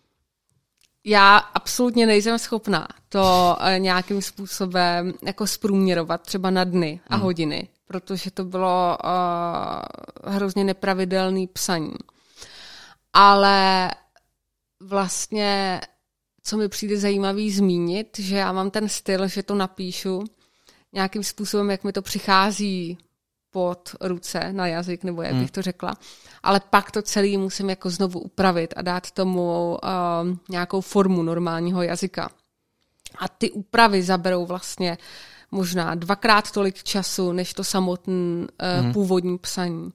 já 1.05 1.37
absolutně 1.37 2.07
nejsem 2.07 2.39
schopná 2.39 2.89
to 3.09 3.57
eh, 3.61 3.79
nějakým 3.79 4.23
způsobem 4.23 5.13
jako 5.23 5.47
zprůměrovat 5.47 6.23
třeba 6.23 6.51
na 6.51 6.65
dny 6.65 7.01
a 7.09 7.15
hmm. 7.15 7.25
hodiny, 7.25 7.69
protože 7.87 8.31
to 8.31 8.45
bylo 8.45 8.99
uh, 9.05 10.33
hrozně 10.33 10.65
nepravidelný 10.65 11.47
psaní. 11.47 11.95
Ale 13.13 13.91
vlastně, 14.81 15.81
co 16.43 16.57
mi 16.57 16.69
přijde 16.69 16.99
zajímavý 16.99 17.51
zmínit, 17.51 18.19
že 18.19 18.37
já 18.37 18.53
mám 18.53 18.71
ten 18.71 18.89
styl, 18.89 19.29
že 19.29 19.43
to 19.43 19.55
napíšu 19.55 20.25
nějakým 20.93 21.25
způsobem, 21.25 21.71
jak 21.71 21.85
mi 21.85 21.93
to 21.93 22.03
přichází 22.03 22.99
pod 23.53 23.95
ruce 24.01 24.53
na 24.53 24.67
jazyk, 24.67 25.05
nebo 25.05 25.23
jak 25.23 25.33
hmm. 25.33 25.41
bych 25.41 25.51
to 25.51 25.63
řekla. 25.63 25.95
Ale 26.43 26.61
pak 26.71 26.91
to 26.91 27.03
celé 27.03 27.39
musím 27.39 27.71
jako 27.71 27.91
znovu 27.91 28.21
upravit 28.21 28.75
a 28.77 28.83
dát 28.83 29.11
tomu 29.11 29.79
uh, 29.83 30.37
nějakou 30.49 30.81
formu 30.81 31.23
normálního 31.23 31.83
jazyka. 31.83 32.31
A 33.19 33.29
ty 33.29 33.51
úpravy 33.51 34.03
zaberou 34.03 34.47
vlastně 34.47 34.99
možná 35.51 35.95
dvakrát 35.95 36.51
tolik 36.51 36.83
času, 36.83 37.33
než 37.33 37.55
to 37.55 37.65
samotné 37.65 38.15
uh, 38.15 38.47
hmm. 38.81 38.93
původní 38.93 39.39
psaní. 39.39 39.93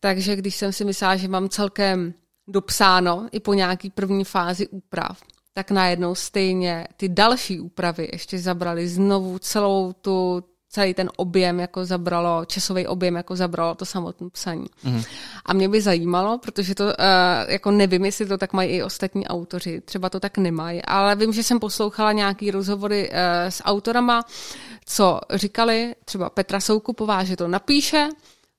Takže 0.00 0.36
když 0.36 0.56
jsem 0.56 0.72
si 0.72 0.84
myslela, 0.84 1.16
že 1.16 1.28
mám 1.28 1.48
celkem 1.48 2.14
dopsáno 2.48 3.28
i 3.32 3.40
po 3.40 3.54
nějaký 3.54 3.90
první 3.90 4.24
fázi 4.24 4.68
úprav, 4.68 5.22
tak 5.52 5.70
najednou 5.70 6.14
stejně 6.14 6.86
ty 6.96 7.08
další 7.08 7.60
úpravy 7.60 8.08
ještě 8.12 8.38
zabrali 8.38 8.88
znovu 8.88 9.38
celou 9.38 9.92
tu 9.92 10.44
celý 10.76 10.94
ten 10.94 11.10
objem 11.16 11.60
jako 11.60 11.84
zabralo, 11.84 12.44
časový 12.44 12.86
objem 12.86 13.16
jako 13.16 13.36
zabralo 13.36 13.74
to 13.74 13.84
samotné 13.84 14.30
psaní. 14.30 14.66
Mm. 14.84 15.02
A 15.44 15.52
mě 15.52 15.68
by 15.68 15.80
zajímalo, 15.80 16.38
protože 16.38 16.74
to 16.74 16.84
uh, 16.84 16.92
jako 17.48 17.70
nevím, 17.70 18.04
jestli 18.04 18.26
to 18.26 18.38
tak 18.38 18.52
mají 18.52 18.70
i 18.70 18.82
ostatní 18.82 19.26
autoři, 19.26 19.80
třeba 19.80 20.10
to 20.10 20.20
tak 20.20 20.38
nemají, 20.38 20.82
ale 20.82 21.16
vím, 21.16 21.32
že 21.32 21.42
jsem 21.42 21.60
poslouchala 21.60 22.12
nějaký 22.12 22.50
rozhovory 22.50 23.08
uh, 23.08 23.16
s 23.48 23.64
autorama, 23.64 24.24
co 24.84 25.20
říkali, 25.34 25.94
třeba 26.04 26.30
Petra 26.30 26.60
Soukupová, 26.60 27.24
že 27.24 27.36
to 27.36 27.48
napíše, 27.48 28.08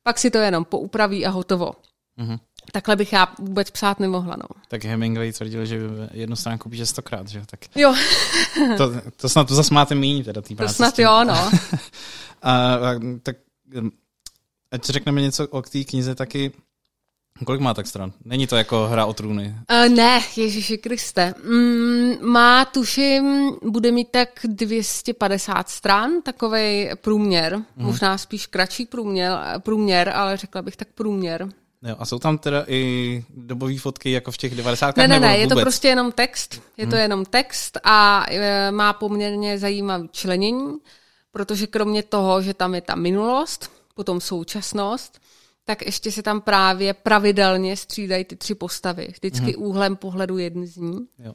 pak 0.04 0.18
si 0.18 0.32
to 0.32 0.38
jenom 0.38 0.66
poupraví 0.66 1.26
a 1.26 1.30
hotovo. 1.30 1.72
Mm-hmm. 2.18 2.40
Takhle 2.72 2.96
bych 2.96 3.14
já 3.14 3.28
vůbec 3.40 3.72
psát 3.72 4.00
nemohla. 4.00 4.36
No. 4.36 4.62
Tak 4.68 4.84
Hemingway 4.84 5.32
tvrdil, 5.32 5.66
že 5.66 5.80
jednu 6.12 6.36
stránku 6.36 6.70
píše 6.70 6.86
stokrát, 6.86 7.28
že 7.28 7.42
tak 7.46 7.60
Jo. 7.76 7.96
to, 8.78 8.92
to 9.16 9.30
snad 9.30 9.48
to 9.48 9.56
zase 9.56 9.74
máte 9.74 9.96
míň, 9.96 10.24
teda 10.24 10.42
tý 10.42 10.56
To 10.56 10.68
snad 10.68 11.00
jo, 11.00 11.24
no. 11.24 11.34
a, 12.42 12.74
a, 12.76 13.00
tak 13.24 13.36
ať 14.72 14.86
řekneme 14.86 15.22
něco 15.22 15.48
o 15.48 15.62
té 15.62 15.84
knize 15.84 16.16
taky, 16.16 16.52
Kolik 17.46 17.62
má 17.62 17.74
tak 17.74 17.88
stran? 17.88 18.14
Není 18.26 18.48
to 18.48 18.56
jako 18.56 18.88
hra 18.88 19.06
o 19.06 19.14
trůny? 19.14 19.56
Uh, 19.72 19.96
ne, 19.96 20.22
Ježíši 20.36 20.78
Kriste. 20.78 21.34
Mm, 21.44 22.14
má, 22.22 22.66
tuším, 22.66 23.52
bude 23.64 23.92
mít 23.92 24.12
tak 24.12 24.30
250 24.44 25.70
stran, 25.70 26.22
takový 26.22 26.90
průměr. 27.02 27.58
Mm. 27.58 27.66
Možná 27.76 28.18
spíš 28.18 28.48
kratší 28.48 28.86
průměr, 28.86 29.38
průměr, 29.60 30.10
ale 30.10 30.38
řekla 30.38 30.62
bych 30.62 30.76
tak 30.76 30.88
průměr. 30.96 31.50
Jo, 31.84 31.96
a 32.00 32.06
jsou 32.06 32.20
tam 32.20 32.38
teda 32.38 32.66
i 32.68 33.24
dobové 33.30 33.78
fotky 33.78 34.12
jako 34.12 34.32
v 34.32 34.38
těch 34.38 34.56
90. 34.56 34.98
Ne, 34.98 35.08
ne, 35.08 35.20
ne, 35.20 35.38
je 35.38 35.48
to 35.48 35.56
prostě 35.56 35.88
jenom 35.88 36.12
text. 36.12 36.62
Je 36.78 36.84
hmm. 36.84 36.92
to 36.92 36.98
jenom 36.98 37.26
text 37.26 37.78
a 37.84 38.26
e, 38.30 38.72
má 38.72 38.94
poměrně 38.94 39.60
zajímavý 39.60 40.10
členění, 40.12 40.78
protože 41.32 41.68
kromě 41.68 42.04
toho, 42.04 42.42
že 42.42 42.54
tam 42.54 42.76
je 42.76 42.82
ta 42.82 42.96
minulost, 42.96 43.72
potom 43.96 44.22
současnost, 44.22 45.22
tak 45.66 45.86
ještě 45.86 46.12
se 46.12 46.24
tam 46.24 46.42
právě 46.42 46.94
pravidelně 46.94 47.78
střídají 47.78 48.26
ty 48.26 48.36
tři 48.36 48.56
postavy. 48.56 49.08
Vždycky 49.08 49.46
hmm. 49.46 49.64
úhlem 49.64 49.96
pohledu 49.96 50.38
jedný 50.38 50.68
z 50.68 50.78
ní. 50.78 51.08
Jo. 51.20 51.34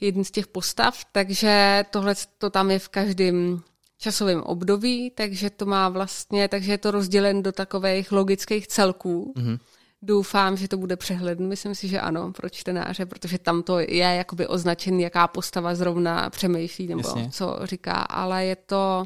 Jeden 0.00 0.24
z 0.24 0.30
těch 0.30 0.46
postav, 0.46 1.04
takže 1.12 1.84
tohle 1.90 2.14
to 2.38 2.50
tam 2.50 2.70
je 2.70 2.78
v 2.78 2.88
každém 2.88 3.62
časovém 4.02 4.42
období, 4.42 5.10
takže 5.10 5.50
to 5.50 5.66
má 5.66 5.88
vlastně, 5.88 6.48
takže 6.48 6.72
je 6.72 6.78
to 6.78 6.90
rozdělen 6.90 7.42
do 7.42 7.52
takových 7.52 8.12
logických 8.12 8.66
celků. 8.66 9.32
Mm-hmm. 9.36 9.58
Doufám, 10.02 10.56
že 10.56 10.68
to 10.68 10.76
bude 10.76 10.96
přehledný. 10.96 11.46
Myslím 11.46 11.74
si, 11.74 11.88
že 11.88 12.00
ano 12.00 12.32
pro 12.32 12.48
čtenáře, 12.48 13.06
protože 13.06 13.38
tam 13.38 13.62
to 13.62 13.78
je 13.78 13.96
jakoby 13.96 14.46
označený, 14.46 15.02
jaká 15.02 15.28
postava 15.28 15.74
zrovna 15.74 16.30
přemýšlí 16.30 16.86
nebo 16.86 17.00
Jasně. 17.00 17.30
co 17.30 17.58
říká, 17.62 17.92
ale 17.92 18.44
je 18.44 18.56
to 18.56 19.04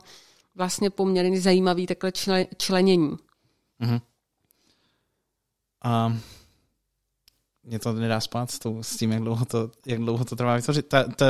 vlastně 0.54 0.90
poměrně 0.90 1.40
zajímavý 1.40 1.86
takhle 1.86 2.12
čle, 2.12 2.46
členění. 2.56 3.16
Mm-hmm. 3.80 4.00
A 5.84 6.16
mě 7.62 7.78
to 7.78 7.92
nedá 7.92 8.20
spát 8.20 8.50
s, 8.50 8.58
tou, 8.58 8.82
s 8.82 8.96
tím, 8.96 9.12
jak 9.12 9.22
dlouho 9.22 9.44
to, 9.44 9.70
jak 9.86 9.98
dlouho 9.98 10.24
to 10.24 10.36
trvá 10.36 10.56
vytvořit. 10.56 10.86
Ta, 10.86 11.04
ta, 11.04 11.26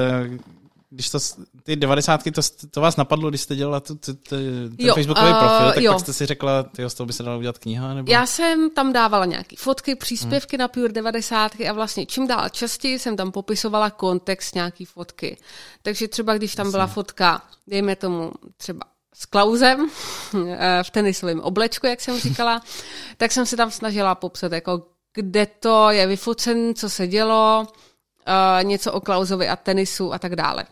když 0.96 1.10
to, 1.10 1.18
ty 1.62 1.76
devadesátky, 1.76 2.32
to, 2.32 2.40
to 2.70 2.80
vás 2.80 2.96
napadlo, 2.96 3.28
když 3.28 3.40
jste 3.40 3.56
dělala 3.56 3.80
tu, 3.80 3.94
tu, 3.94 4.14
tu, 4.14 4.20
ten 4.28 4.70
jo, 4.78 4.94
Facebookový 4.94 5.30
uh, 5.30 5.38
profil, 5.38 5.72
tak 5.72 5.82
jo. 5.82 5.92
pak 5.92 6.00
jste 6.00 6.12
si 6.12 6.26
řekla, 6.26 6.62
ty 6.62 6.90
z 6.90 6.94
toho 6.94 7.06
by 7.06 7.12
se 7.12 7.22
dala 7.22 7.36
udělat 7.36 7.58
kniha? 7.58 7.94
Nebo? 7.94 8.12
Já 8.12 8.26
jsem 8.26 8.70
tam 8.70 8.92
dávala 8.92 9.24
nějaké 9.24 9.56
fotky, 9.58 9.94
příspěvky 9.94 10.56
hmm. 10.56 10.60
na 10.60 10.68
Pure 10.68 10.92
90 10.92 11.52
a 11.68 11.72
vlastně 11.72 12.06
čím 12.06 12.26
dál 12.26 12.48
častěji 12.48 12.98
jsem 12.98 13.16
tam 13.16 13.32
popisovala 13.32 13.90
kontext 13.90 14.54
nějaký 14.54 14.84
fotky. 14.84 15.36
Takže 15.82 16.08
třeba 16.08 16.34
když 16.34 16.54
tam 16.54 16.70
byla 16.70 16.86
fotka, 16.86 17.42
dejme 17.66 17.96
tomu 17.96 18.32
třeba 18.56 18.80
s 19.14 19.26
Klausem 19.26 19.90
eh, 20.34 20.82
v 20.82 20.90
tenisovém 20.90 21.40
oblečku, 21.40 21.86
jak 21.86 22.00
jsem 22.00 22.20
říkala, 22.20 22.60
tak 23.16 23.32
jsem 23.32 23.46
se 23.46 23.56
tam 23.56 23.70
snažila 23.70 24.14
popsat, 24.14 24.52
jako 24.52 24.82
kde 25.14 25.46
to 25.46 25.90
je 25.90 26.06
vyfocen, 26.06 26.74
co 26.74 26.90
se 26.90 27.06
dělo, 27.06 27.66
uh, 27.66 28.64
něco 28.64 28.92
o 28.92 29.00
Klausovi 29.00 29.48
a 29.48 29.56
tenisu 29.56 30.12
a 30.12 30.18
tak 30.18 30.36
dále 30.36 30.64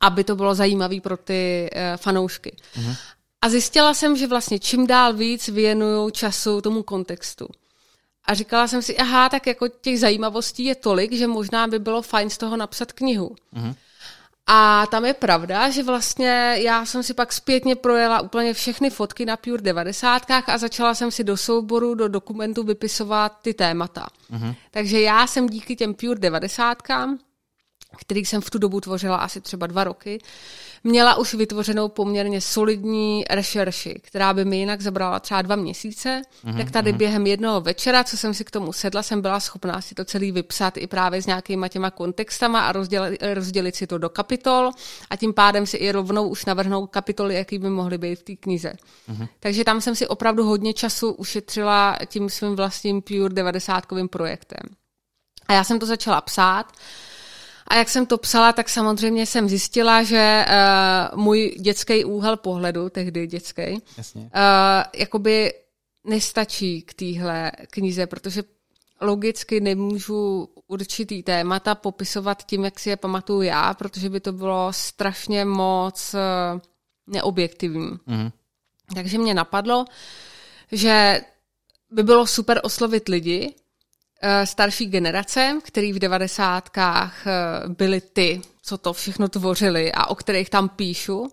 aby 0.00 0.24
to 0.24 0.36
bylo 0.36 0.54
zajímavé 0.54 1.00
pro 1.00 1.16
ty 1.16 1.70
uh, 1.74 1.80
fanoušky. 1.96 2.56
Uh-huh. 2.76 2.96
A 3.42 3.48
zjistila 3.48 3.94
jsem, 3.94 4.16
že 4.16 4.26
vlastně 4.26 4.58
čím 4.58 4.86
dál 4.86 5.12
víc 5.12 5.48
věnuju 5.48 6.10
času 6.10 6.60
tomu 6.60 6.82
kontextu. 6.82 7.48
A 8.24 8.34
říkala 8.34 8.68
jsem 8.68 8.82
si, 8.82 8.96
aha, 8.96 9.28
tak 9.28 9.46
jako 9.46 9.68
těch 9.68 10.00
zajímavostí 10.00 10.64
je 10.64 10.74
tolik, 10.74 11.12
že 11.12 11.26
možná 11.26 11.66
by 11.66 11.78
bylo 11.78 12.02
fajn 12.02 12.30
z 12.30 12.38
toho 12.38 12.56
napsat 12.56 12.92
knihu. 12.92 13.36
Uh-huh. 13.56 13.74
A 14.46 14.86
tam 14.86 15.04
je 15.04 15.14
pravda, 15.14 15.70
že 15.70 15.82
vlastně 15.82 16.56
já 16.58 16.86
jsem 16.86 17.02
si 17.02 17.14
pak 17.14 17.32
zpětně 17.32 17.76
projela 17.76 18.20
úplně 18.20 18.54
všechny 18.54 18.90
fotky 18.90 19.26
na 19.26 19.36
Pure 19.36 19.62
90 19.62 20.22
a 20.46 20.58
začala 20.58 20.94
jsem 20.94 21.10
si 21.10 21.24
do 21.24 21.36
souboru, 21.36 21.94
do 21.94 22.08
dokumentu 22.08 22.62
vypisovat 22.62 23.32
ty 23.42 23.54
témata. 23.54 24.06
Uh-huh. 24.32 24.54
Takže 24.70 25.00
já 25.00 25.26
jsem 25.26 25.48
díky 25.48 25.76
těm 25.76 25.94
Pure 25.94 26.20
90 26.20 26.78
který 27.96 28.24
jsem 28.24 28.40
v 28.40 28.50
tu 28.50 28.58
dobu 28.58 28.80
tvořila 28.80 29.16
asi 29.16 29.40
třeba 29.40 29.66
dva 29.66 29.84
roky, 29.84 30.18
měla 30.84 31.14
už 31.14 31.34
vytvořenou 31.34 31.88
poměrně 31.88 32.40
solidní 32.40 33.24
rešerši, 33.30 34.00
která 34.02 34.34
by 34.34 34.44
mi 34.44 34.56
jinak 34.56 34.80
zabrala 34.80 35.20
třeba 35.20 35.42
dva 35.42 35.56
měsíce, 35.56 36.22
mm-hmm, 36.44 36.56
tak 36.56 36.70
tady 36.70 36.92
mm-hmm. 36.92 36.96
během 36.96 37.26
jednoho 37.26 37.60
večera, 37.60 38.04
co 38.04 38.16
jsem 38.16 38.34
si 38.34 38.44
k 38.44 38.50
tomu 38.50 38.72
sedla, 38.72 39.02
jsem 39.02 39.20
byla 39.20 39.40
schopná 39.40 39.80
si 39.80 39.94
to 39.94 40.04
celý 40.04 40.32
vypsat 40.32 40.76
i 40.76 40.86
právě 40.86 41.22
s 41.22 41.26
nějakýma 41.26 41.68
těma 41.68 41.90
kontextama 41.90 42.60
a 42.60 42.72
rozdělit, 42.72 43.22
rozdělit 43.34 43.76
si 43.76 43.86
to 43.86 43.98
do 43.98 44.08
kapitol 44.08 44.70
a 45.10 45.16
tím 45.16 45.34
pádem 45.34 45.66
si 45.66 45.76
i 45.76 45.92
rovnou 45.92 46.28
už 46.28 46.44
navrhnout 46.44 46.86
kapitoly, 46.86 47.34
jaký 47.34 47.58
by 47.58 47.70
mohly 47.70 47.98
být 47.98 48.18
v 48.18 48.22
té 48.22 48.36
knize. 48.36 48.72
Mm-hmm. 49.08 49.28
Takže 49.40 49.64
tam 49.64 49.80
jsem 49.80 49.94
si 49.94 50.06
opravdu 50.06 50.44
hodně 50.44 50.72
času 50.72 51.12
ušetřila 51.12 51.96
tím 52.06 52.30
svým 52.30 52.56
vlastním 52.56 53.02
Pure 53.02 53.34
90 53.34 53.84
projektem. 54.10 54.60
A 55.48 55.52
já 55.52 55.64
jsem 55.64 55.78
to 55.78 55.86
začala 55.86 56.20
psát, 56.20 56.72
a 57.68 57.76
jak 57.76 57.88
jsem 57.88 58.06
to 58.06 58.18
psala, 58.18 58.52
tak 58.52 58.68
samozřejmě 58.68 59.26
jsem 59.26 59.48
zjistila, 59.48 60.02
že 60.02 60.46
uh, 61.12 61.18
můj 61.18 61.56
dětský 61.60 62.04
úhel 62.04 62.36
pohledu, 62.36 62.88
tehdy 62.88 63.26
dětský, 63.26 63.62
uh, 63.72 64.20
jakoby 64.94 65.54
nestačí 66.04 66.82
k 66.82 66.94
téhle 66.94 67.52
knize, 67.70 68.06
protože 68.06 68.42
logicky 69.00 69.60
nemůžu 69.60 70.48
určitý 70.66 71.22
témata 71.22 71.74
popisovat 71.74 72.42
tím, 72.46 72.64
jak 72.64 72.80
si 72.80 72.90
je 72.90 72.96
pamatuju 72.96 73.42
já, 73.42 73.74
protože 73.74 74.10
by 74.10 74.20
to 74.20 74.32
bylo 74.32 74.72
strašně 74.72 75.44
moc 75.44 76.14
uh, 76.14 76.60
neobjektivní. 77.06 77.90
Mm. 78.06 78.30
Takže 78.94 79.18
mě 79.18 79.34
napadlo, 79.34 79.84
že 80.72 81.20
by 81.90 82.02
bylo 82.02 82.26
super 82.26 82.60
oslovit 82.62 83.08
lidi, 83.08 83.54
starší 84.44 84.86
generace, 84.86 85.58
který 85.64 85.92
v 85.92 85.98
devadesátkách 85.98 87.26
eh, 87.26 87.32
byli 87.68 88.00
ty, 88.00 88.42
co 88.62 88.78
to 88.78 88.92
všechno 88.92 89.28
tvořili 89.28 89.92
a 89.92 90.06
o 90.06 90.14
kterých 90.14 90.50
tam 90.50 90.68
píšu, 90.68 91.32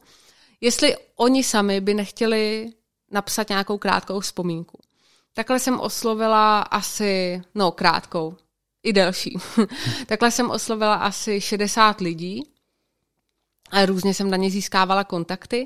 jestli 0.61 0.95
oni 1.15 1.43
sami 1.43 1.81
by 1.81 1.93
nechtěli 1.93 2.73
napsat 3.11 3.49
nějakou 3.49 3.77
krátkou 3.77 4.19
vzpomínku. 4.19 4.79
Takhle 5.33 5.59
jsem 5.59 5.79
oslovila 5.79 6.61
asi, 6.61 7.41
no 7.55 7.71
krátkou, 7.71 8.37
i 8.83 8.93
delší. 8.93 9.37
Takhle 10.05 10.31
jsem 10.31 10.51
oslovila 10.51 10.95
asi 10.95 11.41
60 11.41 12.01
lidí 12.01 12.49
a 13.71 13.85
různě 13.85 14.13
jsem 14.13 14.29
na 14.29 14.37
ně 14.37 14.51
získávala 14.51 15.03
kontakty 15.03 15.63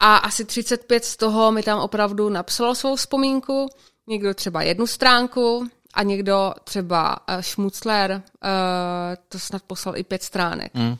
a 0.00 0.16
asi 0.16 0.44
35 0.44 1.04
z 1.04 1.16
toho 1.16 1.52
mi 1.52 1.62
tam 1.62 1.80
opravdu 1.80 2.28
napsalo 2.28 2.74
svou 2.74 2.96
vzpomínku, 2.96 3.68
někdo 4.06 4.34
třeba 4.34 4.62
jednu 4.62 4.86
stránku, 4.86 5.68
a 5.94 6.02
někdo 6.02 6.52
třeba 6.64 7.16
Šmucler, 7.40 8.10
uh, 8.12 8.20
to 9.28 9.38
snad 9.38 9.62
poslal 9.62 9.96
i 9.96 10.04
pět 10.04 10.22
stránek. 10.22 10.74
Mm. 10.74 10.96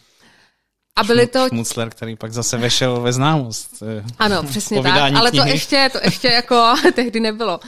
A 0.97 1.05
byly 1.05 1.27
to... 1.27 1.49
Šmucler, 1.49 1.91
který 1.91 2.17
pak 2.17 2.33
zase 2.33 2.57
vešel 2.57 3.01
ve 3.01 3.13
známost. 3.13 3.83
Eh, 3.83 4.05
ano, 4.19 4.43
přesně 4.43 4.83
tak, 4.83 5.13
ale 5.15 5.31
knihy. 5.31 5.47
to 5.47 5.53
ještě, 5.53 5.91
to 5.93 5.99
ještě 6.05 6.29
jako 6.29 6.75
tehdy 6.95 7.21
nebylo. 7.21 7.61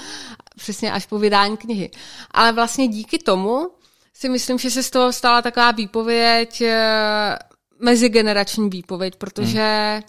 Přesně 0.56 0.92
až 0.92 1.06
po 1.06 1.18
vydání 1.18 1.56
knihy. 1.56 1.90
Ale 2.30 2.52
vlastně 2.52 2.88
díky 2.88 3.18
tomu 3.18 3.70
si 4.14 4.28
myslím, 4.28 4.58
že 4.58 4.70
se 4.70 4.82
z 4.82 4.90
toho 4.90 5.12
stala 5.12 5.42
taková 5.42 5.70
výpověď, 5.70 6.62
mezigenerační 7.80 8.70
výpověď, 8.70 9.16
protože 9.16 9.92
hmm. 9.92 10.02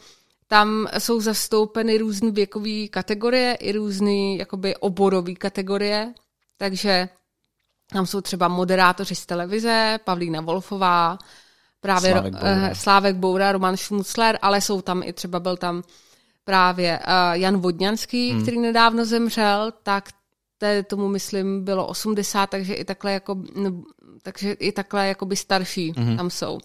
tam 0.47 0.87
jsou 0.97 1.21
zastoupeny 1.21 1.97
různé 1.97 2.31
věkové 2.31 2.87
kategorie 2.89 3.55
i 3.55 3.71
různé 3.71 4.35
jakoby 4.35 4.75
oborové 4.75 5.33
kategorie 5.33 6.13
takže 6.57 7.09
tam 7.91 8.05
jsou 8.05 8.21
třeba 8.21 8.47
moderátoři 8.47 9.15
z 9.15 9.25
televize, 9.25 9.99
Pavlína 10.03 10.41
Wolfová, 10.41 11.17
právě 11.81 12.11
Slávek 12.11 12.33
Boura, 12.33 12.67
uh, 12.67 12.73
Slávek 12.73 13.15
Boura 13.15 13.51
Roman 13.51 13.77
Šmucler, 13.77 14.39
ale 14.41 14.61
jsou 14.61 14.81
tam 14.81 15.03
i 15.03 15.13
třeba 15.13 15.39
byl 15.39 15.57
tam 15.57 15.83
právě 16.43 16.99
uh, 16.99 17.33
Jan 17.33 17.57
Vodňanský, 17.57 18.31
hmm. 18.31 18.41
který 18.41 18.59
nedávno 18.59 19.05
zemřel, 19.05 19.73
tak 19.83 20.09
té, 20.57 20.83
tomu 20.83 21.07
myslím 21.07 21.63
bylo 21.63 21.87
80, 21.87 22.49
takže 22.49 22.73
i 22.73 22.85
takhle 22.85 23.13
jako, 23.13 23.37
takže 24.21 24.51
i 24.51 24.71
takhle 24.71 25.07
jakoby 25.07 25.35
starší 25.35 25.93
hmm. 25.97 26.17
tam 26.17 26.29
jsou. 26.29 26.59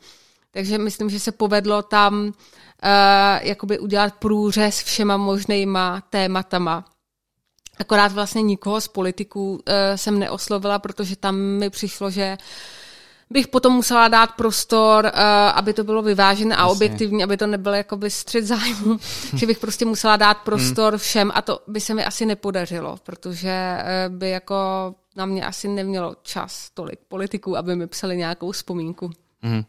Takže 0.50 0.78
myslím, 0.78 1.10
že 1.10 1.20
se 1.20 1.32
povedlo 1.32 1.82
tam 1.82 2.32
jakoby 3.42 3.78
udělat 3.78 4.14
průřez 4.14 4.82
všema 4.82 5.16
možnýma 5.16 6.02
tématama. 6.10 6.84
Akorát 7.80 8.12
vlastně 8.12 8.42
nikoho 8.42 8.80
z 8.80 8.88
politiků 8.88 9.50
uh, 9.52 9.58
jsem 9.96 10.18
neoslovila, 10.18 10.78
protože 10.78 11.16
tam 11.16 11.36
mi 11.36 11.70
přišlo, 11.70 12.10
že 12.10 12.38
bych 13.30 13.48
potom 13.48 13.72
musela 13.72 14.08
dát 14.08 14.32
prostor, 14.32 15.04
uh, 15.04 15.20
aby 15.54 15.72
to 15.72 15.84
bylo 15.84 16.02
vyvážené 16.02 16.56
a 16.56 16.60
Jasně. 16.60 16.72
objektivní, 16.72 17.24
aby 17.24 17.36
to 17.36 17.46
nebyl 17.46 17.74
jakoby 17.74 18.10
střed 18.10 18.44
zájmu, 18.44 18.98
že 19.36 19.46
bych 19.46 19.58
prostě 19.58 19.84
musela 19.84 20.16
dát 20.16 20.34
prostor 20.34 20.92
hmm. 20.92 20.98
všem 20.98 21.30
a 21.34 21.42
to 21.42 21.60
by 21.66 21.80
se 21.80 21.94
mi 21.94 22.04
asi 22.04 22.26
nepodařilo, 22.26 22.96
protože 23.02 23.78
uh, 23.78 24.16
by 24.16 24.30
jako 24.30 24.54
na 25.16 25.26
mě 25.26 25.46
asi 25.46 25.68
nemělo 25.68 26.16
čas 26.22 26.70
tolik 26.74 26.98
politiků, 27.08 27.56
aby 27.56 27.76
mi 27.76 27.86
psali 27.86 28.16
nějakou 28.16 28.52
vzpomínku. 28.52 29.10
Hmm. 29.42 29.64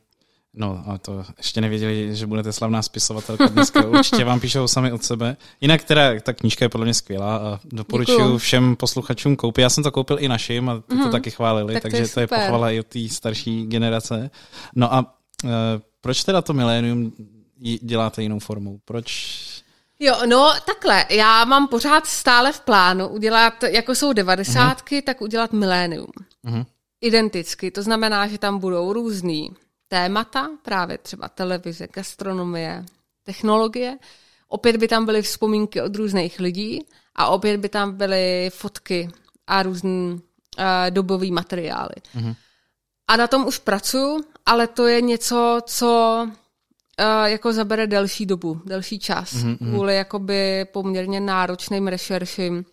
No, 0.54 0.84
ale 0.86 1.00
to 1.00 1.26
ještě 1.38 1.62
nevěděli, 1.62 2.16
že 2.16 2.28
budete 2.28 2.54
slavná 2.54 2.82
spisovatelka 2.82 3.48
dneska. 3.48 3.86
Určitě 3.88 4.26
vám 4.26 4.40
píšou 4.40 4.68
sami 4.68 4.92
od 4.92 5.04
sebe. 5.04 5.38
Jinak 5.62 5.84
teda 5.84 6.20
ta 6.20 6.34
knížka 6.34 6.66
je 6.66 6.70
podle 6.70 6.86
mě 6.86 6.94
skvělá 6.94 7.38
a 7.38 7.60
doporučuji 7.64 8.38
všem 8.38 8.76
posluchačům 8.76 9.36
koupit. 9.36 9.62
Já 9.62 9.70
jsem 9.70 9.84
to 9.84 9.92
koupil 9.92 10.18
i 10.20 10.28
našim 10.28 10.70
a 10.70 10.76
ty 10.76 10.96
mm, 10.96 11.00
to 11.00 11.04
mhm. 11.04 11.12
taky 11.12 11.32
chválili, 11.32 11.74
tak 11.74 11.84
takže 11.84 11.98
to 11.98 12.04
je, 12.04 12.14
to 12.14 12.20
je 12.20 12.28
pochvala 12.28 12.72
i 12.72 12.80
od 12.80 12.88
té 12.88 13.10
starší 13.10 13.68
generace. 13.68 14.30
No 14.76 14.94
a 14.94 15.00
uh, 15.44 15.50
proč 16.02 16.24
teda 16.24 16.42
to 16.42 16.54
milénium 16.54 17.14
děláte 17.82 18.24
jinou 18.24 18.40
formou? 18.40 18.80
Proč 18.86 19.40
Jo, 20.02 20.16
no 20.26 20.54
takhle, 20.66 21.06
já 21.10 21.46
mám 21.46 21.68
pořád 21.68 22.06
stále 22.06 22.52
v 22.52 22.60
plánu 22.60 23.08
udělat, 23.08 23.64
jako 23.64 23.96
jsou 23.96 24.14
devadesátky, 24.14 25.00
uh-huh. 25.00 25.04
tak 25.04 25.22
udělat 25.22 25.54
milénium. 25.54 26.08
Uh-huh. 26.46 26.66
Identicky, 27.02 27.72
to 27.72 27.84
znamená, 27.84 28.28
že 28.28 28.38
tam 28.38 28.60
budou 28.60 28.94
různý 28.94 29.50
témata, 29.90 30.50
právě 30.62 30.98
třeba 30.98 31.30
televize, 31.30 31.88
gastronomie, 31.94 32.86
technologie. 33.24 33.98
Opět 34.48 34.78
by 34.78 34.88
tam 34.88 35.06
byly 35.06 35.22
vzpomínky 35.22 35.82
od 35.82 35.96
různých 35.96 36.40
lidí 36.40 36.86
a 37.16 37.28
opět 37.28 37.58
by 37.58 37.70
tam 37.70 37.98
byly 37.98 38.50
fotky 38.54 39.10
a 39.48 39.64
různý 39.64 40.14
uh, 40.14 40.66
dobový 40.90 41.32
materiály. 41.32 41.96
Mm-hmm. 42.16 42.36
A 43.08 43.16
na 43.16 43.28
tom 43.28 43.48
už 43.48 43.58
pracuju, 43.58 44.24
ale 44.46 44.68
to 44.68 44.88
je 44.88 45.02
něco, 45.02 45.60
co 45.66 46.22
uh, 46.30 47.26
jako 47.26 47.54
zabere 47.54 47.88
delší 47.88 48.26
dobu, 48.26 48.62
delší 48.66 49.00
čas, 49.00 49.34
mm-hmm. 49.34 49.58
kvůli 49.58 49.96
jakoby 49.96 50.66
poměrně 50.72 51.20
náročným 51.20 51.88
rešerším 51.88 52.66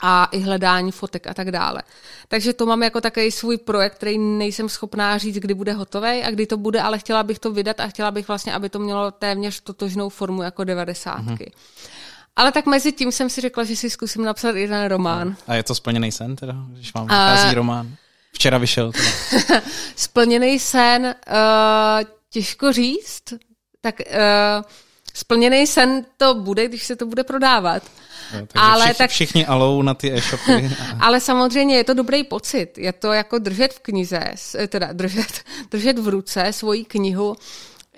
a 0.00 0.24
i 0.24 0.38
hledání 0.38 0.92
fotek 0.92 1.26
a 1.26 1.34
tak 1.34 1.50
dále. 1.50 1.82
Takže 2.28 2.52
to 2.52 2.66
mám 2.66 2.82
jako 2.82 3.00
takový 3.00 3.30
svůj 3.30 3.56
projekt, 3.58 3.94
který 3.94 4.18
nejsem 4.18 4.68
schopná 4.68 5.18
říct, 5.18 5.36
kdy 5.36 5.54
bude 5.54 5.72
hotový 5.72 6.22
a 6.22 6.30
kdy 6.30 6.46
to 6.46 6.56
bude, 6.56 6.80
ale 6.80 6.98
chtěla 6.98 7.22
bych 7.22 7.38
to 7.38 7.52
vydat 7.52 7.80
a 7.80 7.88
chtěla 7.88 8.10
bych 8.10 8.28
vlastně, 8.28 8.54
aby 8.54 8.68
to 8.68 8.78
mělo 8.78 9.10
téměř 9.10 9.60
totožnou 9.60 10.08
formu 10.08 10.42
jako 10.42 10.64
devadesátky. 10.64 11.44
Mm-hmm. 11.44 11.88
Ale 12.36 12.52
tak 12.52 12.66
mezi 12.66 12.92
tím 12.92 13.12
jsem 13.12 13.30
si 13.30 13.40
řekla, 13.40 13.64
že 13.64 13.76
si 13.76 13.90
zkusím 13.90 14.24
napsat 14.24 14.56
jeden 14.56 14.86
román. 14.86 15.36
A 15.46 15.54
je 15.54 15.62
to 15.62 15.74
splněný 15.74 16.12
sen 16.12 16.36
teda, 16.36 16.54
když 16.68 16.94
vám 16.94 17.06
vychází 17.06 17.48
uh, 17.48 17.54
román? 17.54 17.94
Včera 18.32 18.58
vyšel 18.58 18.92
teda. 18.92 19.60
splněný 19.96 20.58
sen, 20.58 21.02
uh, 21.04 22.04
těžko 22.30 22.72
říct. 22.72 23.22
Tak 23.80 23.94
uh, 24.00 24.64
splněný 25.14 25.66
sen 25.66 26.04
to 26.16 26.34
bude, 26.34 26.68
když 26.68 26.84
se 26.84 26.96
to 26.96 27.06
bude 27.06 27.24
prodávat. 27.24 27.82
Jo, 28.32 28.46
ale 28.54 28.84
všich, 28.84 28.98
tak, 28.98 29.10
všichni 29.10 29.46
alou 29.46 29.82
na 29.82 29.94
ty 29.94 30.12
e-shopy. 30.12 30.70
ale 31.00 31.20
samozřejmě 31.20 31.76
je 31.76 31.84
to 31.84 31.94
dobrý 31.94 32.24
pocit. 32.24 32.78
Je 32.78 32.92
to 32.92 33.12
jako 33.12 33.38
držet 33.38 33.74
v 33.74 33.80
knize, 33.80 34.34
teda 34.68 34.92
držet, 34.92 35.42
držet 35.70 35.98
v 35.98 36.08
ruce 36.08 36.52
svoji 36.52 36.84
knihu 36.84 37.36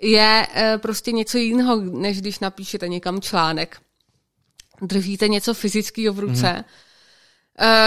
je 0.01 0.47
e, 0.55 0.79
prostě 0.79 1.13
něco 1.13 1.39
jiného, 1.39 1.77
než 1.81 2.21
když 2.21 2.39
napíšete 2.39 2.89
někam 2.89 3.21
článek. 3.21 3.77
Držíte 4.83 5.29
něco 5.29 5.55
fyzického 5.55 6.15
v 6.15 6.19
ruce. 6.19 6.47
Mm-hmm. 6.47 6.65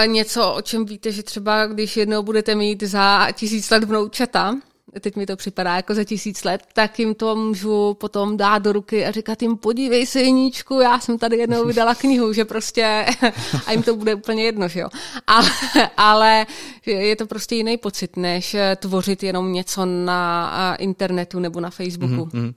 Uh, 0.02 0.12
něco, 0.12 0.52
o 0.52 0.62
čem 0.62 0.84
víte, 0.84 1.12
že 1.12 1.22
třeba 1.22 1.66
když 1.66 1.96
jednou 1.96 2.22
budete 2.22 2.54
mít 2.54 2.82
za 2.82 3.28
tisíc 3.32 3.70
let 3.70 3.84
vnoučata, 3.84 4.56
teď 5.00 5.16
mi 5.16 5.26
to 5.26 5.36
připadá 5.36 5.76
jako 5.76 5.94
za 5.94 6.04
tisíc 6.04 6.44
let, 6.44 6.62
tak 6.72 6.98
jim 6.98 7.14
to 7.14 7.36
můžu 7.36 7.94
potom 7.94 8.36
dát 8.36 8.58
do 8.58 8.72
ruky 8.72 9.06
a 9.06 9.10
říkat 9.10 9.42
jim, 9.42 9.56
podívej 9.56 10.06
se, 10.06 10.20
Jeníčku, 10.20 10.80
já 10.80 11.00
jsem 11.00 11.18
tady 11.18 11.36
jednou 11.36 11.64
vydala 11.64 11.94
knihu, 11.94 12.32
že 12.32 12.44
prostě, 12.44 13.06
a 13.66 13.72
jim 13.72 13.82
to 13.82 13.96
bude 13.96 14.14
úplně 14.14 14.44
jedno, 14.44 14.68
že 14.68 14.80
jo. 14.80 14.88
Ale, 15.26 15.50
ale 15.96 16.46
je 16.86 17.16
to 17.16 17.26
prostě 17.26 17.54
jiný 17.54 17.76
pocit, 17.76 18.16
než 18.16 18.56
tvořit 18.76 19.22
jenom 19.22 19.52
něco 19.52 19.86
na 19.86 20.76
internetu 20.76 21.40
nebo 21.40 21.60
na 21.60 21.70
Facebooku. 21.70 22.14
Mm-hmm. 22.14 22.54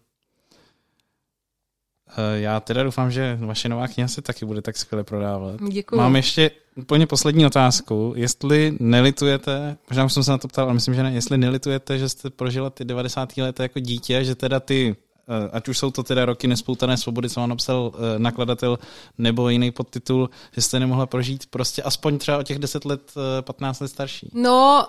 Já 2.34 2.60
teda 2.60 2.84
doufám, 2.84 3.12
že 3.12 3.38
vaše 3.42 3.70
nová 3.70 3.88
kniha 3.88 4.08
se 4.08 4.22
taky 4.22 4.46
bude 4.46 4.62
tak 4.62 4.78
skvěle 4.78 5.04
prodávat. 5.04 5.56
Děkuji. 5.72 5.96
Mám 5.96 6.16
ještě 6.16 6.52
úplně 6.76 7.08
poslední 7.08 7.46
otázku. 7.46 8.14
Jestli 8.16 8.78
nelitujete, 8.80 9.78
možná 9.90 10.06
už 10.06 10.14
jsem 10.14 10.24
se 10.24 10.32
na 10.32 10.38
to 10.38 10.48
ptal, 10.48 10.66
ale 10.66 10.74
myslím, 10.74 10.96
že 10.96 11.04
ne, 11.04 11.12
jestli 11.14 11.38
nelitujete, 11.38 12.00
že 12.00 12.10
jste 12.10 12.30
prožila 12.30 12.70
ty 12.70 12.86
90. 12.86 13.38
leta 13.38 13.64
jako 13.64 13.80
dítě, 13.80 14.24
že 14.24 14.36
teda 14.36 14.60
ty, 14.60 14.96
eh, 15.28 15.50
ať 15.52 15.68
už 15.68 15.78
jsou 15.78 15.92
to 15.92 16.04
teda 16.04 16.26
roky 16.26 16.48
nespoutané 16.48 16.98
svobody, 16.98 17.30
co 17.30 17.40
vám 17.40 17.50
napsal 17.50 17.92
eh, 17.96 18.20
nakladatel, 18.20 18.80
nebo 19.18 19.50
jiný 19.50 19.72
podtitul, 19.72 20.30
že 20.52 20.62
jste 20.62 20.80
nemohla 20.80 21.06
prožít 21.06 21.46
prostě 21.46 21.84
aspoň 21.84 22.18
třeba 22.18 22.38
o 22.38 22.44
těch 22.44 22.60
10 22.60 22.86
let, 22.86 23.14
15 23.42 23.80
let 23.80 23.88
starší. 23.88 24.30
No, 24.34 24.88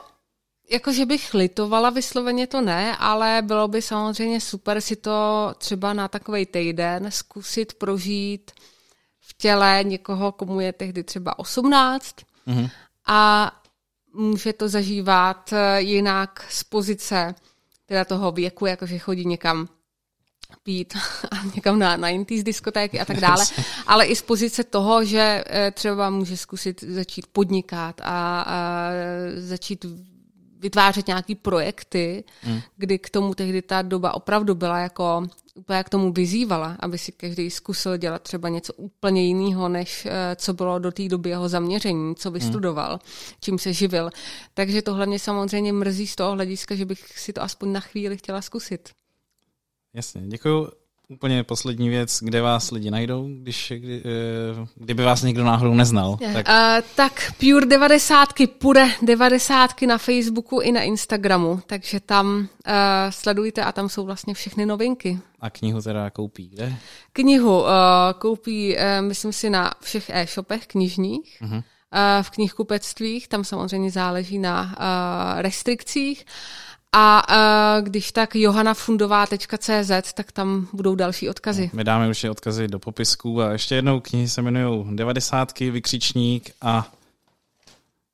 Jakože 0.71 1.07
bych 1.07 1.35
litovala 1.35 1.91
vysloveně 1.91 2.47
to 2.47 2.61
ne, 2.61 2.97
ale 2.97 3.43
bylo 3.43 3.69
by 3.69 3.83
samozřejmě 3.83 4.41
super 4.41 4.81
si 4.81 4.97
to 4.97 5.53
třeba 5.59 5.93
na 5.93 6.09
takový 6.09 6.47
týden 6.47 7.11
zkusit 7.11 7.75
prožít 7.75 8.51
v 9.21 9.35
těle 9.37 9.81
někoho, 9.85 10.33
komu 10.33 10.61
je 10.61 10.73
tehdy 10.73 11.05
třeba 11.05 11.39
18 11.39 12.17
mm-hmm. 12.47 12.71
a 13.07 13.53
může 14.15 14.53
to 14.53 14.69
zažívat 14.69 15.53
eh, 15.53 15.81
jinak 15.81 16.47
z 16.51 16.65
pozice 16.65 17.35
teda 17.87 18.05
toho 18.05 18.33
věku, 18.33 18.67
jakože 18.67 18.99
chodí 18.99 19.27
někam 19.27 19.69
pít 20.62 20.97
a 21.31 21.45
někam 21.55 21.79
na 21.79 21.99
90s 21.99 22.43
diskotéky 22.43 23.01
a 23.01 23.05
tak 23.05 23.21
dále, 23.21 23.45
ale 23.87 24.07
i 24.07 24.17
z 24.17 24.23
pozice 24.23 24.65
toho, 24.65 25.05
že 25.05 25.45
eh, 25.47 25.71
třeba 25.71 26.11
může 26.11 26.37
zkusit 26.37 26.83
začít 26.83 27.27
podnikat 27.27 28.01
a, 28.01 28.43
a 28.43 28.91
začít 29.37 29.87
vytvářet 30.65 31.07
nějaký 31.07 31.35
projekty, 31.35 32.25
hmm. 32.41 32.61
kdy 32.77 32.99
k 32.99 33.11
tomu 33.11 33.35
tehdy 33.35 33.62
ta 33.62 33.83
doba 33.83 34.15
opravdu 34.15 34.55
byla 34.55 34.79
jako 34.79 35.23
úplně 35.55 35.85
k 35.85 35.89
tomu 35.89 36.12
vyzývala, 36.12 36.77
aby 36.81 36.99
si 36.99 37.12
každý 37.12 37.51
zkusil 37.51 37.97
dělat 37.97 38.23
třeba 38.23 38.49
něco 38.49 38.73
úplně 38.73 39.27
jiného, 39.27 39.69
než 39.69 40.07
eh, 40.07 40.37
co 40.37 40.55
bylo 40.55 40.79
do 40.79 40.93
té 40.93 41.09
doby 41.09 41.31
jeho 41.31 41.49
zaměření, 41.49 42.15
co 42.15 42.31
vystudoval, 42.31 42.91
hmm. 42.91 43.01
čím 43.41 43.59
se 43.59 43.73
živil. 43.73 44.11
Takže 44.55 44.83
tohle 44.83 45.07
mě 45.07 45.19
samozřejmě 45.19 45.73
mrzí 45.73 46.07
z 46.07 46.17
toho 46.17 46.33
hlediska, 46.33 46.75
že 46.75 46.85
bych 46.85 47.19
si 47.19 47.33
to 47.33 47.43
aspoň 47.43 47.73
na 47.73 47.81
chvíli 47.81 48.17
chtěla 48.17 48.43
zkusit. 48.43 48.89
Jasně, 49.95 50.23
děkuji 50.27 50.84
úplně 51.09 51.45
poslední 51.45 51.89
věc, 51.89 52.19
kde 52.23 52.43
vás 52.43 52.71
lidi 52.71 52.91
najdou, 52.91 53.29
když, 53.43 53.73
kdy, 53.77 54.03
eh, 54.05 54.67
kdyby 54.75 55.03
vás 55.03 55.23
někdo 55.23 55.45
náhodou 55.45 55.75
neznal. 55.75 56.17
Tak, 56.33 56.49
uh, 56.49 56.89
tak 56.95 57.33
Pure 57.41 57.67
90, 57.67 58.29
pure 58.59 58.89
90 59.03 59.87
na 59.87 59.99
Facebooku 59.99 60.61
i 60.61 60.73
na 60.73 60.83
Instagramu, 60.83 61.61
takže 61.67 62.01
tam 62.01 62.37
uh, 62.39 62.73
sledujte 63.11 63.65
a 63.65 63.73
tam 63.73 63.89
jsou 63.89 64.05
vlastně 64.05 64.35
všechny 64.35 64.67
novinky. 64.67 65.19
A 65.41 65.51
knihu 65.51 65.83
teda 65.83 66.11
koupí 66.11 66.49
kde? 66.49 66.75
Knihu 67.13 67.61
uh, 67.61 67.69
koupí, 68.19 68.77
uh, 68.77 68.83
myslím 69.01 69.33
si, 69.33 69.51
na 69.51 69.75
všech 69.81 70.11
e-shopech 70.11 70.67
knižních. 70.67 71.43
Uh-huh. 71.43 71.63
v 72.23 72.31
knihkupectvích, 72.31 73.29
tam 73.29 73.45
samozřejmě 73.45 73.91
záleží 73.91 74.39
na 74.39 74.63
uh, 74.63 75.41
restrikcích. 75.43 76.25
A 76.97 77.23
uh, 77.79 77.85
když 77.85 78.13
tak 78.13 78.35
johanafundová.cz, 78.35 80.13
tak 80.15 80.33
tam 80.33 80.69
budou 80.73 80.95
další 80.95 81.29
odkazy. 81.29 81.71
My 81.73 81.85
dáme 81.85 82.09
už 82.09 82.25
odkazy 82.25 82.69
do 82.69 82.79
popisku 82.79 83.43
a 83.43 83.53
ještě 83.53 83.75
jednou 83.75 84.01
knihy 84.01 84.29
se 84.29 84.41
jmenují 84.41 84.97
90. 84.97 85.59
vykřičník 85.59 86.51
a 86.61 86.93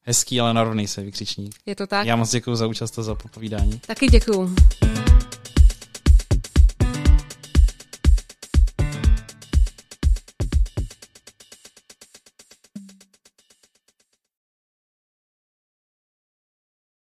hezký, 0.03 0.41
ale 0.41 0.55
narovnej 0.55 0.87
se 0.87 1.03
vykřičník. 1.03 1.55
Je 1.67 1.77
to 1.77 1.87
tak? 1.87 2.07
Já 2.07 2.17
moc 2.17 2.31
děkuji 2.31 2.57
za 2.57 2.67
účast 2.67 2.99
a 2.99 3.03
za 3.03 3.15
popovídání. 3.15 3.81
Taky 3.87 4.07
děkuji. 4.07 4.55